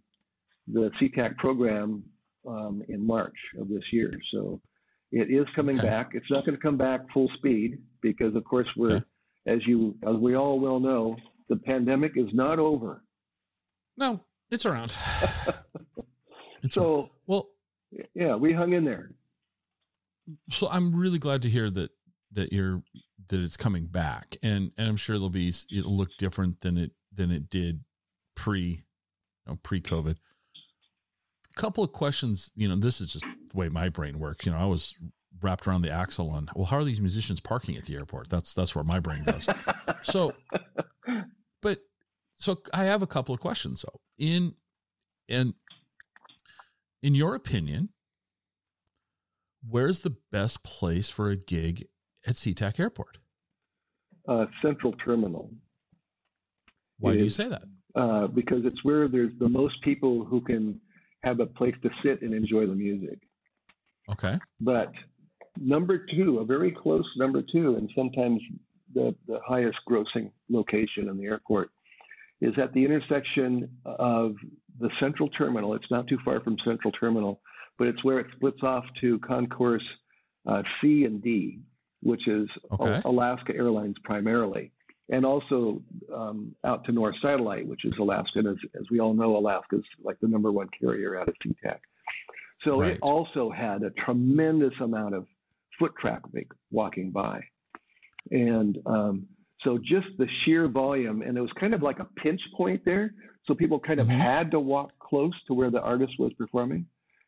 the 0.67 0.89
SeaTac 1.01 1.38
program 1.38 2.03
um, 2.47 2.84
in 2.88 3.05
March 3.05 3.36
of 3.59 3.69
this 3.69 3.84
year. 3.91 4.13
So 4.32 4.59
it 5.11 5.30
is 5.30 5.45
coming 5.55 5.78
okay. 5.78 5.88
back. 5.88 6.11
It's 6.13 6.30
not 6.30 6.45
going 6.45 6.57
to 6.57 6.61
come 6.61 6.78
back 6.78 7.01
full 7.13 7.30
speed 7.38 7.80
because, 8.01 8.36
of 8.36 8.43
course, 8.45 8.67
we're 8.76 8.95
okay. 8.95 9.05
as 9.47 9.59
you 9.67 9.95
as 10.07 10.15
we 10.15 10.36
all 10.36 10.59
well 10.59 10.80
know, 10.80 11.15
the 11.49 11.57
pandemic 11.57 12.13
is 12.15 12.30
not 12.34 12.59
over. 12.59 13.03
No, 13.97 14.21
it's 14.49 14.65
around. 14.65 14.95
it's 16.63 16.74
so 16.74 16.95
around. 16.95 17.09
well, 17.28 17.49
yeah, 18.13 18.35
we 18.35 18.53
hung 18.53 18.73
in 18.73 18.85
there. 18.85 19.11
So 20.49 20.69
I'm 20.69 20.95
really 20.95 21.19
glad 21.19 21.41
to 21.43 21.49
hear 21.49 21.69
that 21.69 21.91
that 22.31 22.53
you're 22.53 22.81
that 23.27 23.39
it's 23.39 23.57
coming 23.57 23.85
back, 23.85 24.35
and 24.43 24.71
and 24.77 24.87
I'm 24.87 24.95
sure 24.95 25.15
it'll 25.15 25.29
be 25.29 25.51
it'll 25.71 25.95
look 25.95 26.09
different 26.17 26.61
than 26.61 26.77
it 26.77 26.91
than 27.13 27.31
it 27.31 27.49
did 27.49 27.81
pre 28.35 28.61
you 28.61 28.77
know, 29.47 29.59
pre 29.63 29.81
COVID. 29.81 30.15
A 30.15 31.61
couple 31.61 31.83
of 31.83 31.91
questions, 31.91 32.51
you 32.55 32.67
know, 32.67 32.75
this 32.75 32.99
is 32.99 33.13
just 33.13 33.25
the 33.25 33.57
way 33.57 33.69
my 33.69 33.89
brain 33.89 34.17
works. 34.17 34.45
You 34.45 34.53
know, 34.53 34.57
I 34.57 34.65
was 34.65 34.95
wrapped 35.41 35.67
around 35.67 35.81
the 35.81 35.91
axle 35.91 36.29
on 36.29 36.49
well, 36.55 36.65
how 36.65 36.77
are 36.77 36.83
these 36.83 37.01
musicians 37.01 37.39
parking 37.39 37.77
at 37.77 37.85
the 37.85 37.95
airport? 37.95 38.29
That's 38.29 38.53
that's 38.53 38.75
where 38.75 38.83
my 38.83 38.99
brain 38.99 39.23
goes. 39.23 39.47
so, 40.01 40.33
but 41.61 41.79
so 42.35 42.61
I 42.73 42.85
have 42.85 43.01
a 43.01 43.07
couple 43.07 43.35
of 43.35 43.41
questions 43.41 43.85
though. 43.85 43.99
In 44.17 44.55
and 45.29 45.53
in 47.03 47.13
your 47.13 47.35
opinion, 47.35 47.89
where's 49.69 49.99
the 49.99 50.15
best 50.31 50.63
place 50.63 51.09
for 51.09 51.29
a 51.29 51.35
gig 51.35 51.85
at 52.25 52.35
SeaTac 52.35 52.79
Airport? 52.79 53.19
Uh, 54.27 54.45
Central 54.61 54.93
Terminal. 54.93 55.51
Why 56.99 57.13
do 57.13 57.19
you 57.19 57.29
say 57.29 57.49
that? 57.49 57.63
Uh, 57.93 58.27
because 58.27 58.61
it's 58.63 58.83
where 58.83 59.09
there's 59.09 59.33
the 59.37 59.49
most 59.49 59.81
people 59.81 60.23
who 60.23 60.39
can 60.39 60.79
have 61.23 61.41
a 61.41 61.45
place 61.45 61.75
to 61.83 61.89
sit 62.01 62.21
and 62.21 62.33
enjoy 62.33 62.65
the 62.65 62.73
music. 62.73 63.19
Okay. 64.09 64.39
But 64.61 64.93
number 65.59 66.05
two, 66.15 66.39
a 66.39 66.45
very 66.45 66.71
close 66.71 67.05
number 67.17 67.41
two, 67.41 67.75
and 67.75 67.89
sometimes 67.95 68.41
the, 68.93 69.13
the 69.27 69.39
highest 69.45 69.77
grossing 69.87 70.31
location 70.49 71.09
in 71.09 71.17
the 71.17 71.25
airport, 71.25 71.69
is 72.39 72.53
at 72.57 72.73
the 72.73 72.83
intersection 72.83 73.69
of 73.85 74.35
the 74.80 74.89
central 74.99 75.30
terminal. 75.30 75.74
It's 75.74 75.89
not 75.91 76.07
too 76.07 76.17
far 76.24 76.39
from 76.41 76.57
Central 76.63 76.91
Terminal, 76.91 77.41
but 77.78 77.88
it's 77.88 78.03
where 78.03 78.19
it 78.19 78.28
splits 78.36 78.63
off 78.63 78.86
to 79.01 79.19
Concourse 79.19 79.84
uh, 80.47 80.63
C 80.80 81.05
and 81.05 81.21
D, 81.21 81.59
which 82.01 82.28
is 82.28 82.47
okay. 82.71 83.01
Alaska 83.05 83.55
Airlines 83.55 83.95
primarily, 84.03 84.71
and 85.09 85.26
also 85.26 85.82
um, 86.13 86.55
out 86.63 86.84
to 86.86 86.91
North 86.91 87.15
Satellite, 87.21 87.67
which 87.67 87.86
is 87.86 87.93
Alaska. 87.99 88.39
And 88.39 88.47
as, 88.47 88.57
as 88.80 88.86
we 88.91 88.99
all 88.99 89.13
know, 89.13 89.38
Alaska 89.38 89.78
is 89.78 89.84
like 90.03 90.19
the 90.19 90.28
number 90.28 90.51
one 90.51 90.69
carrier 90.80 91.19
out 91.19 91.30
of 91.30 91.36
SeaTac. 91.45 91.80
So 92.63 92.82
right. 92.82 92.93
it 92.93 92.99
also 93.01 93.49
had 93.49 93.84
a 93.84 93.89
tremendous 93.91 94.74
amount 94.80 95.15
of 95.15 95.26
foot 95.80 95.93
traffic 95.99 96.47
walking 96.71 97.11
by. 97.11 97.41
And 98.32 98.78
um, 98.86 99.28
so 99.64 99.78
just 99.78 100.07
the 100.18 100.28
sheer 100.43 100.68
volume, 100.68 101.22
and 101.22 101.38
it 101.38 101.41
was 101.41 101.51
kind 101.59 101.74
of 101.74 101.82
like 101.82 101.99
a 101.99 102.07
pinch 102.18 102.41
point 102.55 102.82
there. 102.86 103.14
So 103.45 103.53
people 103.53 103.80
kind 103.80 103.99
of 103.99 104.07
mm-hmm. 104.07 104.20
had 104.20 104.51
to 104.51 104.59
walk 104.59 104.91
close 104.99 105.34
to 105.47 105.53
where 105.53 105.70
the 105.70 105.82
artist 105.82 106.14
was 106.18 106.32
performing 106.34 106.86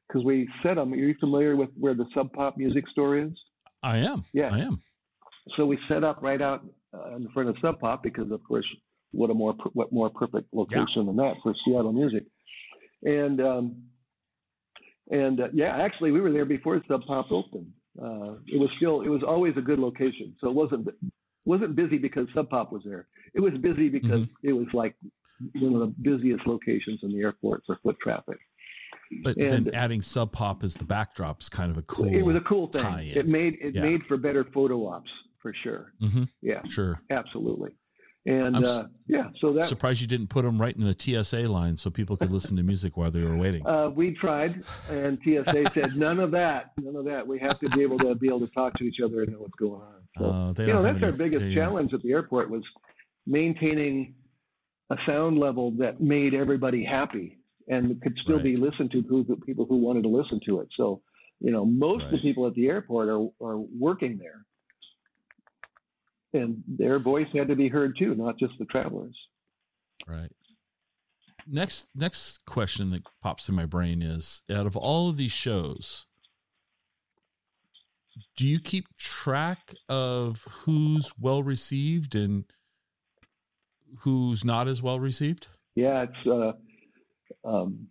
because 0.07 0.23
we 0.23 0.47
set 0.63 0.75
them. 0.75 0.93
Are 0.93 0.97
you 0.97 1.15
familiar 1.19 1.55
with 1.55 1.69
where 1.77 1.93
the 1.93 2.05
Sub 2.13 2.31
Pop 2.33 2.57
music 2.57 2.87
store 2.89 3.17
is? 3.17 3.31
I 3.83 3.97
am. 3.97 4.25
Yeah, 4.33 4.49
I 4.51 4.59
am. 4.59 4.81
So 5.55 5.65
we 5.65 5.77
set 5.87 6.03
up 6.03 6.21
right 6.21 6.41
out 6.41 6.65
uh, 6.93 7.15
in 7.15 7.27
front 7.29 7.49
of 7.49 7.55
Sub 7.61 7.79
Pop 7.79 8.01
because, 8.01 8.31
of 8.31 8.43
course, 8.43 8.65
what 9.11 9.29
a 9.29 9.33
more 9.33 9.53
what 9.73 9.91
more 9.91 10.09
perfect 10.09 10.53
location 10.53 10.87
yeah. 10.95 11.03
than 11.03 11.15
that 11.17 11.35
for 11.43 11.53
Seattle 11.63 11.93
music. 11.93 12.23
And 13.03 13.41
um, 13.41 13.83
and 15.11 15.39
uh, 15.39 15.47
yeah, 15.53 15.75
actually, 15.77 16.11
we 16.11 16.21
were 16.21 16.31
there 16.31 16.45
before 16.45 16.81
Sub 16.87 17.05
Pop 17.05 17.31
opened. 17.31 17.71
Uh, 18.01 18.35
it 18.47 18.59
was 18.59 18.69
still 18.77 19.01
it 19.01 19.09
was 19.09 19.21
always 19.23 19.55
a 19.57 19.61
good 19.61 19.79
location, 19.79 20.35
so 20.41 20.49
it 20.49 20.55
wasn't 20.55 20.87
wasn't 21.45 21.75
busy 21.75 21.97
because 21.97 22.27
Sub 22.33 22.49
Pop 22.49 22.71
was 22.71 22.83
there. 22.83 23.07
It 23.33 23.39
was 23.39 23.53
busy 23.53 23.89
because 23.89 24.21
mm-hmm. 24.21 24.47
it 24.47 24.53
was 24.53 24.67
like 24.73 24.95
one 25.55 25.73
of 25.73 25.79
the 25.79 25.93
busiest 26.01 26.45
locations 26.47 26.99
in 27.03 27.11
the 27.11 27.21
airport 27.21 27.63
for 27.65 27.77
foot 27.83 27.97
traffic. 28.01 28.37
But 29.23 29.37
and 29.37 29.67
then 29.67 29.75
adding 29.75 30.01
Sub 30.01 30.31
Pop 30.31 30.63
as 30.63 30.73
the 30.73 30.85
backdrop 30.85 31.41
is 31.41 31.49
kind 31.49 31.71
of 31.71 31.77
a 31.77 31.83
cool. 31.83 32.13
It 32.13 32.23
was 32.23 32.35
a 32.35 32.41
cool 32.41 32.67
thing. 32.67 32.83
Tie-in. 32.83 33.17
It 33.17 33.27
made 33.27 33.57
it 33.61 33.75
yeah. 33.75 33.81
made 33.81 34.03
for 34.05 34.17
better 34.17 34.43
photo 34.43 34.87
ops 34.87 35.09
for 35.41 35.53
sure. 35.63 35.93
Mm-hmm. 36.01 36.23
Yeah, 36.41 36.61
sure, 36.67 37.01
absolutely. 37.11 37.71
And 38.27 38.65
uh, 38.65 38.85
yeah, 39.07 39.29
so 39.39 39.53
that 39.53 39.65
surprised 39.65 40.01
you 40.01 40.07
didn't 40.07 40.29
put 40.29 40.43
them 40.43 40.59
right 40.59 40.75
in 40.75 40.83
the 40.83 40.95
TSA 40.97 41.47
line 41.47 41.77
so 41.77 41.91
people 41.91 42.17
could 42.17 42.31
listen 42.31 42.57
to 42.57 42.63
music 42.63 42.97
while 42.97 43.11
they 43.11 43.21
were 43.21 43.37
waiting. 43.37 43.65
Uh, 43.67 43.89
we 43.89 44.15
tried, 44.15 44.63
and 44.89 45.19
TSA 45.23 45.69
said 45.71 45.95
none 45.95 46.19
of 46.19 46.31
that, 46.31 46.71
none 46.79 46.95
of 46.95 47.05
that. 47.05 47.27
We 47.27 47.37
have 47.37 47.59
to 47.59 47.69
be 47.69 47.83
able 47.83 47.99
to 47.99 48.15
be 48.15 48.27
able 48.27 48.39
to 48.39 48.47
talk 48.47 48.73
to 48.79 48.83
each 48.83 48.99
other 48.99 49.21
and 49.21 49.33
know 49.33 49.39
what's 49.39 49.53
going 49.53 49.79
on. 49.79 49.94
Uh, 50.17 50.53
you 50.57 50.67
know, 50.67 50.81
that's 50.81 51.03
our 51.03 51.11
biggest 51.11 51.53
challenge 51.53 51.93
at 51.93 52.01
the 52.01 52.11
airport 52.11 52.49
was 52.49 52.63
maintaining 53.27 54.15
a 54.89 54.97
sound 55.05 55.39
level 55.39 55.71
that 55.71 55.99
made 55.99 56.33
everybody 56.33 56.83
happy 56.83 57.39
and 57.67 57.99
could 58.01 58.17
still 58.19 58.35
right. 58.35 58.43
be 58.43 58.55
listened 58.55 58.91
to 58.91 59.01
to 59.01 59.35
people 59.45 59.65
who 59.65 59.77
wanted 59.77 60.03
to 60.03 60.09
listen 60.09 60.39
to 60.45 60.59
it. 60.59 60.67
So, 60.77 61.01
you 61.39 61.51
know, 61.51 61.65
most 61.65 62.03
right. 62.03 62.13
of 62.13 62.21
the 62.21 62.27
people 62.27 62.45
at 62.47 62.53
the 62.53 62.67
airport 62.67 63.09
are, 63.09 63.27
are 63.41 63.57
working 63.57 64.17
there. 64.17 64.45
And 66.33 66.63
their 66.67 66.99
voice 66.99 67.27
had 67.33 67.47
to 67.47 67.55
be 67.55 67.69
heard 67.69 67.97
too, 67.97 68.13
not 68.13 68.37
just 68.37 68.53
the 68.59 68.65
travelers. 68.65 69.15
Right. 70.07 70.31
Next 71.47 71.87
next 71.95 72.45
question 72.45 72.89
that 72.91 73.03
pops 73.21 73.49
in 73.49 73.55
my 73.55 73.65
brain 73.65 74.01
is 74.01 74.43
out 74.49 74.65
of 74.65 74.75
all 74.75 75.09
of 75.09 75.17
these 75.17 75.31
shows, 75.31 76.07
do 78.35 78.47
you 78.47 78.59
keep 78.59 78.85
track 78.97 79.73
of 79.89 80.43
who's 80.49 81.11
well 81.19 81.43
received 81.43 82.15
and 82.15 82.45
who's 83.99 84.43
not 84.43 84.67
as 84.67 84.81
well 84.81 84.99
received? 84.99 85.47
Yeah, 85.75 86.03
it's 86.03 86.27
uh, 86.27 87.47
um, 87.47 87.87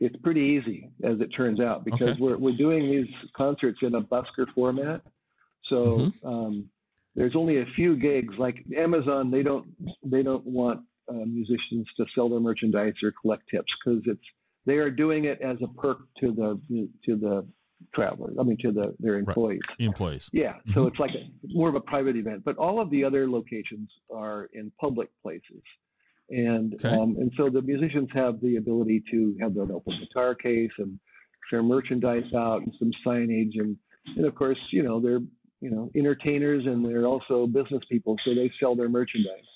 it's 0.00 0.16
pretty 0.16 0.40
easy 0.40 0.90
as 1.02 1.20
it 1.20 1.28
turns 1.28 1.60
out 1.60 1.84
because 1.84 2.08
okay. 2.08 2.20
we're 2.20 2.36
we're 2.36 2.56
doing 2.56 2.90
these 2.90 3.14
concerts 3.36 3.78
in 3.82 3.94
a 3.94 4.00
busker 4.00 4.46
format. 4.54 5.02
So 5.64 5.76
mm-hmm. 5.76 6.28
um, 6.28 6.70
there's 7.14 7.34
only 7.34 7.60
a 7.60 7.66
few 7.74 7.96
gigs. 7.96 8.34
Like 8.38 8.64
Amazon, 8.76 9.30
they 9.30 9.42
don't 9.42 9.66
they 10.04 10.22
don't 10.22 10.46
want 10.46 10.80
uh, 11.08 11.24
musicians 11.26 11.86
to 11.96 12.06
sell 12.14 12.28
their 12.28 12.40
merchandise 12.40 12.94
or 13.02 13.12
collect 13.20 13.44
tips 13.50 13.72
because 13.84 14.02
it's 14.06 14.20
they 14.66 14.76
are 14.76 14.90
doing 14.90 15.24
it 15.24 15.40
as 15.40 15.56
a 15.62 15.68
perk 15.68 16.00
to 16.20 16.32
the 16.32 16.60
to 17.04 17.16
the 17.16 17.46
travelers. 17.94 18.36
I 18.38 18.42
mean, 18.42 18.56
to 18.62 18.72
the 18.72 18.94
their 18.98 19.16
employees. 19.18 19.60
Right. 19.68 19.86
Employees. 19.86 20.30
Yeah. 20.32 20.54
Mm-hmm. 20.54 20.72
So 20.74 20.86
it's 20.86 20.98
like 20.98 21.12
a, 21.14 21.28
more 21.48 21.68
of 21.68 21.74
a 21.74 21.80
private 21.80 22.16
event. 22.16 22.42
But 22.44 22.56
all 22.56 22.80
of 22.80 22.90
the 22.90 23.04
other 23.04 23.28
locations 23.28 23.90
are 24.14 24.48
in 24.52 24.72
public 24.80 25.08
places. 25.22 25.62
and 26.30 26.74
Okay. 26.74 26.88
um, 26.96 27.16
and 27.20 27.30
so 27.36 27.48
the 27.48 27.62
musicians 27.62 28.08
have 28.12 28.40
the 28.40 28.56
ability 28.56 29.02
to 29.12 29.36
have 29.40 29.56
an 29.56 29.70
open 29.70 29.94
guitar 30.00 30.34
case 30.34 30.72
and 30.78 30.98
share 31.50 31.62
merchandise 31.62 32.32
out 32.34 32.62
and 32.62 32.72
some 32.78 32.90
signage 33.06 33.54
and 33.60 33.76
and 34.16 34.24
of 34.24 34.34
course 34.34 34.58
you 34.70 34.82
know 34.82 34.98
they're 35.00 35.20
you 35.60 35.70
know 35.70 35.88
entertainers 35.94 36.66
and 36.66 36.84
they're 36.84 37.06
also 37.06 37.46
business 37.46 37.82
people 37.88 38.16
so 38.24 38.34
they 38.34 38.50
sell 38.58 38.74
their 38.74 38.88
merchandise 38.88 39.48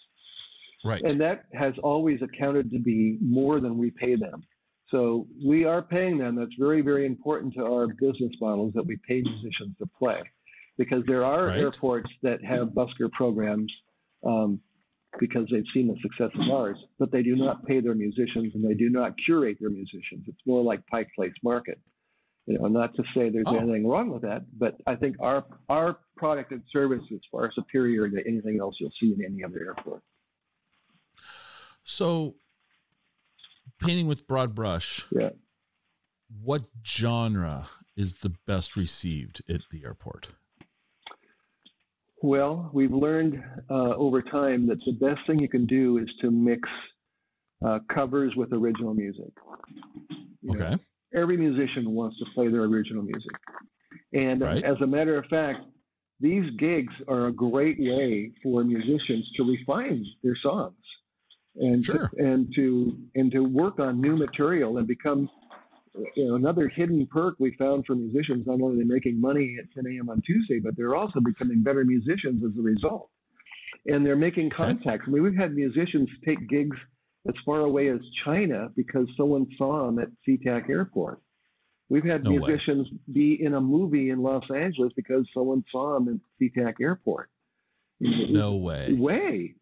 Right. 0.84 1.02
and 1.02 1.20
that 1.20 1.44
has 1.52 1.74
always 1.82 2.22
accounted 2.22 2.70
to 2.70 2.78
be 2.78 3.18
more 3.20 3.60
than 3.60 3.76
we 3.76 3.90
pay 3.90 4.14
them. 4.16 4.42
So 4.90 5.26
we 5.44 5.64
are 5.64 5.82
paying 5.82 6.18
them. 6.18 6.34
That's 6.34 6.54
very, 6.58 6.80
very 6.80 7.06
important 7.06 7.54
to 7.54 7.64
our 7.64 7.86
business 7.86 8.32
models 8.40 8.72
that 8.74 8.84
we 8.84 8.96
pay 9.06 9.22
musicians 9.22 9.76
to 9.78 9.86
play, 9.98 10.20
because 10.78 11.04
there 11.06 11.24
are 11.24 11.46
Right. 11.46 11.60
airports 11.60 12.10
that 12.22 12.42
have 12.44 12.68
busker 12.68 13.10
programs 13.12 13.72
um, 14.24 14.60
because 15.18 15.46
they've 15.50 15.66
seen 15.74 15.88
the 15.88 15.96
success 16.02 16.30
of 16.34 16.48
ours, 16.50 16.76
but 16.98 17.10
they 17.10 17.22
do 17.22 17.34
not 17.36 17.64
pay 17.66 17.80
their 17.80 17.94
musicians 17.94 18.54
and 18.54 18.64
they 18.64 18.74
do 18.74 18.90
not 18.90 19.14
curate 19.24 19.56
their 19.60 19.70
musicians. 19.70 20.24
It's 20.26 20.44
more 20.46 20.62
like 20.62 20.84
Pike 20.86 21.08
Place 21.16 21.32
Market. 21.42 21.80
You 22.46 22.58
know, 22.58 22.66
not 22.68 22.94
to 22.96 23.04
say 23.14 23.28
there's 23.28 23.46
Oh. 23.48 23.56
anything 23.58 23.86
wrong 23.86 24.10
with 24.10 24.22
that, 24.22 24.42
but 24.58 24.80
I 24.86 24.96
think 24.96 25.16
our 25.20 25.44
our 25.68 25.98
product 26.16 26.50
and 26.52 26.62
service 26.72 27.02
is 27.10 27.20
far 27.30 27.50
superior 27.52 28.08
to 28.08 28.26
anything 28.26 28.58
else 28.60 28.76
you'll 28.80 28.92
see 29.00 29.12
in 29.12 29.24
any 29.24 29.44
other 29.44 29.60
airport. 29.64 30.02
So, 31.84 32.36
painting 33.80 34.06
with 34.06 34.26
broad 34.26 34.54
brush, 34.54 35.06
Yeah. 35.10 35.30
what 36.42 36.64
genre 36.84 37.66
is 37.96 38.14
the 38.16 38.30
best 38.46 38.76
received 38.76 39.42
at 39.48 39.62
the 39.70 39.84
airport? 39.84 40.28
Well, 42.22 42.70
we've 42.72 42.92
learned 42.92 43.42
uh, 43.70 43.94
over 43.96 44.20
time 44.20 44.66
that 44.68 44.78
the 44.84 44.92
best 44.92 45.20
thing 45.26 45.38
you 45.38 45.48
can 45.48 45.66
do 45.66 45.98
is 45.98 46.08
to 46.20 46.30
mix 46.30 46.68
uh, 47.64 47.78
covers 47.92 48.34
with 48.36 48.52
original 48.52 48.94
music. 48.94 49.32
You 50.42 50.58
know, 50.58 50.64
Okay. 50.66 50.82
every 51.14 51.36
musician 51.36 51.90
wants 51.92 52.18
to 52.18 52.26
play 52.34 52.48
their 52.48 52.62
original 52.64 53.02
music. 53.02 53.32
And 54.12 54.42
Right. 54.42 54.62
as 54.62 54.80
a 54.80 54.86
matter 54.86 55.16
of 55.18 55.26
fact, 55.26 55.60
these 56.20 56.48
gigs 56.58 56.92
are 57.08 57.26
a 57.26 57.32
great 57.32 57.78
way 57.80 58.32
for 58.42 58.62
musicians 58.64 59.30
to 59.36 59.44
refine 59.44 60.04
their 60.22 60.36
songs 60.36 60.76
and 61.56 61.84
Sure. 61.84 62.08
to, 62.08 62.24
and 62.24 62.54
to 62.54 62.96
and 63.14 63.32
to 63.32 63.40
work 63.44 63.78
on 63.80 64.00
new 64.00 64.16
material 64.16 64.78
and 64.78 64.86
become 64.86 65.28
you 66.14 66.28
know 66.28 66.36
another 66.36 66.68
hidden 66.68 67.06
perk 67.06 67.34
we 67.38 67.52
found 67.56 67.84
for 67.86 67.94
musicians 67.96 68.46
not 68.46 68.60
only 68.60 68.76
are 68.76 68.78
they 68.78 68.84
making 68.84 69.20
money 69.20 69.56
at 69.58 69.70
10 69.72 69.84
a.m. 69.92 70.08
on 70.08 70.20
Tuesday 70.22 70.60
but 70.60 70.76
they're 70.76 70.94
also 70.94 71.18
becoming 71.20 71.62
better 71.62 71.84
musicians 71.84 72.44
as 72.44 72.56
a 72.58 72.62
result 72.62 73.10
and 73.86 74.06
they're 74.06 74.14
making 74.16 74.50
contacts 74.50 75.04
I 75.08 75.10
mean 75.10 75.22
we've 75.22 75.34
had 75.36 75.54
musicians 75.54 76.08
take 76.24 76.48
gigs 76.48 76.76
as 77.28 77.34
far 77.44 77.60
away 77.60 77.88
as 77.88 77.98
China 78.24 78.70
because 78.76 79.06
someone 79.16 79.46
saw 79.58 79.86
them 79.86 79.98
at 79.98 80.08
SeaTac 80.26 80.70
Airport 80.70 81.20
we've 81.88 82.04
had 82.04 82.22
No 82.22 82.30
way. 82.30 82.38
musicians 82.38 82.86
be 83.12 83.42
in 83.42 83.54
a 83.54 83.60
movie 83.60 84.10
in 84.10 84.20
Los 84.22 84.48
Angeles 84.54 84.92
because 84.94 85.26
someone 85.34 85.64
saw 85.72 85.94
them 85.98 86.08
at 86.08 86.20
SeaTac 86.40 86.74
Airport 86.80 87.28
No 88.00 88.54
way. 88.54 88.92
way 88.92 89.54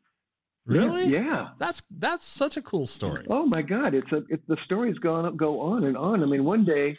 Really? 0.69 1.07
yeah 1.07 1.49
That's 1.59 1.83
that's 1.99 2.27
such 2.27 2.57
a 2.59 2.63
cool 2.63 2.87
story. 2.87 3.27
Oh 3.31 3.47
my 3.47 3.63
God! 3.63 3.95
It's 3.95 4.13
a 4.13 4.23
it, 4.29 4.47
the 4.47 4.59
story's 4.67 4.99
gone 4.99 5.25
up, 5.25 5.37
go 5.37 5.61
on 5.61 5.85
and 5.85 5.97
on. 5.97 6.23
I 6.23 6.27
mean, 6.27 6.45
one 6.45 6.65
day, 6.65 6.97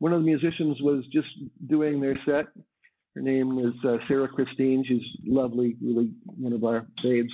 one 0.00 0.12
of 0.12 0.20
the 0.20 0.26
musicians 0.26 0.80
was 0.82 1.04
just 1.12 1.28
doing 1.68 2.00
their 2.00 2.18
set. 2.26 2.46
Her 3.14 3.20
name 3.20 3.58
is 3.60 3.72
uh, 3.88 3.98
Sarah 4.08 4.26
Christine. 4.26 4.84
She's 4.86 5.04
lovely, 5.24 5.76
really 5.80 6.10
one 6.24 6.52
of 6.52 6.64
our 6.64 6.86
babes. 7.04 7.32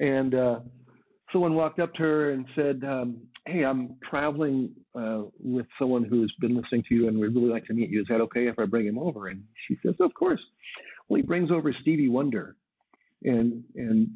And 0.00 0.34
uh, 0.34 0.60
someone 1.30 1.54
walked 1.54 1.78
up 1.78 1.92
to 1.94 2.02
her 2.02 2.30
and 2.30 2.46
said, 2.56 2.82
um, 2.82 3.18
"Hey, 3.44 3.64
I'm 3.64 3.96
traveling 4.08 4.70
uh, 4.98 5.24
with 5.38 5.66
someone 5.78 6.04
who's 6.04 6.34
been 6.40 6.56
listening 6.56 6.84
to 6.88 6.94
you, 6.94 7.08
and 7.08 7.18
we'd 7.18 7.34
really 7.34 7.50
like 7.50 7.66
to 7.66 7.74
meet 7.74 7.90
you. 7.90 8.00
Is 8.00 8.06
that 8.08 8.22
okay 8.22 8.48
if 8.48 8.58
I 8.58 8.64
bring 8.64 8.86
him 8.86 8.98
over?" 8.98 9.28
And 9.28 9.44
she 9.68 9.76
says, 9.84 9.94
"Of 10.00 10.14
course." 10.14 10.40
Well, 11.08 11.18
he 11.18 11.22
brings 11.22 11.50
over 11.50 11.72
Stevie 11.82 12.08
Wonder, 12.08 12.56
and 13.22 13.62
and 13.74 14.08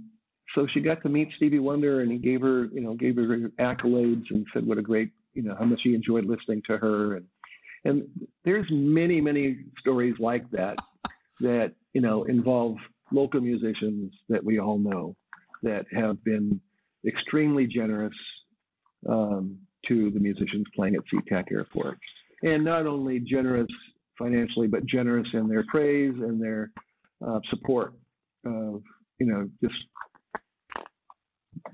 so 0.54 0.66
she 0.66 0.80
got 0.80 1.02
to 1.02 1.08
meet 1.08 1.28
Stevie 1.36 1.58
Wonder, 1.58 2.00
and 2.00 2.10
he 2.10 2.18
gave 2.18 2.40
her, 2.40 2.66
you 2.66 2.80
know, 2.80 2.94
gave 2.94 3.16
her 3.16 3.50
accolades 3.60 4.24
and 4.30 4.46
said 4.52 4.66
what 4.66 4.78
a 4.78 4.82
great, 4.82 5.12
you 5.34 5.42
know, 5.42 5.54
how 5.58 5.64
much 5.64 5.80
he 5.82 5.94
enjoyed 5.94 6.24
listening 6.24 6.62
to 6.66 6.76
her, 6.76 7.16
and 7.16 7.26
and 7.84 8.06
there's 8.44 8.66
many, 8.70 9.20
many 9.20 9.58
stories 9.78 10.14
like 10.18 10.48
that 10.50 10.78
that 11.40 11.72
you 11.92 12.00
know 12.00 12.24
involve 12.24 12.76
local 13.12 13.40
musicians 13.40 14.12
that 14.28 14.44
we 14.44 14.58
all 14.58 14.78
know 14.78 15.16
that 15.62 15.86
have 15.92 16.22
been 16.24 16.60
extremely 17.06 17.66
generous 17.66 18.14
um, 19.08 19.56
to 19.86 20.10
the 20.10 20.20
musicians 20.20 20.66
playing 20.74 20.94
at 20.94 21.02
SeaTac 21.12 21.50
Airport, 21.52 21.98
and 22.42 22.64
not 22.64 22.86
only 22.86 23.20
generous 23.20 23.70
financially, 24.18 24.66
but 24.66 24.84
generous 24.84 25.28
in 25.32 25.48
their 25.48 25.64
praise 25.68 26.14
and 26.20 26.42
their 26.42 26.70
uh, 27.26 27.40
support 27.48 27.94
of, 28.44 28.82
you 29.18 29.26
know, 29.26 29.48
just 29.62 29.74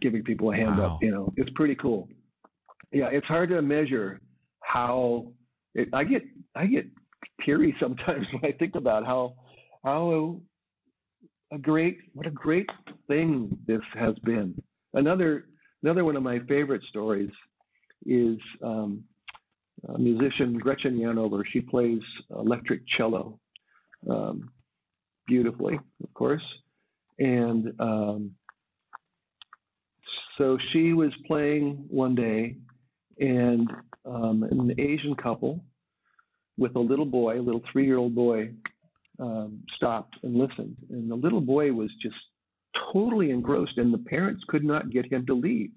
giving 0.01 0.23
people 0.23 0.51
a 0.53 0.57
hand 0.57 0.79
Wow. 0.79 0.85
up. 0.97 1.03
You 1.03 1.11
know, 1.11 1.33
it's 1.37 1.51
pretty 1.55 1.75
cool. 1.77 2.09
Yeah, 2.93 3.09
it's 3.09 3.27
hard 3.27 3.49
to 3.51 3.63
measure 3.63 4.21
how 4.61 5.33
it, 5.75 5.89
I 5.93 6.05
get. 6.05 6.23
I 6.55 6.67
get 6.67 6.87
teary 7.45 7.75
sometimes 7.81 8.27
when 8.33 8.45
I 8.53 8.57
think 8.57 8.75
about 8.75 9.05
how 9.05 9.35
how 9.85 10.41
a 11.53 11.59
great 11.59 11.99
what 12.15 12.27
a 12.27 12.31
great 12.31 12.69
thing 13.09 13.57
this 13.67 13.81
has 13.95 14.15
been. 14.25 14.55
Another 14.95 15.47
another 15.83 16.05
one 16.05 16.17
of 16.17 16.23
my 16.23 16.39
favorite 16.49 16.83
stories 16.89 17.31
is 18.05 18.39
um, 18.63 19.03
a 19.89 19.99
musician 19.99 20.59
Gretchen 20.59 20.97
Yanover. 20.99 21.43
She 21.53 21.61
plays 21.61 22.01
electric 22.31 22.83
cello 22.97 23.39
um, 24.09 24.51
beautifully, 25.27 25.79
of 26.03 26.15
course, 26.15 26.43
and 27.19 27.73
um, 27.81 28.31
so 30.39 30.59
she 30.73 30.93
was 30.93 31.13
playing 31.27 31.85
one 31.89 32.15
day, 32.15 32.57
and 33.19 33.71
um, 34.05 34.43
an 34.43 34.75
Asian 34.79 35.15
couple 35.15 35.65
with 36.59 36.77
a 36.77 36.81
little 36.81 37.07
boy, 37.07 37.39
a 37.39 37.43
little 37.43 37.63
three-year-old 37.73 38.15
boy, 38.15 38.51
um, 39.19 39.63
stopped 39.75 40.17
and 40.23 40.35
listened, 40.35 40.77
and 40.91 41.11
the 41.11 41.15
little 41.15 41.41
boy 41.41 41.73
was 41.73 41.91
just 42.03 42.17
totally 42.93 43.31
engrossed, 43.31 43.79
and 43.79 43.93
the 43.93 43.99
parents 43.99 44.45
could 44.49 44.65
not 44.65 44.91
get 44.91 45.11
him 45.11 45.25
to 45.27 45.35
leave. 45.35 45.71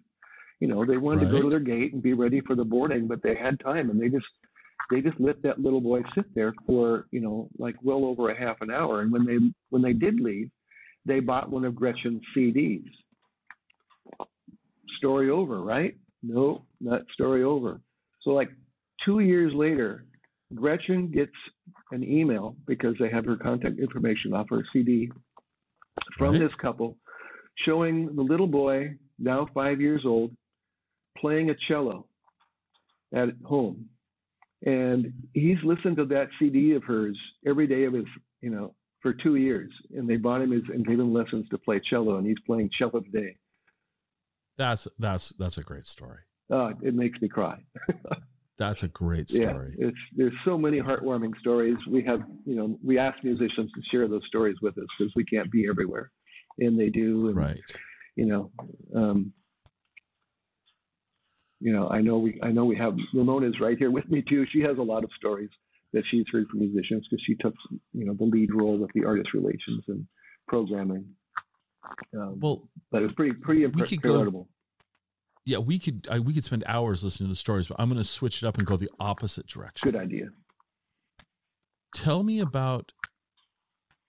You 0.59 0.67
know, 0.67 0.85
they 0.85 0.97
wanted 0.97 1.25
to 1.25 1.31
go 1.31 1.41
to 1.43 1.49
their 1.49 1.59
gate 1.59 1.93
and 1.93 2.03
be 2.03 2.13
ready 2.13 2.41
for 2.41 2.55
the 2.55 2.65
boarding, 2.65 3.07
but 3.07 3.23
they 3.23 3.35
had 3.35 3.59
time, 3.61 3.89
and 3.89 4.01
they 4.01 4.09
just 4.09 4.25
they 4.91 5.01
just 5.01 5.19
let 5.19 5.41
that 5.43 5.59
little 5.59 5.81
boy 5.81 6.01
sit 6.15 6.33
there 6.35 6.53
for 6.65 7.05
you 7.11 7.21
know 7.21 7.49
like 7.57 7.75
well 7.81 8.05
over 8.05 8.29
a 8.29 8.37
half 8.37 8.57
an 8.61 8.71
hour. 8.71 9.01
And 9.01 9.11
when 9.11 9.25
they 9.25 9.37
when 9.69 9.81
they 9.81 9.93
did 9.93 10.19
leave, 10.19 10.49
they 11.05 11.21
bought 11.21 11.49
one 11.49 11.63
of 11.63 11.75
Gretchen's 11.75 12.21
CDs. 12.35 12.89
Story 14.97 15.29
over, 15.29 15.61
right? 15.61 15.95
No, 16.23 16.65
not 16.81 17.01
story 17.13 17.43
over. 17.43 17.81
So 18.21 18.31
like 18.31 18.49
two 19.05 19.19
years 19.19 19.53
later, 19.53 20.05
Gretchen 20.55 21.11
gets 21.11 21.31
an 21.91 22.03
email 22.03 22.55
because 22.65 22.95
they 22.99 23.09
have 23.09 23.25
her 23.25 23.37
contact 23.37 23.79
information 23.79 24.33
off 24.33 24.49
her 24.49 24.65
CD 24.73 25.11
from 26.17 26.33
Right. 26.33 26.39
this 26.39 26.55
couple 26.55 26.97
showing 27.55 28.15
the 28.15 28.21
little 28.21 28.47
boy, 28.47 28.95
now 29.17 29.47
five 29.53 29.81
years 29.81 30.05
old, 30.05 30.35
playing 31.17 31.49
a 31.49 31.55
cello 31.67 32.07
at 33.13 33.29
home. 33.43 33.89
And 34.65 35.13
he's 35.33 35.61
listened 35.63 35.97
to 35.97 36.05
that 36.05 36.29
CD 36.37 36.73
of 36.73 36.83
hers 36.83 37.17
every 37.45 37.67
day 37.67 37.85
of 37.85 37.93
his, 37.93 38.05
you 38.41 38.49
know, 38.49 38.73
for 39.01 39.13
two 39.13 39.35
years. 39.35 39.71
And 39.95 40.09
they 40.09 40.17
bought 40.17 40.41
him 40.41 40.51
his 40.51 40.63
and 40.69 40.85
gave 40.85 40.99
him 40.99 41.13
lessons 41.13 41.47
to 41.49 41.57
play 41.57 41.79
cello, 41.79 42.17
and 42.17 42.27
he's 42.27 42.39
playing 42.45 42.69
cello 42.77 42.99
today. 42.99 43.35
That's 44.59 44.87
that's 44.99 45.29
that's 45.39 45.57
a 45.57 45.63
great 45.63 45.85
story. 45.85 46.19
Uh, 46.51 46.73
it 46.83 46.93
makes 46.93 47.19
me 47.21 47.29
cry. 47.29 47.57
That's 48.57 48.83
a 48.83 48.89
great 48.89 49.31
Yeah, 49.31 49.51
story. 49.51 49.73
it's 49.79 49.97
there's 50.17 50.33
so 50.43 50.57
many 50.57 50.81
heartwarming 50.81 51.31
stories. 51.39 51.77
We 51.89 52.03
have, 52.03 52.19
you 52.45 52.55
know, 52.55 52.77
we 52.83 52.97
ask 52.99 53.23
musicians 53.23 53.71
to 53.71 53.81
share 53.89 54.09
those 54.09 54.23
stories 54.27 54.57
with 54.61 54.77
us 54.77 54.83
because 54.97 55.13
we 55.15 55.23
can't 55.23 55.49
be 55.49 55.65
everywhere, 55.69 56.11
and 56.57 56.77
they 56.77 56.89
do. 56.89 57.27
And, 57.29 57.37
Right. 57.37 57.61
You 58.17 58.25
know, 58.25 58.51
um, 58.93 59.31
you 61.61 61.71
know, 61.71 61.87
I 61.87 62.01
know 62.01 62.17
we, 62.17 62.37
I 62.43 62.51
know 62.51 62.65
we 62.65 62.75
have 62.75 62.97
Ramona's 63.13 63.61
right 63.61 63.77
here 63.77 63.91
with 63.91 64.09
me 64.09 64.21
too. 64.27 64.45
She 64.51 64.59
has 64.61 64.77
a 64.77 64.81
lot 64.81 65.05
of 65.05 65.09
stories 65.15 65.51
that 65.93 66.03
she's 66.11 66.25
heard 66.29 66.47
from 66.49 66.59
musicians 66.59 67.07
because 67.09 67.23
she 67.25 67.35
took, 67.35 67.53
you 67.93 68.03
know, 68.05 68.13
the 68.13 68.25
lead 68.25 68.53
role 68.53 68.77
with 68.77 68.91
the 68.93 69.05
artist 69.05 69.33
relations 69.33 69.85
and 69.87 70.05
programming. 70.49 71.05
Um, 72.13 72.39
Well, 72.39 72.69
but 72.91 73.01
it 73.01 73.05
was 73.05 73.13
pretty, 73.15 73.33
pretty 73.33 73.65
we 73.65 73.71
impre- 73.71 73.87
could 74.01 74.05
incredible. 74.05 74.49
yeah, 75.45 75.57
we 75.59 75.79
could 75.79 76.07
I, 76.09 76.19
we 76.19 76.33
could 76.33 76.43
spend 76.43 76.63
hours 76.67 77.03
listening 77.03 77.27
to 77.27 77.31
the 77.31 77.35
stories, 77.35 77.67
but 77.67 77.79
I'm 77.79 77.89
going 77.89 77.97
to 78.01 78.03
switch 78.03 78.43
it 78.43 78.47
up 78.47 78.57
and 78.57 78.65
go 78.67 78.75
the 78.75 78.89
opposite 78.99 79.47
direction. 79.47 79.91
Good 79.91 79.99
idea. 79.99 80.29
Tell 81.93 82.23
me 82.23 82.39
about 82.39 82.91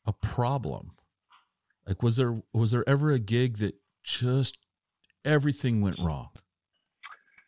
a 0.06 0.12
problem. 0.12 0.92
Like 1.86 2.02
was 2.02 2.16
there 2.16 2.40
was 2.52 2.70
there 2.72 2.88
ever 2.88 3.10
a 3.10 3.18
gig 3.18 3.58
that 3.58 3.74
just 4.04 4.58
everything 5.24 5.80
went 5.80 5.98
wrong. 5.98 6.28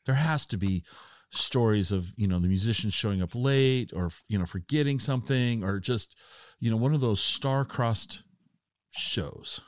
There 0.06 0.14
has 0.14 0.46
to 0.46 0.56
be 0.56 0.84
stories 1.30 1.92
of 1.92 2.12
you 2.16 2.26
know 2.26 2.38
the 2.38 2.48
musicians 2.48 2.92
showing 2.94 3.22
up 3.22 3.34
late 3.34 3.92
or 3.94 4.10
you 4.28 4.38
know 4.38 4.44
forgetting 4.46 4.98
something 4.98 5.62
or 5.64 5.78
just 5.80 6.18
you 6.60 6.70
know 6.70 6.76
one 6.76 6.94
of 6.94 7.00
those 7.00 7.20
star-crossed 7.20 8.22
shows. 8.90 9.60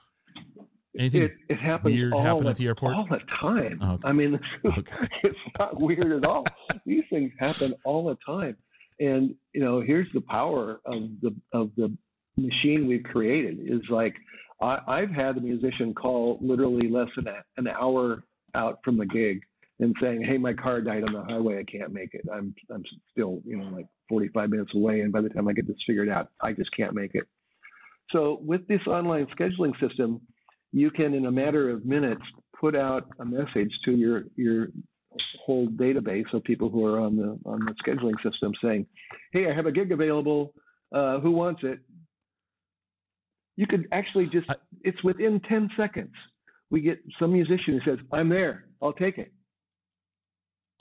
Anything 0.98 1.22
it, 1.24 1.32
it 1.48 1.58
happens 1.58 1.94
weird 1.94 2.12
all 2.12 2.22
happen 2.22 2.44
the, 2.44 2.50
at 2.50 2.56
the 2.56 2.66
airport? 2.66 2.94
all 2.94 3.06
the 3.10 3.20
time. 3.40 3.78
Oh, 3.82 3.92
okay. 3.94 4.08
I 4.08 4.12
mean, 4.12 4.38
Okay. 4.64 5.08
it's 5.24 5.38
not 5.58 5.80
weird 5.80 6.12
at 6.12 6.24
all. 6.24 6.46
These 6.86 7.04
things 7.10 7.32
happen 7.38 7.74
all 7.84 8.04
the 8.06 8.16
time, 8.24 8.56
and 9.00 9.34
you 9.52 9.60
know, 9.60 9.80
here's 9.80 10.06
the 10.14 10.20
power 10.20 10.80
of 10.84 11.02
the 11.20 11.34
of 11.52 11.70
the 11.76 11.96
machine 12.36 12.86
we've 12.86 13.02
created. 13.02 13.58
Is 13.60 13.80
like 13.90 14.14
I, 14.60 14.78
I've 14.86 15.10
had 15.10 15.36
a 15.36 15.40
musician 15.40 15.94
call 15.94 16.38
literally 16.40 16.88
less 16.88 17.08
than 17.16 17.26
a, 17.26 17.42
an 17.56 17.66
hour 17.66 18.22
out 18.54 18.78
from 18.84 18.96
the 18.96 19.06
gig 19.06 19.40
and 19.80 19.96
saying, 20.00 20.22
"Hey, 20.22 20.38
my 20.38 20.52
car 20.52 20.80
died 20.80 21.02
on 21.02 21.12
the 21.12 21.24
highway. 21.24 21.58
I 21.58 21.64
can't 21.64 21.92
make 21.92 22.14
it. 22.14 22.24
I'm 22.32 22.54
I'm 22.72 22.84
still 23.10 23.40
you 23.44 23.56
know 23.56 23.64
like 23.64 23.86
45 24.08 24.48
minutes 24.50 24.74
away, 24.76 25.00
and 25.00 25.12
by 25.12 25.22
the 25.22 25.28
time 25.28 25.48
I 25.48 25.54
get 25.54 25.66
this 25.66 25.76
figured 25.84 26.08
out, 26.08 26.28
I 26.40 26.52
just 26.52 26.70
can't 26.76 26.94
make 26.94 27.14
it." 27.16 27.24
So 28.10 28.38
with 28.44 28.68
this 28.68 28.86
online 28.86 29.26
scheduling 29.36 29.72
system, 29.80 30.20
you 30.74 30.90
can, 30.90 31.14
in 31.14 31.26
a 31.26 31.30
matter 31.30 31.70
of 31.70 31.86
minutes, 31.86 32.22
put 32.60 32.74
out 32.74 33.06
a 33.20 33.24
message 33.24 33.72
to 33.84 33.92
your 33.92 34.24
your 34.34 34.68
whole 35.40 35.68
database 35.68 36.30
of 36.34 36.42
people 36.42 36.68
who 36.68 36.84
are 36.84 36.98
on 36.98 37.16
the 37.16 37.38
on 37.46 37.60
the 37.64 37.74
scheduling 37.82 38.20
system 38.28 38.52
saying, 38.60 38.84
"Hey, 39.32 39.48
I 39.48 39.54
have 39.54 39.66
a 39.66 39.72
gig 39.72 39.92
available. 39.92 40.52
Uh, 40.92 41.20
who 41.20 41.30
wants 41.30 41.62
it?" 41.62 41.78
You 43.56 43.68
could 43.68 43.86
actually 43.92 44.26
just 44.26 44.50
I- 44.50 44.56
it's 44.82 45.02
within 45.04 45.38
10 45.40 45.70
seconds. 45.76 46.12
We 46.70 46.80
get 46.80 47.00
some 47.20 47.32
musician 47.32 47.78
who 47.78 47.80
says, 47.88 48.04
"I'm 48.10 48.28
there. 48.28 48.66
I'll 48.82 48.92
take 48.92 49.18
it." 49.18 49.32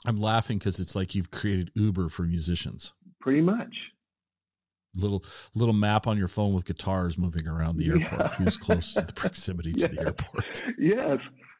I'm 0.04 0.16
laughing 0.16 0.58
because 0.58 0.80
it's 0.80 0.96
like 0.96 1.14
you've 1.14 1.30
created 1.30 1.70
Uber 1.76 2.08
for 2.08 2.24
musicians. 2.24 2.94
Pretty 3.20 3.40
much. 3.40 3.74
Little 4.96 5.24
little 5.54 5.74
map 5.74 6.06
on 6.06 6.16
your 6.18 6.28
phone 6.28 6.52
with 6.54 6.64
guitars 6.64 7.18
moving 7.18 7.46
around 7.48 7.76
the 7.78 7.88
airport. 7.90 8.20
Yeah. 8.20 8.28
Who's 8.34 8.56
close 8.56 8.94
to 8.94 9.02
the 9.02 9.12
proximity 9.22 9.72
to 9.74 9.88
the 9.88 10.00
airport? 10.00 10.62
yes 10.78 11.18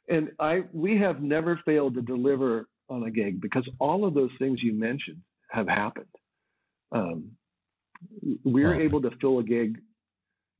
and 0.09 0.31
i 0.39 0.63
we 0.73 0.99
have 0.99 1.23
never 1.23 1.59
failed 1.65 1.95
to 1.95 2.03
deliver 2.03 2.69
on 2.91 3.03
a 3.05 3.11
gig 3.11 3.41
because 3.41 3.67
all 3.79 4.05
of 4.05 4.13
those 4.15 4.31
things 4.39 4.63
you 4.63 4.73
mentioned 4.75 5.19
have 5.51 5.67
happened 5.67 6.07
um, 6.93 7.31
we're 8.45 8.75
able 8.81 9.01
to 9.01 9.11
fill 9.21 9.39
a 9.39 9.43
gig 9.43 9.79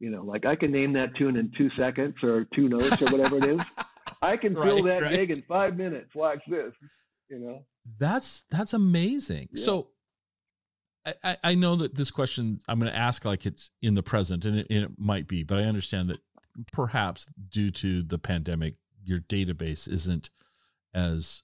you 0.01 0.11
know 0.11 0.23
like 0.23 0.47
i 0.47 0.57
can 0.57 0.73
name 0.73 0.93
that 0.95 1.15
tune 1.17 1.37
in 1.37 1.51
two 1.59 1.69
seconds 1.77 2.15
or 2.23 2.47
two 2.55 2.69
notes 2.69 3.01
or 3.03 3.07
whatever 3.11 3.37
it 3.37 3.45
is 3.45 3.61
i 4.23 4.37
can 4.37 4.55
fill 4.55 4.77
Right, 4.83 4.85
that 4.85 5.03
right. 5.03 5.17
gig 5.17 5.31
in 5.37 5.43
five 5.43 5.77
minutes 5.77 6.11
watch 6.15 6.41
this 6.49 6.73
you 7.29 7.39
know 7.39 7.65
That's 7.99 8.45
that's 8.51 8.73
amazing. 8.73 9.49
Yeah. 9.53 9.63
So 9.65 9.89
I, 11.23 11.37
I- 11.45 11.55
know 11.55 11.77
that 11.77 11.95
this 11.95 12.11
question 12.11 12.59
I'm 12.69 12.79
going 12.81 12.91
to 12.91 12.97
ask 12.99 13.25
like 13.25 13.47
it's 13.47 13.71
in 13.83 13.95
the 13.95 14.03
present, 14.03 14.45
and 14.45 14.59
it, 14.61 14.67
and 14.71 14.85
it 14.85 14.91
might 14.99 15.27
be, 15.29 15.43
but 15.45 15.59
I 15.63 15.67
understand 15.67 16.09
that 16.11 16.21
perhaps 16.73 17.27
due 17.49 17.71
to 17.71 18.03
the 18.03 18.19
pandemic, 18.19 18.77
your 19.05 19.19
database 19.19 19.91
isn't 19.93 20.31
as 20.95 21.43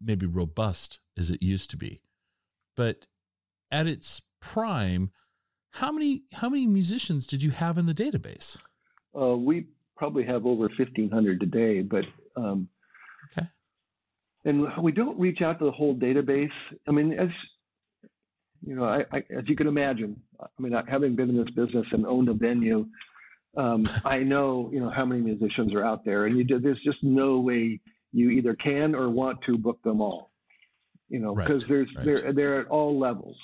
maybe 0.00 0.26
robust 0.26 1.00
as 1.18 1.30
it 1.30 1.42
used 1.42 1.70
to 1.70 1.76
be. 1.76 2.00
But 2.76 3.06
at 3.70 3.86
its 3.86 4.22
prime, 4.40 5.10
how 5.72 5.92
many 5.92 6.22
how 6.32 6.48
many 6.48 6.66
musicians 6.66 7.26
did 7.26 7.42
you 7.42 7.50
have 7.50 7.78
in 7.78 7.86
the 7.86 7.94
database? 7.94 8.58
uh, 9.18 9.36
we 9.36 9.66
probably 9.96 10.24
have 10.24 10.44
over 10.44 10.64
1500 10.68 11.40
today 11.40 11.80
but 11.80 12.04
um, 12.36 12.68
Okay. 13.32 13.46
and 14.44 14.66
we 14.82 14.92
don't 14.92 15.18
reach 15.18 15.40
out 15.40 15.58
to 15.58 15.64
the 15.64 15.70
whole 15.72 15.94
database 15.96 16.50
i 16.86 16.90
mean 16.90 17.12
as 17.14 17.30
you 18.64 18.74
know 18.74 18.84
I, 18.84 19.04
I, 19.12 19.18
as 19.36 19.44
you 19.46 19.56
can 19.56 19.66
imagine 19.66 20.20
i 20.40 20.46
mean 20.62 20.72
having 20.88 21.16
been 21.16 21.30
in 21.30 21.36
this 21.36 21.50
business 21.50 21.86
and 21.92 22.06
owned 22.06 22.28
a 22.28 22.34
venue 22.34 22.86
um, 23.56 23.84
i 24.04 24.18
know 24.18 24.70
you 24.72 24.80
know 24.80 24.90
how 24.90 25.04
many 25.04 25.20
musicians 25.20 25.74
are 25.74 25.84
out 25.84 26.04
there 26.04 26.26
and 26.26 26.36
you 26.36 26.44
do, 26.44 26.58
there's 26.58 26.80
just 26.82 27.02
no 27.02 27.40
way 27.40 27.80
you 28.12 28.30
either 28.30 28.54
can 28.54 28.94
or 28.94 29.10
want 29.10 29.38
to 29.46 29.58
book 29.58 29.82
them 29.82 30.00
all 30.00 30.30
you 31.08 31.18
know 31.18 31.34
Right, 31.34 31.46
because 31.48 31.66
there's 31.68 31.88
right. 31.96 32.04
they're 32.04 32.32
they're 32.32 32.60
at 32.60 32.68
all 32.68 32.98
levels 32.98 33.36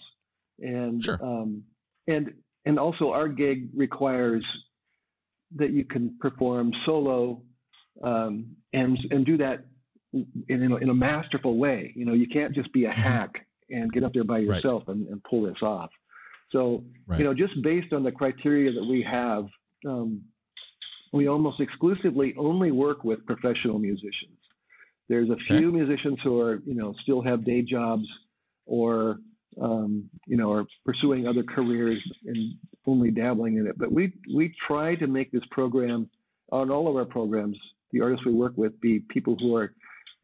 and 0.60 1.02
Sure. 1.02 1.18
um, 1.22 1.62
and 2.06 2.32
and 2.64 2.78
also 2.78 3.10
our 3.12 3.28
gig 3.28 3.68
requires 3.74 4.44
that 5.56 5.70
you 5.72 5.84
can 5.84 6.16
perform 6.20 6.72
solo 6.86 7.42
um, 8.02 8.56
and 8.72 8.98
and 9.10 9.26
do 9.26 9.36
that 9.36 9.64
in, 10.12 10.26
in, 10.48 10.72
a, 10.72 10.76
in 10.76 10.88
a 10.90 10.94
masterful 10.94 11.56
way. 11.58 11.92
You 11.94 12.04
know, 12.04 12.12
you 12.14 12.26
can't 12.26 12.54
just 12.54 12.72
be 12.72 12.84
a 12.86 12.90
Mhm. 12.90 12.94
hack 12.94 13.46
and 13.72 13.92
get 13.92 14.04
up 14.04 14.12
there 14.12 14.24
by 14.24 14.38
Right. 14.40 14.44
yourself 14.62 14.88
and, 14.88 15.08
and 15.08 15.22
pull 15.24 15.42
this 15.42 15.62
off. 15.62 15.90
So 16.50 16.84
Right. 17.06 17.18
you 17.18 17.24
know, 17.24 17.34
just 17.34 17.60
based 17.62 17.92
on 17.92 18.02
the 18.02 18.12
criteria 18.12 18.72
that 18.72 18.84
we 18.84 19.02
have, 19.02 19.48
um, 19.86 20.22
we 21.12 21.26
almost 21.28 21.60
exclusively 21.60 22.34
only 22.36 22.70
work 22.70 23.04
with 23.04 23.24
professional 23.26 23.78
musicians. 23.78 24.38
There's 25.08 25.28
a 25.28 25.32
Okay. 25.34 25.58
few 25.58 25.72
musicians 25.72 26.18
who 26.22 26.40
are 26.40 26.60
you 26.64 26.74
know 26.74 26.94
still 27.02 27.20
have 27.22 27.44
day 27.44 27.62
jobs 27.62 28.06
or 28.66 29.18
um, 29.60 30.08
you 30.26 30.36
know 30.36 30.52
are 30.52 30.66
pursuing 30.84 31.26
other 31.26 31.42
careers 31.42 32.02
and 32.26 32.54
only 32.86 33.10
dabbling 33.10 33.56
in 33.56 33.66
it. 33.66 33.78
But 33.78 33.92
we 33.92 34.12
we 34.34 34.54
try 34.66 34.94
to 34.96 35.06
make 35.06 35.30
this 35.32 35.44
program 35.50 36.08
on 36.50 36.70
all 36.70 36.88
of 36.88 36.96
our 36.96 37.04
programs, 37.04 37.58
the 37.92 38.00
artists 38.02 38.24
we 38.26 38.34
work 38.34 38.52
with, 38.56 38.78
be 38.80 39.00
people 39.00 39.36
who 39.38 39.56
are 39.56 39.72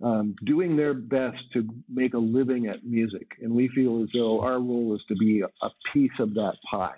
um, 0.03 0.37
doing 0.45 0.77
their 0.77 0.95
best 0.95 1.39
to 1.53 1.69
make 1.89 2.15
a 2.15 2.19
living 2.19 2.67
at 2.67 2.85
music, 2.85 3.33
and 3.43 3.53
we 3.53 3.69
feel 3.69 4.03
as 4.03 4.09
though 4.15 4.41
our 4.41 4.59
role 4.61 4.95
is 4.95 5.03
to 5.09 5.17
be 5.17 5.41
a, 5.41 5.71
piece 5.93 6.13
of 6.21 6.35
that 6.35 6.55
pie, 6.71 6.97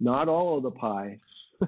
not 0.00 0.28
all 0.28 0.56
of 0.56 0.62
the 0.62 0.70
pie, 0.70 1.18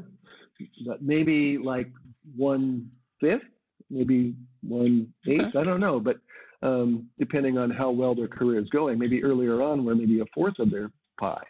but 0.87 1.03
maybe 1.03 1.59
like 1.59 1.91
one 2.37 2.91
fifth, 3.21 3.43
maybe 3.89 4.35
one 4.63 5.13
eighth. 5.27 5.57
I 5.57 5.65
don't 5.65 5.81
know, 5.81 5.99
but 5.99 6.21
um, 6.63 7.09
depending 7.19 7.59
on 7.59 7.71
how 7.71 7.91
well 7.91 8.15
their 8.15 8.29
career 8.29 8.61
is 8.61 8.69
going, 8.69 8.99
maybe 8.99 9.25
earlier 9.25 9.63
on 9.63 9.85
we're 9.85 9.95
maybe 9.95 10.21
a 10.21 10.27
fourth 10.35 10.59
of 10.59 10.71
their 10.71 10.91
pie. 11.19 11.45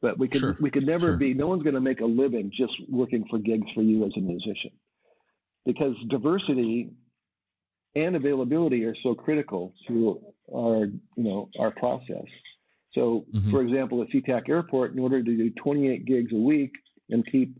But 0.00 0.18
we 0.18 0.28
could 0.28 0.40
Sure, 0.40 0.56
we 0.60 0.70
could 0.70 0.86
never 0.86 1.06
sure. 1.06 1.16
be. 1.16 1.32
No 1.32 1.46
one's 1.46 1.62
going 1.62 1.74
to 1.74 1.80
make 1.80 2.00
a 2.00 2.06
living 2.06 2.52
just 2.54 2.74
working 2.90 3.24
for 3.30 3.38
Gigs4U 3.38 4.06
as 4.06 4.12
a 4.16 4.20
musician, 4.20 4.70
because 5.64 5.96
diversity 6.08 6.90
and 7.96 8.16
availability 8.16 8.84
are 8.84 8.96
so 9.02 9.14
critical 9.14 9.72
to 9.88 10.20
our 10.54 10.86
you 11.16 11.24
know 11.24 11.48
our 11.58 11.70
process. 11.70 12.26
So, 12.92 13.26
Mhm. 13.34 13.50
for 13.50 13.62
example, 13.62 14.02
at 14.02 14.08
SeaTac 14.10 14.48
Airport, 14.48 14.92
in 14.92 15.00
order 15.00 15.22
to 15.22 15.36
do 15.36 15.50
28 15.50 16.04
gigs 16.04 16.32
a 16.32 16.36
week 16.38 16.72
and 17.10 17.26
keep 17.26 17.56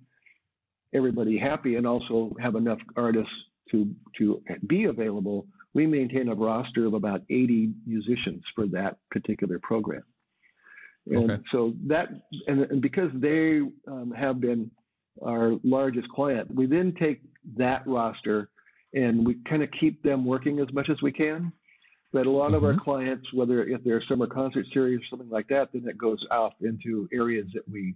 everybody 0.93 1.37
happy 1.37 1.75
and 1.75 1.87
also 1.87 2.35
have 2.39 2.55
enough 2.55 2.79
artists 2.97 3.33
to 3.71 3.95
to 4.19 4.43
be 4.67 4.85
available, 4.85 5.47
we 5.73 5.87
maintain 5.87 6.29
a 6.29 6.35
roster 6.35 6.87
of 6.87 6.95
about 6.95 7.23
80 7.31 7.73
musicians 7.87 8.45
for 8.55 8.67
that 8.69 8.99
particular 9.11 9.59
program. 9.59 10.05
And 11.07 11.31
Okay. 11.33 11.43
so 11.51 11.75
that 11.87 12.11
and, 12.47 12.61
and 12.71 12.81
because 12.81 13.11
they 13.15 13.61
um, 13.89 14.13
have 14.17 14.41
been 14.41 14.71
our 15.23 15.59
largest 15.65 16.09
client, 16.09 16.53
we 16.55 16.67
then 16.67 16.93
take 16.93 17.23
that 17.57 17.87
roster 17.87 18.51
and 18.95 19.27
we 19.27 19.37
kind 19.49 19.63
of 19.63 19.71
keep 19.79 20.03
them 20.03 20.25
working 20.25 20.61
as 20.61 20.73
much 20.73 20.89
as 20.89 21.03
we 21.03 21.13
can. 21.13 21.53
But 22.13 22.27
a 22.27 22.31
lot 22.31 22.55
of 22.55 22.63
our 22.63 22.73
mm-hmm. 22.73 22.85
clients, 22.85 23.33
whether 23.33 23.65
if 23.65 23.83
they're 23.83 23.99
a 23.99 24.07
summer 24.07 24.29
concert 24.29 24.67
series 24.73 25.01
or 25.01 25.05
something 25.11 25.31
like 25.31 25.49
that, 25.49 25.71
then 25.73 25.89
it 25.89 25.99
goes 25.99 26.25
out 26.31 26.55
into 26.61 27.09
areas 27.13 27.49
that 27.55 27.69
we 27.69 27.95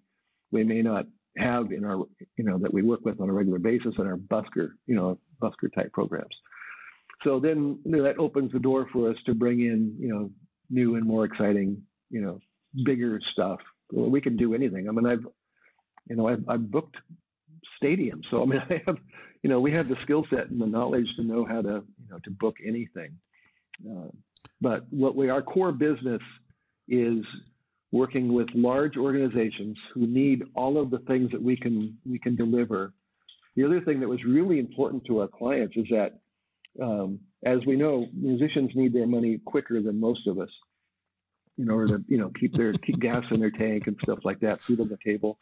we 0.50 0.64
may 0.64 0.82
not 0.82 1.06
have 1.36 1.70
in 1.70 1.84
our 1.84 2.04
you 2.36 2.44
know 2.44 2.58
that 2.58 2.72
we 2.74 2.82
work 2.82 3.04
with 3.04 3.20
on 3.20 3.30
a 3.30 3.32
regular 3.32 3.60
basis 3.60 3.94
in 3.96 4.06
our 4.06 4.16
busker 4.16 4.70
you 4.86 4.96
know 4.96 5.18
busker 5.40 5.72
type 5.72 5.92
programs. 5.92 6.34
So 7.22 7.38
then 7.38 7.78
you 7.84 7.92
know, 7.92 8.02
that 8.02 8.18
opens 8.18 8.52
the 8.52 8.58
door 8.58 8.88
for 8.92 9.08
us 9.10 9.16
to 9.26 9.34
bring 9.34 9.60
in 9.60 9.94
you 10.00 10.08
know 10.08 10.30
new 10.68 10.96
and 10.96 11.06
more 11.06 11.24
exciting 11.24 11.80
you 12.10 12.20
know 12.20 12.40
bigger 12.84 13.20
stuff. 13.32 13.60
Well, 13.92 14.10
we 14.10 14.20
can 14.20 14.36
do 14.36 14.52
anything. 14.52 14.88
I 14.88 14.92
mean, 14.92 15.06
I've 15.06 15.26
you 16.08 16.16
know 16.16 16.26
I've, 16.26 16.44
I've 16.48 16.70
booked 16.72 16.96
stadiums, 17.80 18.24
so 18.32 18.42
I 18.42 18.46
mean 18.46 18.62
I 18.70 18.82
have 18.84 18.98
you 19.42 19.50
know 19.50 19.60
we 19.60 19.72
have 19.72 19.88
the 19.88 19.96
skill 20.02 20.26
set 20.30 20.48
and 20.50 20.60
the 20.60 20.66
knowledge 20.66 21.06
to 21.16 21.22
know 21.22 21.44
how 21.44 21.62
to 21.62 21.84
you 22.00 22.08
know 22.10 22.18
to 22.24 22.30
book 22.30 22.56
anything. 22.64 23.16
Uh, 23.88 24.08
but 24.60 24.86
what 24.90 25.14
we 25.16 25.28
our 25.28 25.42
core 25.42 25.72
business 25.72 26.22
is 26.88 27.24
working 27.92 28.32
with 28.32 28.48
large 28.54 28.96
organizations 28.96 29.76
who 29.94 30.06
need 30.06 30.44
all 30.54 30.78
of 30.78 30.90
the 30.90 30.98
things 31.00 31.30
that 31.30 31.42
we 31.42 31.56
can 31.56 31.96
we 32.08 32.18
can 32.18 32.36
deliver. 32.36 32.92
The 33.56 33.64
other 33.64 33.80
thing 33.80 34.00
that 34.00 34.08
was 34.08 34.22
really 34.24 34.58
important 34.58 35.04
to 35.06 35.20
our 35.20 35.28
clients 35.28 35.76
is 35.76 35.86
that, 35.90 36.20
um, 36.80 37.18
as 37.44 37.58
we 37.66 37.76
know, 37.76 38.06
musicians 38.12 38.70
need 38.74 38.92
their 38.92 39.06
money 39.06 39.40
quicker 39.44 39.82
than 39.82 39.98
most 39.98 40.26
of 40.28 40.38
us 40.38 40.50
in 41.58 41.68
order 41.68 41.98
to 41.98 42.04
you 42.08 42.18
know 42.18 42.30
keep 42.38 42.54
their 42.54 42.72
keep 42.74 43.00
gas 43.00 43.24
in 43.30 43.40
their 43.40 43.50
tank 43.50 43.86
and 43.86 43.96
stuff 44.02 44.20
like 44.24 44.40
that, 44.40 44.60
food 44.66 44.80
on 44.80 44.88
the 44.88 44.98
table. 45.04 45.38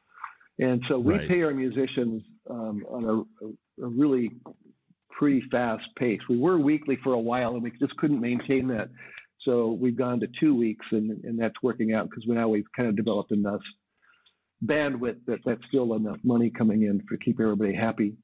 And 0.59 0.83
so 0.89 0.99
we 0.99 1.15
Right. 1.15 1.29
pay 1.29 1.43
our 1.43 1.53
musicians 1.53 2.23
um, 2.49 2.85
on 2.89 3.05
a, 3.05 3.45
a, 3.45 3.53
a 3.83 3.87
really 3.87 4.33
pretty 5.11 5.43
fast 5.51 5.85
pace. 5.99 6.21
We 6.29 6.39
were 6.39 6.59
weekly 6.59 6.99
for 7.03 7.15
a 7.15 7.19
while, 7.19 7.55
and 7.55 7.63
we 7.63 7.71
just 7.79 7.97
couldn't 7.97 8.21
maintain 8.21 8.69
that. 8.69 8.89
So 9.43 9.73
we've 9.73 9.97
gone 9.97 10.21
to 10.21 10.29
two 10.41 10.55
weeks, 10.55 10.85
and, 10.91 11.11
and 11.25 11.39
that's 11.39 11.55
working 11.63 11.93
out 11.95 12.11
because 12.11 12.25
now 12.27 12.49
we've 12.49 12.71
kind 12.77 12.89
of 12.89 12.97
developed 12.97 13.33
enough 13.33 13.61
bandwidth 14.65 15.19
that 15.27 15.39
that's 15.45 15.61
still 15.69 15.95
enough 15.95 16.19
money 16.25 16.51
coming 16.51 16.83
in 16.85 17.03
to 17.11 17.19
keep 17.19 17.41
everybody 17.41 17.75
happy. 17.75 18.15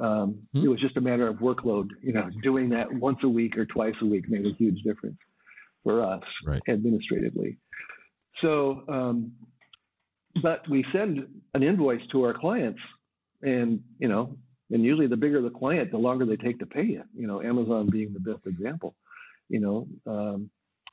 Um, 0.00 0.38
hmm. 0.52 0.64
It 0.64 0.68
was 0.68 0.80
just 0.80 0.96
a 0.96 1.00
matter 1.00 1.28
of 1.28 1.36
workload. 1.36 1.88
You 2.02 2.12
know, 2.12 2.28
doing 2.42 2.68
that 2.70 2.92
once 2.92 3.18
a 3.22 3.28
week 3.28 3.56
or 3.56 3.66
twice 3.66 3.94
a 4.02 4.06
week 4.06 4.28
made 4.28 4.46
a 4.46 4.54
huge 4.58 4.82
difference 4.82 5.18
for 5.84 6.02
us 6.02 6.22
right. 6.44 6.60
administratively. 6.68 7.58
So, 8.42 8.82
um, 8.88 9.32
but 10.42 10.68
we 10.68 10.84
send 10.92 11.26
an 11.54 11.62
invoice 11.62 12.02
to 12.12 12.22
our 12.24 12.34
clients, 12.34 12.80
and 13.42 13.80
you 13.98 14.08
know, 14.08 14.36
and 14.70 14.82
usually 14.82 15.06
the 15.06 15.16
bigger 15.16 15.40
the 15.40 15.50
client, 15.50 15.90
the 15.90 15.98
longer 15.98 16.26
they 16.26 16.36
take 16.36 16.58
to 16.58 16.66
pay 16.66 16.84
you. 16.84 17.02
You 17.14 17.26
know, 17.26 17.42
Amazon 17.42 17.88
being 17.90 18.12
the 18.12 18.20
best 18.20 18.46
example. 18.46 18.94
You 19.48 19.60
know, 19.60 19.88
um, 20.06 20.50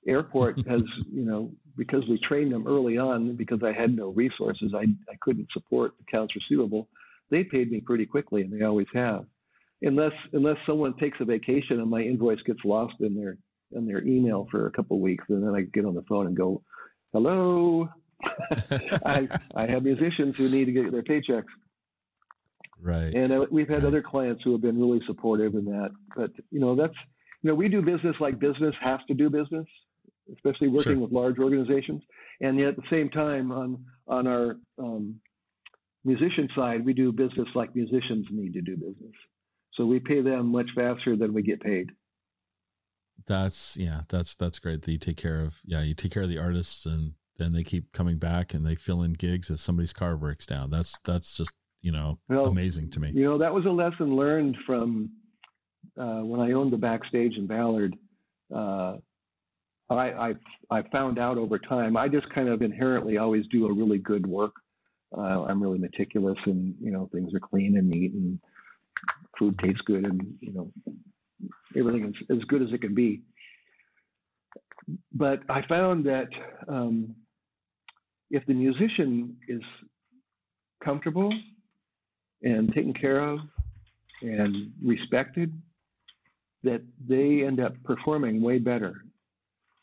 airport 0.08 0.58
has 0.68 0.82
you 1.12 1.26
know 1.26 1.52
because 1.78 2.04
we 2.08 2.20
trained 2.20 2.52
them 2.52 2.68
early 2.68 2.98
on 2.98 3.36
because 3.36 3.62
I 3.64 3.72
had 3.72 3.96
no 3.96 4.10
resources, 4.10 4.74
I 4.76 4.84
I 5.12 5.16
couldn't 5.22 5.52
support 5.52 5.94
accounts 6.08 6.36
receivable. 6.36 6.88
They 7.30 7.44
paid 7.44 7.72
me 7.72 7.80
pretty 7.80 8.06
quickly, 8.06 8.42
and 8.42 8.52
they 8.52 8.64
always 8.64 8.88
have. 8.94 9.26
Unless 9.82 10.14
unless 10.34 10.58
someone 10.66 10.96
takes 10.98 11.20
a 11.20 11.26
vacation 11.26 11.80
and 11.80 11.90
my 11.90 12.02
invoice 12.02 12.42
gets 12.44 12.64
lost 12.64 12.96
in 13.00 13.16
their 13.16 13.38
in 13.72 13.88
their 13.88 14.04
email 14.04 14.48
for 14.52 14.68
a 14.68 14.72
couple 14.72 14.98
of 14.98 15.02
weeks, 15.02 15.26
and 15.30 15.46
then 15.46 15.56
I 15.56 15.62
get 15.62 15.86
on 15.86 15.96
the 15.96 16.04
phone 16.04 16.28
and 16.28 16.38
go, 16.38 16.62
"Hello, 17.12 17.90
I 19.06 19.28
I 19.56 19.66
have 19.66 19.84
musicians 19.84 20.38
who 20.38 20.50
need 20.50 20.66
to 20.66 20.72
get 20.72 20.92
their 20.92 21.04
paychecks." 21.04 21.46
Right. 22.84 23.14
And 23.14 23.32
uh, 23.32 23.46
we've 23.50 23.70
had 23.70 23.84
right. 23.84 23.88
other 23.88 24.02
clients 24.02 24.44
who 24.44 24.52
have 24.52 24.62
been 24.62 24.80
really 24.80 25.02
supportive 25.08 25.56
in 25.56 25.66
that. 25.66 25.92
But 26.16 26.32
you 26.52 26.60
know, 26.60 26.76
that's 26.76 26.96
you 27.42 27.50
know, 27.50 27.56
we 27.56 27.70
do 27.70 27.82
business 27.82 28.16
like 28.20 28.40
business 28.40 28.76
has 28.82 29.00
to 29.08 29.14
do 29.14 29.30
business, 29.30 29.66
especially 30.34 30.68
working 30.68 30.94
sure. 30.94 31.02
with 31.02 31.12
large 31.12 31.40
organizations. 31.40 32.04
And 32.42 32.60
yet 32.60 32.70
at 32.70 32.76
the 32.76 32.84
same 32.90 33.10
time, 33.10 33.52
on 33.52 33.86
on 34.08 34.28
our 34.28 34.58
um, 34.78 35.16
musician 36.04 36.50
side, 36.56 36.86
we 36.86 36.94
do 36.94 37.14
business 37.14 37.48
like 37.56 37.74
musicians 37.74 38.28
need 38.32 38.54
to 38.54 38.62
do 38.62 38.76
business. 38.76 39.16
So 39.76 39.86
we 39.86 40.00
pay 40.00 40.22
them 40.22 40.48
much 40.48 40.68
faster 40.76 41.16
than 41.16 41.34
we 41.34 41.42
get 41.42 41.62
paid. 41.62 41.90
That's 43.26 43.78
yeah, 43.78 44.02
that's 44.10 44.36
that's 44.36 44.60
great 44.60 44.82
that 44.82 44.92
you 44.92 44.98
take 44.98 45.18
care 45.18 45.42
of. 45.42 45.62
Yeah, 45.64 45.82
you 45.84 45.94
take 45.94 46.12
care 46.12 46.24
of 46.24 46.30
the 46.30 46.40
artists, 46.40 46.86
and 46.86 47.14
then 47.38 47.54
they 47.54 47.64
keep 47.64 47.94
coming 47.94 48.18
back 48.18 48.54
and 48.54 48.66
they 48.66 48.76
fill 48.76 49.02
in 49.02 49.14
gigs 49.14 49.50
if 49.50 49.62
somebody's 49.62 49.94
car 49.94 50.18
breaks 50.18 50.46
down. 50.46 50.70
That's 50.70 51.00
that's 51.00 51.38
just 51.38 51.54
you 51.84 51.92
know 51.92 52.18
well, 52.30 52.48
amazing 52.48 52.90
to 52.92 53.00
me. 53.00 53.12
You 53.12 53.26
know 53.26 53.38
that 53.38 53.54
was 53.54 53.66
a 53.66 53.70
lesson 53.70 54.16
learned 54.16 54.58
from 54.66 55.12
uh, 56.00 56.22
when 56.22 56.40
I 56.40 56.54
owned 56.54 56.74
the 56.74 56.78
backstage 56.78 57.38
in 57.38 57.46
Ballard. 57.46 57.96
Uh, 58.54 58.96
I, 59.90 60.30
I 60.30 60.34
I 60.72 60.82
found 60.92 61.20
out 61.20 61.38
over 61.38 61.60
time. 61.60 61.96
I 61.96 62.08
just 62.08 62.28
kind 62.34 62.48
of 62.50 62.62
inherently 62.62 63.18
always 63.18 63.46
do 63.48 63.68
a 63.68 63.74
really 63.74 64.00
good 64.00 64.26
work. 64.26 64.54
Uh, 65.16 65.44
I'm 65.44 65.62
really 65.62 65.78
meticulous, 65.78 66.38
and 66.46 66.74
you 66.82 66.90
know 66.90 67.10
things 67.12 67.34
are 67.36 67.40
clean 67.40 67.78
and 67.78 67.90
neat, 67.90 68.14
and 68.14 68.40
food 69.38 69.60
tastes 69.60 69.82
good, 69.82 70.06
and 70.06 70.22
you 70.40 70.54
know 70.54 70.72
everything 71.78 72.06
is 72.06 72.38
as 72.38 72.44
good 72.46 72.62
as 72.62 72.70
it 72.72 72.82
can 72.82 72.96
be. 72.96 73.22
But 75.14 75.42
I 75.50 75.62
found 75.68 76.06
that 76.06 76.30
um, 76.70 77.14
if 78.32 78.46
the 78.46 78.54
musician 78.54 79.36
is 79.50 79.62
comfortable 80.84 81.32
and 82.44 82.74
taken 82.74 82.94
care 82.94 83.20
of 83.20 83.40
and 84.22 84.72
respected, 84.84 85.54
that 86.64 86.82
they 87.08 87.44
end 87.44 87.60
up 87.60 87.76
performing 87.84 88.42
way 88.42 88.60
better 88.60 89.04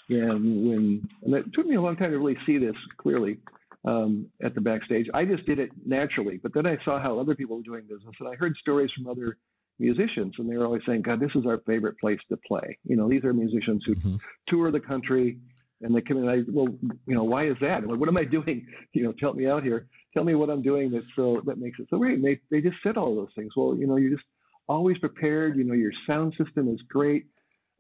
than 0.08 0.68
when. 0.68 1.08
And 1.22 1.34
it 1.34 1.52
took 1.52 1.66
me 1.66 1.76
a 1.76 1.80
long 1.80 1.96
time 1.96 2.11
to 2.11 2.18
really 2.18 2.38
see 2.46 2.58
this 2.58 2.76
clearly 2.98 3.38
um, 3.84 4.26
at 4.42 4.54
the 4.54 4.61
backstage. 4.61 5.06
I 5.14 5.24
just 5.24 5.46
did 5.46 5.58
it 5.58 5.70
naturally, 5.86 6.38
but 6.38 6.52
then 6.54 6.66
I 6.66 6.78
saw 6.84 7.00
how 7.00 7.18
other 7.18 7.34
people 7.34 7.56
were 7.56 7.62
doing 7.62 7.82
business, 7.82 8.14
and 8.18 8.28
I 8.28 8.34
heard 8.34 8.56
stories 8.56 8.90
from 8.96 9.08
other 9.08 9.36
musicians, 9.78 10.34
and 10.38 10.50
they 10.50 10.56
were 10.56 10.66
always 10.66 10.82
saying, 10.86 11.02
"God, 11.02 11.20
this 11.20 11.34
is 11.34 11.46
our 11.46 11.58
favorite 11.66 11.98
place 11.98 12.20
to 12.28 12.36
play." 12.36 12.78
You 12.84 12.96
know, 12.96 13.08
these 13.08 13.24
are 13.24 13.32
musicians 13.32 13.82
who 13.86 13.94
mm-hmm. 13.94 14.16
tour 14.46 14.70
the 14.70 14.80
country, 14.80 15.38
and 15.80 15.94
they 15.94 16.02
come 16.02 16.18
in. 16.18 16.28
And 16.28 16.30
I, 16.30 16.50
well, 16.50 16.68
you 17.06 17.14
know, 17.14 17.24
why 17.24 17.46
is 17.46 17.56
that? 17.61 17.86
Like, 17.86 17.98
what 17.98 18.08
am 18.08 18.16
I 18.16 18.24
doing? 18.38 18.66
You 18.92 19.04
know, 19.04 19.14
help 19.20 19.36
me 19.36 19.48
out 19.48 19.62
here. 19.62 19.86
Tell 20.12 20.24
me 20.24 20.34
what 20.34 20.50
I'm 20.50 20.62
doing 20.62 20.90
that 20.90 21.04
so 21.14 21.40
that 21.46 21.58
makes 21.58 21.78
it 21.78 21.86
so 21.90 21.98
great. 21.98 22.14
And 22.14 22.24
they 22.24 22.40
they 22.50 22.61
just 22.61 22.82
said 22.82 22.96
all 22.96 23.14
those 23.14 23.30
things. 23.34 23.52
Well, 23.56 23.76
you 23.76 23.86
know, 23.86 23.96
you're 23.96 24.16
just 24.16 24.26
always 24.68 24.98
prepared. 24.98 25.56
You 25.56 25.64
know, 25.64 25.74
your 25.74 25.92
sound 26.06 26.34
system 26.42 26.68
is 26.68 26.80
great. 26.88 27.26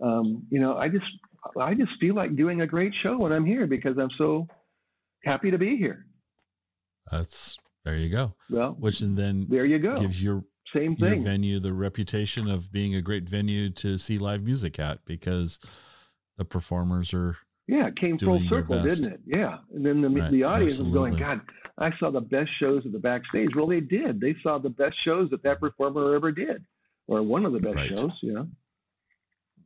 Um, 0.02 0.46
you 0.50 0.60
know, 0.60 0.76
I 0.76 0.88
just 0.88 1.10
I 1.58 1.74
just 1.74 1.92
feel 2.00 2.14
like 2.14 2.36
doing 2.36 2.60
a 2.60 2.66
great 2.66 2.92
show 3.02 3.18
when 3.18 3.32
I'm 3.32 3.44
here 3.44 3.66
because 3.66 3.98
I'm 3.98 4.10
so 4.16 4.46
happy 5.24 5.50
to 5.50 5.58
be 5.58 5.76
here. 5.76 6.06
That's 7.10 7.58
there 7.84 7.96
you 7.96 8.08
go. 8.08 8.34
Well, 8.48 8.76
which 8.78 9.00
and 9.00 9.16
then 9.16 9.46
there 9.48 9.64
you 9.64 9.78
go 9.78 9.96
gives 9.96 10.22
your 10.22 10.44
same 10.74 10.96
thing. 10.96 11.14
Your 11.14 11.24
venue 11.24 11.58
the 11.58 11.72
reputation 11.72 12.48
of 12.48 12.72
being 12.72 12.94
a 12.94 13.02
great 13.02 13.28
venue 13.28 13.70
to 13.70 13.98
see 13.98 14.18
live 14.18 14.42
music 14.42 14.78
at 14.78 15.04
because 15.04 15.58
the 16.36 16.44
performers 16.44 17.12
are 17.12 17.36
yeah, 17.70 17.86
it 17.86 17.96
came 17.96 18.18
full 18.18 18.40
circle, 18.48 18.82
didn't 18.82 19.12
it? 19.12 19.20
Yeah, 19.24 19.58
and 19.72 19.86
then 19.86 20.00
the 20.00 20.08
right, 20.08 20.30
the 20.32 20.42
audience 20.42 20.80
absolutely. 20.80 21.10
was 21.10 21.18
going, 21.18 21.22
God, 21.22 21.40
I 21.78 21.96
saw 21.98 22.10
the 22.10 22.20
best 22.20 22.50
shows 22.58 22.84
at 22.84 22.90
the 22.90 22.98
backstage. 22.98 23.50
Well, 23.54 23.68
they 23.68 23.78
did. 23.78 24.20
They 24.20 24.34
saw 24.42 24.58
the 24.58 24.70
best 24.70 24.96
shows 25.04 25.30
that 25.30 25.44
that 25.44 25.60
performer 25.60 26.16
ever 26.16 26.32
did, 26.32 26.64
or 27.06 27.22
one 27.22 27.46
of 27.46 27.52
the 27.52 27.60
best 27.60 27.76
right. 27.76 27.98
shows. 27.98 28.12
You 28.22 28.32
know, 28.32 28.48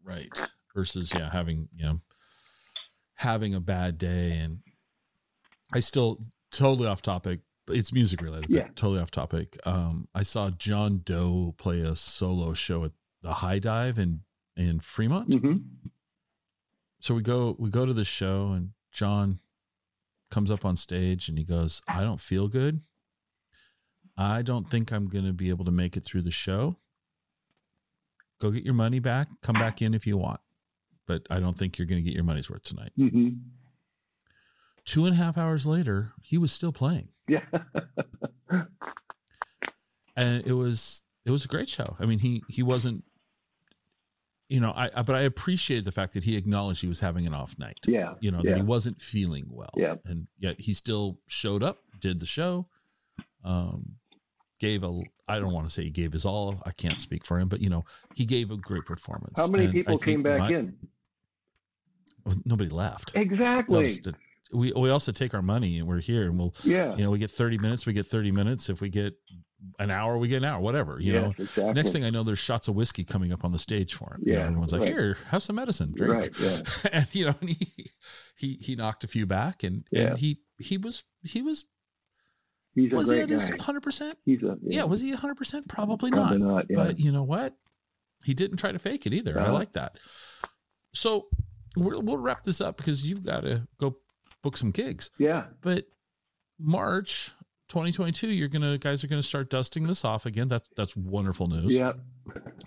right. 0.05 0.53
Versus 0.75 1.15
yeah, 1.15 1.31
having 1.31 1.69
you 1.75 1.85
know 1.85 2.01
having 3.15 3.55
a 3.55 3.61
bad 3.61 3.97
day, 3.97 4.37
and 4.37 4.59
I 5.73 5.81
still 5.81 6.19
totally 6.51 6.87
off 6.87 7.01
topic, 7.01 7.41
it's 7.69 7.91
music 7.91 8.21
related. 8.21 8.51
Yeah. 8.51 8.69
Totally 8.75 9.01
off 9.01 9.11
topic. 9.11 9.57
Um, 9.65 10.09
I 10.15 10.25
saw 10.25 10.51
John 10.51 11.01
Doe 11.05 11.55
play 11.57 11.81
a 11.81 11.97
solo 11.97 12.53
show 12.53 12.85
at 12.85 12.93
the 13.23 13.33
High 13.33 13.61
Dive 13.61 13.99
in 13.99 14.21
in 14.59 14.81
Fremont. 14.81 15.31
Mm-hmm. 15.31 15.57
So 17.05 17.15
we 17.15 17.21
go 17.21 17.55
we 17.59 17.69
go 17.69 17.85
to 17.85 17.93
the 17.93 18.03
show 18.03 18.53
and 18.53 18.71
John 18.91 19.39
comes 20.31 20.51
up 20.51 20.65
on 20.65 20.75
stage 20.75 21.29
and 21.29 21.37
he 21.37 21.45
goes, 21.45 21.83
"I 21.87 22.03
don't 22.03 22.19
feel 22.19 22.49
good. 22.49 22.81
I 24.17 24.41
don't 24.41 24.71
think 24.71 24.91
I'm 24.91 25.09
going 25.09 25.27
to 25.27 25.35
be 25.35 25.51
able 25.51 25.67
to 25.67 25.71
make 25.71 25.99
it 25.99 26.07
through 26.07 26.23
the 26.23 26.31
show. 26.31 26.79
Go 28.41 28.51
get 28.51 28.65
your 28.65 28.73
money 28.73 29.01
back. 29.01 29.29
Come 29.43 29.57
back 29.57 29.83
in 29.83 29.93
if 29.93 30.07
you 30.07 30.17
want, 30.17 30.41
but 31.07 31.27
I 31.29 31.41
don't 31.41 31.59
think 31.59 31.77
you're 31.77 31.87
going 31.87 32.03
to 32.03 32.09
get 32.09 32.15
your 32.15 32.25
money's 32.25 32.49
worth 32.49 32.63
tonight." 32.63 32.93
Mm-hmm. 32.99 33.29
Two 34.87 35.05
and 35.05 35.13
a 35.13 35.19
half 35.19 35.37
hours 35.37 35.67
later, 35.67 36.15
he 36.23 36.39
was 36.39 36.53
still 36.53 36.73
playing. 36.73 37.11
Yeah. 37.29 37.45
and 40.17 40.47
it 40.47 40.55
was 40.55 41.05
it 41.27 41.31
was 41.31 41.45
a 41.45 41.49
great 41.49 41.69
show. 41.69 41.97
I 42.01 42.07
mean, 42.07 42.21
he 42.21 42.43
he 42.49 42.63
wasn't 42.63 43.05
you 44.49 44.61
know, 44.61 44.73
I, 44.73 44.91
I, 44.95 45.03
but 45.03 45.17
I 45.17 45.23
appreciate 45.23 45.85
the 45.85 45.93
fact 45.93 46.13
that 46.15 46.25
he 46.25 46.37
acknowledged 46.37 46.81
he 46.81 46.89
was 46.89 47.01
having 47.01 47.27
an 47.27 47.35
off 47.35 47.59
night. 47.59 47.79
Yeah. 47.87 48.15
You 48.21 48.31
know, 48.31 48.41
yeah. 48.43 48.51
that 48.51 48.57
he 48.57 48.63
wasn't 48.63 49.01
feeling 49.01 49.47
well. 49.49 49.73
Yeah. 49.77 49.97
And 50.05 50.27
yet 50.39 50.61
he 50.61 50.75
still 50.75 51.19
showed 51.27 51.63
up, 51.63 51.79
did 52.01 52.21
the 52.21 52.27
show, 52.27 52.67
um, 53.45 53.97
gave 54.61 54.85
a 54.85 55.03
I 55.27 55.39
don't 55.39 55.53
want 55.53 55.67
to 55.67 55.73
say 55.73 55.85
he 55.85 55.91
gave 55.91 56.13
his 56.13 56.27
all. 56.27 56.63
I 56.67 56.71
can't 56.71 57.01
speak 57.01 57.25
for 57.25 57.39
him, 57.39 57.49
but 57.49 57.61
you 57.61 57.71
know, 57.71 57.85
he 58.15 58.27
gave 58.27 58.51
a 58.51 58.59
great 58.59 58.85
performance. 58.85 59.41
How 59.41 59.47
many 59.47 59.65
and 59.65 59.73
people 59.73 59.97
came 59.99 60.23
back 60.23 60.41
my, 60.41 60.51
in? 60.51 60.77
Well, 62.27 62.37
nobody 62.45 62.69
left. 62.69 63.13
Exactly 63.17 64.01
we 64.55 64.73
we 64.73 64.91
also 64.91 65.13
take 65.13 65.35
our 65.35 65.43
money 65.43 65.79
and 65.79 65.87
we're 65.87 66.01
here 66.01 66.25
and 66.25 66.39
we'll 66.39 66.55
yeah 66.63 66.95
you 66.97 67.03
know 67.03 67.11
we 67.11 67.19
get 67.19 67.31
30 67.31 67.59
minutes 67.59 67.87
we 67.87 67.93
get 67.93 68.07
30 68.07 68.33
minutes 68.33 68.71
if 68.71 68.81
we 68.81 68.89
get 68.89 69.15
an 69.79 69.91
hour 69.91 70.19
we 70.19 70.29
get 70.29 70.39
an 70.39 70.45
hour 70.45 70.61
whatever 70.61 70.99
you 71.01 71.13
yes, 71.13 71.23
know 71.23 71.35
exactly. 71.39 71.73
next 71.73 71.93
thing 71.93 72.05
i 72.05 72.11
know 72.11 72.23
there's 72.23 72.39
shots 72.39 72.69
of 72.69 72.75
whiskey 72.75 73.05
coming 73.05 73.33
up 73.33 73.45
on 73.45 73.53
the 73.53 73.59
stage 73.59 73.95
for 73.95 74.15
him 74.15 74.23
yeah 74.25 74.33
you 74.33 74.39
know, 74.39 74.47
everyone's 74.47 74.73
like 74.73 74.83
here 74.83 75.17
have 75.29 75.43
some 75.43 75.57
medicine 75.57 75.93
drink 75.95 76.15
right, 76.15 76.31
yeah. 76.41 76.91
and 76.93 77.07
you 77.13 77.27
know 77.27 77.35
and 77.41 77.51
he 77.51 77.91
he 78.37 78.59
he 78.61 78.77
knocked 78.77 79.05
a 79.05 79.09
few 79.09 79.27
back 79.27 79.63
and, 79.63 79.85
yeah. 79.91 80.09
and 80.09 80.19
he 80.19 80.39
he 80.59 80.79
was 80.79 81.05
he 81.23 81.43
was 81.43 81.65
He's 82.75 82.91
was 82.91 83.09
he 83.09 83.21
at 83.21 83.31
his 83.31 83.53
100% 83.53 84.15
He's 84.25 84.43
a, 84.43 84.47
yeah. 84.47 84.81
yeah 84.81 84.85
was 84.85 85.01
he 85.01 85.13
100% 85.13 85.69
probably, 85.69 86.11
probably 86.11 86.39
not, 86.39 86.55
not 86.55 86.67
yeah. 86.69 86.77
but 86.77 86.99
you 86.99 87.13
know 87.13 87.23
what 87.23 87.55
he 88.25 88.35
didn't 88.35 88.57
try 88.57 88.73
to 88.73 88.81
fake 88.81 89.07
it 89.07 89.13
either 89.13 89.39
i 89.39 89.49
like 89.51 89.73
that 89.75 89.97
so 90.93 91.29
we'll, 91.77 92.03
we'll 92.03 92.19
wrap 92.19 92.43
this 92.43 92.61
up 92.61 92.77
because 92.77 93.09
you've 93.09 93.25
got 93.25 93.43
to 93.43 93.67
go 93.79 93.97
book 94.45 94.57
some 94.57 94.71
gigs. 94.71 95.11
Yeah. 95.19 95.47
But 95.61 95.87
March 96.61 97.33
2022, 97.75 98.29
you're 98.29 98.47
gonna 98.47 98.79
guys 98.79 99.03
are 99.03 99.09
gonna 99.09 99.21
start 99.21 99.51
dusting 99.51 99.85
this 99.89 100.05
off 100.05 100.27
again. 100.27 100.47
That's 100.47 100.71
that's 100.77 100.97
wonderful 100.97 101.49
news. 101.49 101.77
Yeah. 101.77 101.95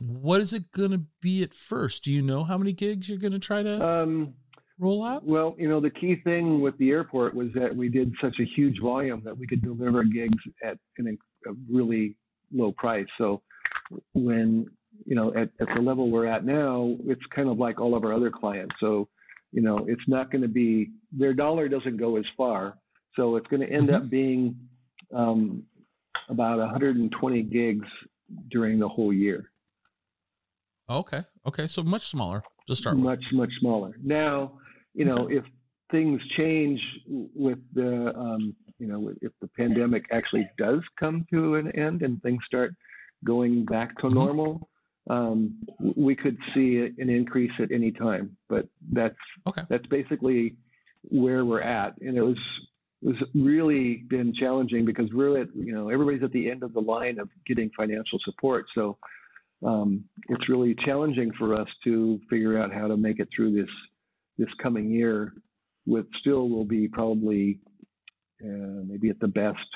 What 0.01 0.41
is 0.41 0.51
it 0.51 0.69
gonna 0.73 1.01
be 1.21 1.43
at 1.43 1.53
first? 1.53 2.03
Do 2.03 2.11
you 2.11 2.21
know 2.21 2.43
how 2.43 2.57
many 2.57 2.73
gigs 2.73 3.07
you're 3.07 3.17
gonna 3.17 3.39
try 3.39 3.63
to 3.63 3.87
um, 3.87 4.33
roll 4.77 5.01
out? 5.05 5.23
Well, 5.23 5.55
you 5.57 5.69
know, 5.69 5.79
the 5.79 5.89
key 5.91 6.17
thing 6.25 6.59
with 6.59 6.77
the 6.77 6.89
airport 6.91 7.35
was 7.35 7.47
that 7.55 7.73
we 7.73 7.87
did 7.87 8.13
such 8.21 8.37
a 8.41 8.43
huge 8.43 8.81
volume 8.81 9.21
that 9.23 9.37
we 9.37 9.47
could 9.47 9.61
deliver 9.61 10.03
gigs 10.03 10.43
at 10.61 10.77
an, 10.97 11.17
a 11.47 11.51
really 11.71 12.17
low 12.51 12.73
price. 12.73 13.07
So 13.17 13.41
when 14.13 14.67
you 15.05 15.15
know, 15.15 15.29
at, 15.35 15.49
at 15.61 15.67
the 15.73 15.81
level 15.81 16.11
we're 16.11 16.25
at 16.27 16.43
now, 16.43 16.97
it's 17.05 17.21
kind 17.33 17.47
of 17.47 17.57
like 17.59 17.79
all 17.79 17.95
of 17.95 18.03
our 18.03 18.11
other 18.11 18.29
clients. 18.29 18.75
So, 18.81 19.07
you 19.53 19.61
know, 19.61 19.85
it's 19.87 20.05
not 20.07 20.31
going 20.31 20.41
to 20.41 20.47
be 20.49 20.89
their 21.13 21.33
dollar 21.33 21.69
doesn't 21.69 21.95
go 21.95 22.17
as 22.17 22.25
far. 22.35 22.77
So 23.15 23.35
it's 23.37 23.47
going 23.47 23.61
to 23.61 23.71
end 23.71 23.87
Mhm. 23.89 23.93
up 23.93 24.09
being 24.09 24.55
um, 25.13 25.63
about 26.29 26.59
120 26.59 27.43
gigs 27.43 27.87
during 28.49 28.79
the 28.79 28.87
whole 28.87 29.13
year. 29.13 29.51
Okay. 30.89 31.21
Okay. 31.45 31.67
So 31.67 31.83
much 31.83 32.03
smaller 32.07 32.43
to 32.67 32.75
start 32.75 32.95
with. 32.95 33.05
much 33.05 33.23
much 33.33 33.51
smaller. 33.59 33.95
Now, 34.03 34.59
you 34.93 35.05
know, 35.05 35.17
Okay. 35.25 35.37
if 35.37 35.45
things 35.91 36.21
change 36.35 36.81
with 37.07 37.59
the, 37.73 38.13
um, 38.17 38.55
you 38.79 38.87
know, 38.87 39.13
if 39.21 39.31
the 39.41 39.47
pandemic 39.47 40.05
actually 40.11 40.49
does 40.57 40.81
come 40.99 41.25
to 41.31 41.55
an 41.55 41.71
end 41.71 42.01
and 42.01 42.21
things 42.21 42.41
start 42.45 42.73
going 43.23 43.65
back 43.65 43.97
to 43.99 44.07
Mhm. 44.07 44.13
normal, 44.13 44.69
um, 45.09 45.57
we 45.79 46.13
could 46.15 46.37
see 46.53 46.77
an 46.79 47.09
increase 47.09 47.51
at 47.59 47.71
any 47.71 47.91
time. 47.91 48.35
But 48.49 48.67
that's 48.91 49.17
Okay. 49.47 49.63
that's 49.69 49.85
basically 49.87 50.55
where 51.03 51.45
we're 51.45 51.61
at, 51.61 51.97
and 52.01 52.17
it 52.17 52.21
was 52.21 52.39
was 53.01 53.15
really 53.35 54.03
been 54.09 54.33
challenging 54.33 54.85
because 54.85 55.11
we're 55.13 55.39
at 55.39 55.49
you 55.55 55.73
know 55.73 55.89
everybody's 55.89 56.23
at 56.23 56.31
the 56.31 56.49
end 56.49 56.63
of 56.63 56.73
the 56.73 56.79
line 56.79 57.19
of 57.19 57.29
getting 57.45 57.69
financial 57.77 58.19
support, 58.23 58.65
so 58.73 58.97
um, 59.65 60.03
it's 60.29 60.49
really 60.49 60.75
challenging 60.75 61.31
for 61.37 61.53
us 61.53 61.67
to 61.83 62.19
figure 62.29 62.61
out 62.61 62.73
how 62.73 62.87
to 62.87 62.97
make 62.97 63.19
it 63.19 63.29
through 63.35 63.53
this 63.53 63.69
this 64.37 64.49
coming 64.61 64.89
year. 64.89 65.33
With 65.85 66.05
still 66.19 66.49
will 66.49 66.65
be 66.65 66.87
probably 66.87 67.59
uh, 68.43 68.83
maybe 68.85 69.09
at 69.09 69.19
the 69.19 69.27
best 69.27 69.67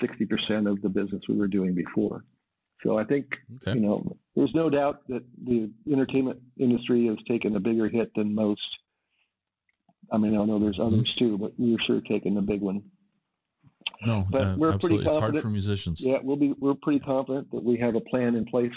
sixty 0.00 0.24
percent 0.26 0.68
of 0.68 0.80
the 0.82 0.88
business 0.88 1.22
we 1.28 1.36
were 1.36 1.48
doing 1.48 1.74
before. 1.74 2.24
So 2.82 2.98
I 2.98 3.04
think 3.04 3.26
Okay. 3.56 3.78
you 3.78 3.80
know 3.80 4.16
there's 4.36 4.54
no 4.54 4.70
doubt 4.70 5.08
that 5.08 5.24
the 5.44 5.70
entertainment 5.90 6.38
industry 6.58 7.06
has 7.06 7.16
taken 7.26 7.56
a 7.56 7.60
bigger 7.60 7.88
hit 7.88 8.12
than 8.14 8.34
most. 8.34 8.78
I 10.12 10.18
mean, 10.18 10.36
I 10.36 10.44
know 10.44 10.58
there's 10.58 10.78
others 10.80 11.14
too, 11.14 11.38
but 11.38 11.52
we're 11.58 11.78
sure 11.80 12.00
taking 12.00 12.34
the 12.34 12.42
big 12.42 12.60
one. 12.60 12.82
No, 14.04 14.26
But 14.30 14.40
uh, 14.42 14.54
we're 14.56 14.70
pretty 14.70 14.74
absolutely. 14.74 15.06
It's 15.06 15.16
hard 15.16 15.38
for 15.40 15.48
musicians. 15.48 16.04
Yeah, 16.04 16.18
we'll 16.22 16.36
be 16.36 16.54
we're 16.58 16.74
pretty 16.74 17.00
confident 17.00 17.50
that 17.50 17.62
we 17.62 17.76
have 17.78 17.94
a 17.94 18.00
plan 18.00 18.34
in 18.34 18.44
place, 18.44 18.72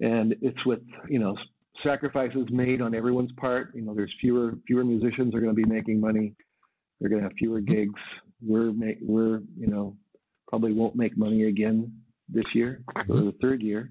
and 0.00 0.34
it's 0.42 0.64
with 0.64 0.80
you 1.08 1.18
know 1.18 1.36
sacrifices 1.82 2.46
made 2.50 2.80
on 2.80 2.94
everyone's 2.94 3.32
part. 3.32 3.74
You 3.74 3.82
know, 3.82 3.94
there's 3.94 4.12
fewer 4.20 4.54
fewer 4.66 4.84
musicians 4.84 5.34
are 5.34 5.40
going 5.40 5.54
to 5.54 5.62
be 5.62 5.68
making 5.68 6.00
money. 6.00 6.34
They're 7.00 7.08
going 7.10 7.22
to 7.22 7.28
have 7.28 7.36
fewer 7.38 7.60
gigs. 7.60 8.00
We're 8.42 8.72
make 8.72 8.98
we're 9.00 9.40
you 9.56 9.68
know 9.68 9.96
probably 10.48 10.72
won't 10.72 10.96
make 10.96 11.16
money 11.16 11.44
again 11.44 11.92
this 12.28 12.44
year 12.54 12.82
or 13.08 13.20
the 13.20 13.34
third 13.40 13.62
year, 13.62 13.90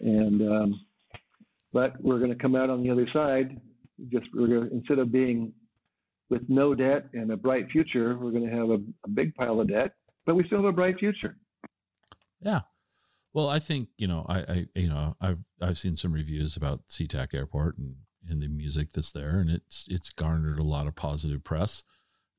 and 0.00 0.42
um, 0.42 0.80
but 1.72 2.00
we're 2.00 2.18
going 2.18 2.32
to 2.32 2.38
come 2.38 2.54
out 2.54 2.70
on 2.70 2.82
the 2.82 2.90
other 2.90 3.08
side. 3.12 3.60
Just 4.08 4.26
we're 4.34 4.46
going 4.46 4.68
to 4.68 4.74
instead 4.74 4.98
of 4.98 5.10
being 5.10 5.52
with 6.30 6.42
no 6.48 6.74
debt 6.74 7.06
and 7.14 7.30
a 7.32 7.36
bright 7.36 7.70
future, 7.70 8.18
we're 8.18 8.30
going 8.30 8.48
to 8.48 8.54
have 8.56 8.70
a, 8.70 8.78
a 9.04 9.08
big 9.08 9.34
pile 9.34 9.60
of 9.60 9.68
debt, 9.68 9.92
but 10.26 10.34
we 10.34 10.44
still 10.46 10.58
have 10.58 10.66
a 10.66 10.72
bright 10.72 10.98
future. 10.98 11.36
Yeah. 12.40 12.60
Well, 13.34 13.48
I 13.48 13.58
think 13.58 13.88
you 13.98 14.06
know, 14.06 14.24
I, 14.28 14.38
I 14.40 14.66
you 14.74 14.88
know, 14.88 15.14
I've 15.20 15.38
I've 15.60 15.78
seen 15.78 15.96
some 15.96 16.12
reviews 16.12 16.56
about 16.56 16.88
SeaTac 16.88 17.34
Airport 17.34 17.78
and 17.78 17.96
and 18.28 18.42
the 18.42 18.48
music 18.48 18.90
that's 18.90 19.12
there, 19.12 19.38
and 19.40 19.50
it's 19.50 19.86
it's 19.90 20.10
garnered 20.10 20.58
a 20.58 20.62
lot 20.64 20.86
of 20.86 20.94
positive 20.94 21.44
press, 21.44 21.82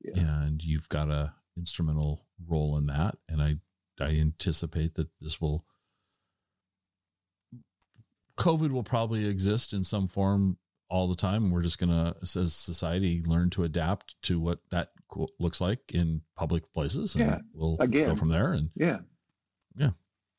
Yeah. 0.04 0.20
and 0.20 0.62
you've 0.62 0.88
got 0.88 1.08
a 1.10 1.34
instrumental 1.56 2.26
role 2.46 2.76
in 2.76 2.86
that, 2.86 3.16
and 3.28 3.40
I 3.42 3.56
I 4.00 4.10
anticipate 4.16 4.94
that 4.96 5.08
this 5.20 5.40
will. 5.40 5.64
COVID 8.36 8.70
will 8.70 8.82
probably 8.82 9.26
exist 9.26 9.74
in 9.74 9.84
some 9.84 10.08
form 10.08 10.56
all 10.90 11.08
the 11.08 11.14
time. 11.16 11.50
We're 11.50 11.62
just 11.62 11.78
gonna, 11.78 12.14
as 12.22 12.32
society, 12.54 13.22
learn 13.26 13.48
to 13.50 13.64
adapt 13.64 14.20
to 14.24 14.38
what 14.40 14.58
that 14.70 14.88
looks 15.38 15.60
like 15.60 15.80
in 15.94 16.22
public 16.36 16.72
places, 16.72 17.14
and 17.14 17.24
Yeah. 17.26 17.38
we'll 17.54 17.76
go 17.76 18.16
from 18.16 18.28
there. 18.28 18.52
And 18.52 18.70
Yeah. 18.76 18.98
Yeah, 19.76 19.90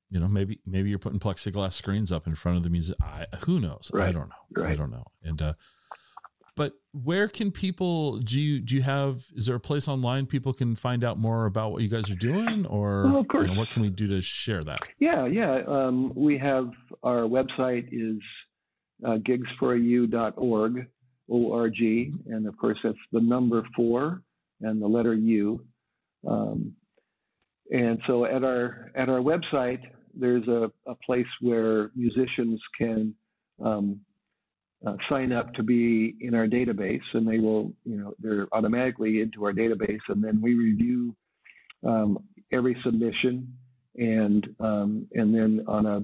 you 0.10 0.20
know 0.20 0.28
maybe 0.28 0.60
maybe 0.66 0.90
you're 0.90 1.00
putting 1.00 1.20
plexiglass 1.20 1.72
screens 1.72 2.12
up 2.12 2.28
in 2.28 2.36
front 2.36 2.58
of 2.58 2.64
the 2.64 2.70
music 2.70 2.98
I, 3.02 3.26
who 3.46 3.60
knows 3.62 3.90
i 3.96 4.12
don't 4.12 4.30
know 4.30 4.66
i 4.66 4.76
don't 4.76 4.92
know 4.92 5.06
and 5.24 5.42
uh 5.42 5.54
but 6.58 6.74
where 6.92 7.30
can 7.30 7.50
people 7.50 8.18
do 8.20 8.40
you 8.40 8.60
do 8.60 8.76
you 8.76 8.82
have 8.82 9.24
is 9.38 9.46
there 9.46 9.56
a 9.56 9.60
place 9.60 9.88
online 9.88 10.26
people 10.26 10.52
can 10.52 10.76
find 10.76 11.06
out 11.06 11.18
more 11.18 11.46
about 11.46 11.72
what 11.72 11.82
you 11.82 11.88
guys 11.88 12.12
are 12.12 12.16
doing 12.16 12.66
or 12.66 13.06
Well, 13.06 13.18
of 13.20 13.28
course. 13.30 13.48
you 13.48 13.54
know, 13.54 13.60
what 13.60 13.70
can 13.70 13.82
we 13.84 13.90
do 13.90 14.08
to 14.10 14.22
share 14.22 14.62
that 14.64 14.90
Yeah. 15.00 15.26
Yeah. 15.28 15.62
Um, 15.66 16.12
we 16.14 16.38
have 16.40 16.72
our 17.04 17.22
website 17.22 17.88
is 17.94 18.20
uh, 19.06 19.18
gigs4u.org, 19.18 20.88
O-R-G, 21.30 22.14
and 22.28 22.48
of 22.48 22.58
course 22.58 22.78
that's 22.84 22.98
the 23.12 23.22
number 23.22 23.64
four 23.76 24.22
and 24.62 24.82
the 24.82 24.88
letter 24.88 25.14
U. 25.14 25.64
Um, 26.28 26.74
and 27.72 28.00
so 28.06 28.26
at 28.26 28.44
our 28.44 28.92
at 28.96 29.10
our 29.10 29.20
website, 29.20 29.82
there's 30.14 30.48
a, 30.48 30.72
a 30.88 30.96
place 31.06 31.28
where 31.40 31.90
musicians 31.96 32.60
can 32.78 33.16
um, 33.64 34.02
uh, 34.86 34.96
sign 35.10 35.32
up 35.32 35.54
to 35.54 35.64
be 35.64 36.16
in 36.22 36.34
our 36.34 36.48
database, 36.48 37.02
and 37.14 37.28
they 37.28 37.40
will, 37.40 37.72
you 37.86 37.98
know, 37.98 38.14
they're 38.20 38.48
automatically 38.52 39.22
into 39.22 39.46
our 39.46 39.54
database, 39.54 40.00
and 40.10 40.24
then 40.24 40.42
we 40.42 40.56
review 40.56 41.16
um, 41.88 42.18
every 42.52 42.76
submission, 42.84 43.48
and 43.96 44.48
um, 44.60 45.08
and 45.14 45.34
then 45.34 45.64
on 45.68 45.86
a 45.86 46.02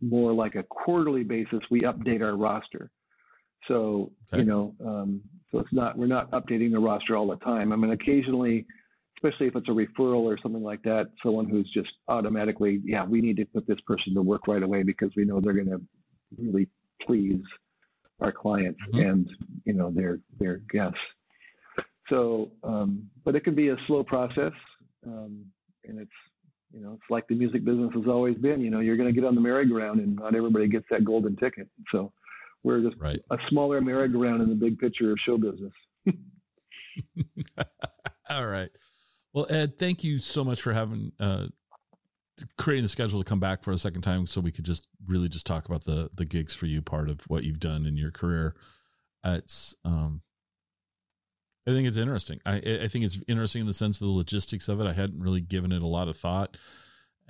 more 0.00 0.32
like 0.32 0.54
a 0.54 0.62
quarterly 0.64 1.22
basis, 1.22 1.60
we 1.70 1.82
update 1.82 2.22
our 2.22 2.36
roster. 2.36 2.90
So 3.68 4.10
Okay. 4.32 4.42
you 4.42 4.44
know, 4.48 4.74
um, 4.84 5.20
so 5.50 5.58
it's 5.58 5.72
not 5.72 5.96
we're 5.98 6.06
not 6.06 6.30
updating 6.30 6.72
the 6.72 6.78
roster 6.78 7.16
all 7.16 7.28
the 7.28 7.36
time. 7.36 7.72
I 7.72 7.76
mean, 7.76 7.90
occasionally, 7.90 8.66
especially 9.16 9.48
if 9.48 9.56
it's 9.56 9.68
a 9.68 9.72
referral 9.72 10.22
or 10.22 10.38
something 10.42 10.62
like 10.62 10.82
that, 10.82 11.10
someone 11.22 11.46
who's 11.46 11.70
just 11.70 11.90
automatically, 12.08 12.80
yeah, 12.84 13.04
we 13.04 13.20
need 13.20 13.36
to 13.36 13.44
put 13.44 13.66
this 13.66 13.80
person 13.86 14.14
to 14.14 14.22
work 14.22 14.48
right 14.48 14.62
away 14.62 14.82
because 14.82 15.10
we 15.14 15.24
know 15.24 15.40
they're 15.40 15.52
going 15.52 15.68
to 15.68 15.80
really 16.38 16.68
please 17.06 17.42
our 18.20 18.32
clients 18.32 18.80
Mhm. 18.92 19.10
and 19.10 19.30
you 19.64 19.72
know 19.74 19.90
their 19.90 20.20
their 20.38 20.58
guests. 20.70 20.98
So, 22.08 22.50
um, 22.64 23.08
but 23.24 23.36
it 23.36 23.44
can 23.44 23.54
be 23.54 23.68
a 23.68 23.76
slow 23.86 24.02
process, 24.02 24.52
um, 25.06 25.44
and 25.84 26.00
it's 26.00 26.10
you 26.72 26.80
know 26.80 26.92
it's 26.92 27.10
like 27.10 27.26
the 27.28 27.34
music 27.34 27.64
business 27.64 27.90
has 27.94 28.06
always 28.06 28.36
been. 28.36 28.60
You 28.60 28.70
know, 28.70 28.80
you're 28.80 28.96
going 28.96 29.08
to 29.08 29.18
get 29.18 29.26
on 29.26 29.34
the 29.34 29.40
merry-go-round, 29.40 30.00
and 30.00 30.16
not 30.16 30.34
everybody 30.34 30.68
gets 30.68 30.86
that 30.90 31.04
golden 31.04 31.36
ticket. 31.36 31.68
So, 31.92 32.12
we're 32.62 32.80
just 32.80 32.96
right 32.98 33.18
a 33.30 33.38
smaller 33.48 33.80
merry-go-round 33.80 34.42
in 34.42 34.48
the 34.48 34.54
big 34.54 34.78
picture 34.78 35.10
of 35.12 35.18
show 35.24 35.38
business. 35.38 35.72
all 38.30 38.46
right 38.46 38.70
well 39.32 39.46
ed 39.50 39.78
thank 39.78 40.02
you 40.02 40.18
so 40.18 40.44
much 40.44 40.60
for 40.60 40.72
having 40.72 41.12
uh 41.20 41.46
creating 42.56 42.82
the 42.82 42.88
schedule 42.88 43.22
to 43.22 43.28
come 43.28 43.40
back 43.40 43.62
for 43.62 43.70
a 43.70 43.78
second 43.78 44.02
time 44.02 44.26
so 44.26 44.40
we 44.40 44.50
could 44.50 44.64
just 44.64 44.86
really 45.06 45.28
just 45.28 45.46
talk 45.46 45.66
about 45.66 45.84
the 45.84 46.08
the 46.16 46.24
Gigs4U 46.24 46.84
part 46.84 47.08
of 47.08 47.20
what 47.28 47.44
you've 47.44 47.60
done 47.60 47.86
in 47.86 47.96
your 47.96 48.10
career 48.10 48.54
Uh, 49.24 49.36
it's 49.38 49.74
um 49.84 50.22
i 51.66 51.70
think 51.70 51.86
it's 51.86 51.96
interesting. 51.96 52.40
I 52.46 52.56
i 52.56 52.88
think 52.88 53.04
it's 53.04 53.22
interesting 53.28 53.60
in 53.60 53.66
the 53.66 53.72
sense 53.72 54.00
of 54.00 54.06
the 54.06 54.12
logistics 54.12 54.68
of 54.68 54.80
it. 54.80 54.86
I 54.86 54.92
hadn't 54.92 55.20
really 55.20 55.40
given 55.40 55.72
it 55.72 55.82
a 55.82 55.86
lot 55.86 56.08
of 56.08 56.16
thought. 56.16 56.56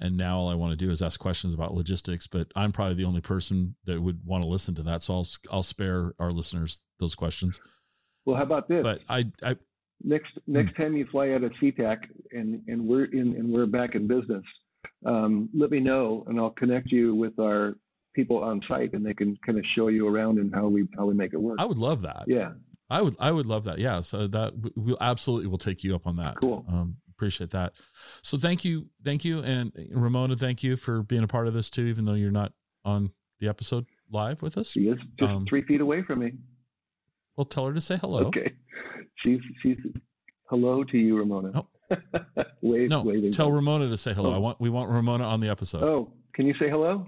And 0.02 0.16
now 0.16 0.38
all 0.38 0.48
i 0.48 0.54
want 0.54 0.70
to 0.72 0.76
do 0.76 0.90
is 0.90 1.02
ask 1.02 1.20
questions 1.20 1.52
about 1.52 1.74
logistics 1.74 2.26
but 2.26 2.46
i'm 2.56 2.72
probably 2.72 2.94
the 2.94 3.04
only 3.04 3.20
person 3.20 3.74
that 3.84 4.00
would 4.00 4.20
want 4.24 4.42
to 4.42 4.48
listen 4.48 4.74
to 4.76 4.82
that. 4.84 5.02
So 5.02 5.14
i'll 5.14 5.26
i'll 5.52 5.62
spare 5.62 6.12
our 6.18 6.30
listeners 6.30 6.78
those 6.98 7.14
questions. 7.14 7.60
Well, 8.24 8.36
how 8.36 8.42
about 8.42 8.68
this? 8.68 8.82
but 8.82 9.00
i 9.08 9.26
i 9.42 9.56
next 10.02 10.32
next 10.46 10.76
time 10.76 10.96
you 10.96 11.06
fly 11.10 11.30
out 11.32 11.44
of 11.44 11.52
SeaTac 11.62 11.98
and 12.32 12.62
and 12.68 12.86
we're 12.86 13.04
in 13.06 13.34
and 13.36 13.52
we're 13.52 13.66
back 13.66 13.94
in 13.94 14.06
business, 14.06 14.44
um, 15.04 15.48
let 15.54 15.70
me 15.70 15.80
know 15.80 16.24
and 16.28 16.38
I'll 16.38 16.50
connect 16.50 16.90
you 16.90 17.14
with 17.14 17.38
our 17.38 17.74
people 18.14 18.42
on 18.42 18.60
site 18.66 18.92
and 18.94 19.04
they 19.04 19.14
can 19.14 19.36
kind 19.46 19.58
of 19.58 19.64
show 19.74 19.88
you 19.88 20.08
around 20.08 20.38
and 20.38 20.54
how 20.54 20.68
we 20.68 20.86
how 20.96 21.06
we 21.06 21.14
make 21.14 21.32
it 21.32 21.40
work. 21.40 21.56
i 21.60 21.64
would 21.64 21.78
love 21.78 22.00
that. 22.02 22.24
Yeah, 22.26 22.52
I 22.90 23.00
would 23.02 23.14
I 23.20 23.30
would 23.30 23.46
love 23.46 23.64
that. 23.64 23.78
Yeah. 23.78 24.00
So 24.00 24.26
that 24.26 24.52
we'll 24.76 24.96
absolutely 25.00 25.46
will 25.48 25.58
take 25.58 25.84
you 25.84 25.94
up 25.94 26.06
on 26.06 26.16
that. 26.16 26.36
Cool. 26.42 26.64
Um, 26.68 26.96
appreciate 27.10 27.50
that. 27.50 27.72
So 28.22 28.36
thank 28.38 28.64
you, 28.64 28.86
thank 29.04 29.24
you, 29.24 29.40
and 29.40 29.72
Ramona, 29.92 30.36
thank 30.36 30.62
you 30.62 30.76
for 30.76 31.02
being 31.02 31.22
a 31.22 31.26
part 31.28 31.46
of 31.46 31.54
this 31.54 31.68
too, 31.70 31.84
even 31.86 32.04
though 32.06 32.14
you're 32.14 32.30
not 32.30 32.52
on 32.84 33.10
the 33.40 33.48
episode 33.48 33.86
live 34.10 34.42
with 34.42 34.56
us. 34.58 34.70
she 34.72 34.88
is 34.88 34.98
just 35.18 35.30
Um, 35.30 35.46
three 35.46 35.62
feet 35.62 35.80
away 35.80 36.02
from 36.02 36.18
me. 36.20 36.32
Well, 37.36 37.44
tell 37.44 37.66
her 37.66 37.72
to 37.74 37.80
say 37.80 37.96
hello. 37.96 38.24
Okay, 38.24 38.52
she's 39.22 39.38
she's 39.62 39.78
hello 40.48 40.82
to 40.84 40.98
you, 40.98 41.16
Ramona. 41.18 41.52
Oh. 41.54 41.66
Wave, 42.62 42.88
No, 42.90 43.02
waving. 43.02 43.32
tell 43.32 43.50
Ramona 43.52 43.88
to 43.88 43.96
say 43.96 44.12
hello. 44.14 44.30
Oh. 44.30 44.34
I 44.34 44.38
want 44.38 44.60
we 44.60 44.68
want 44.70 44.90
Ramona 44.90 45.24
on 45.24 45.40
the 45.40 45.48
episode. 45.48 45.82
Oh, 45.82 46.12
can 46.34 46.46
you 46.46 46.54
say 46.58 46.68
hello? 46.70 47.06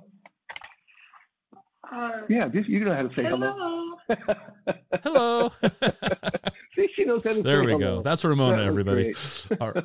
Uh, 1.91 2.11
Yeah, 2.29 2.49
just, 2.49 2.69
you 2.69 2.85
know 2.85 2.95
how 2.95 3.03
to 3.03 3.09
say 3.15 3.23
hello. 3.25 3.53
hello. 3.53 3.92
hello. 5.03 5.51
See, 6.77 6.89
she 6.95 7.05
knows 7.05 7.23
how 7.25 7.35
to 7.35 7.43
There 7.43 7.65
we 7.65 7.77
go. 7.79 8.03
That's 8.03 8.25
Ramona, 8.25 8.59
that 8.59 8.67
everybody. 8.67 9.15
All 9.61 9.73
right. 9.73 9.85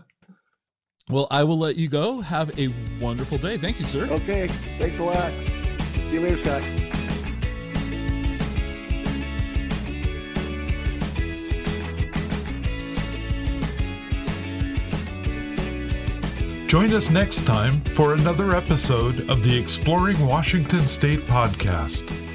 Well, 1.10 1.27
I 1.31 1.44
will 1.44 1.57
let 1.57 1.77
you 1.77 1.88
go. 1.88 2.22
Have 2.22 2.57
a 2.60 2.73
wonderful 2.99 3.38
day. 3.38 3.57
Thank 3.57 3.80
you, 3.80 3.85
sir. 3.85 4.06
Okay. 4.06 4.48
Thanks 4.80 4.99
a 4.99 5.03
lot. 5.03 5.31
See 5.31 6.10
you 6.11 6.22
later, 6.22 6.44
Scott. 6.44 6.64
Join 16.68 16.91
us 16.94 17.10
next 17.10 17.45
time 17.45 17.80
for 17.80 18.14
another 18.14 18.53
episode 18.53 19.30
of 19.30 19.41
the 19.41 19.57
Exploring 19.57 20.19
Washington 20.26 20.85
State 20.85 21.22
podcast. 21.22 22.27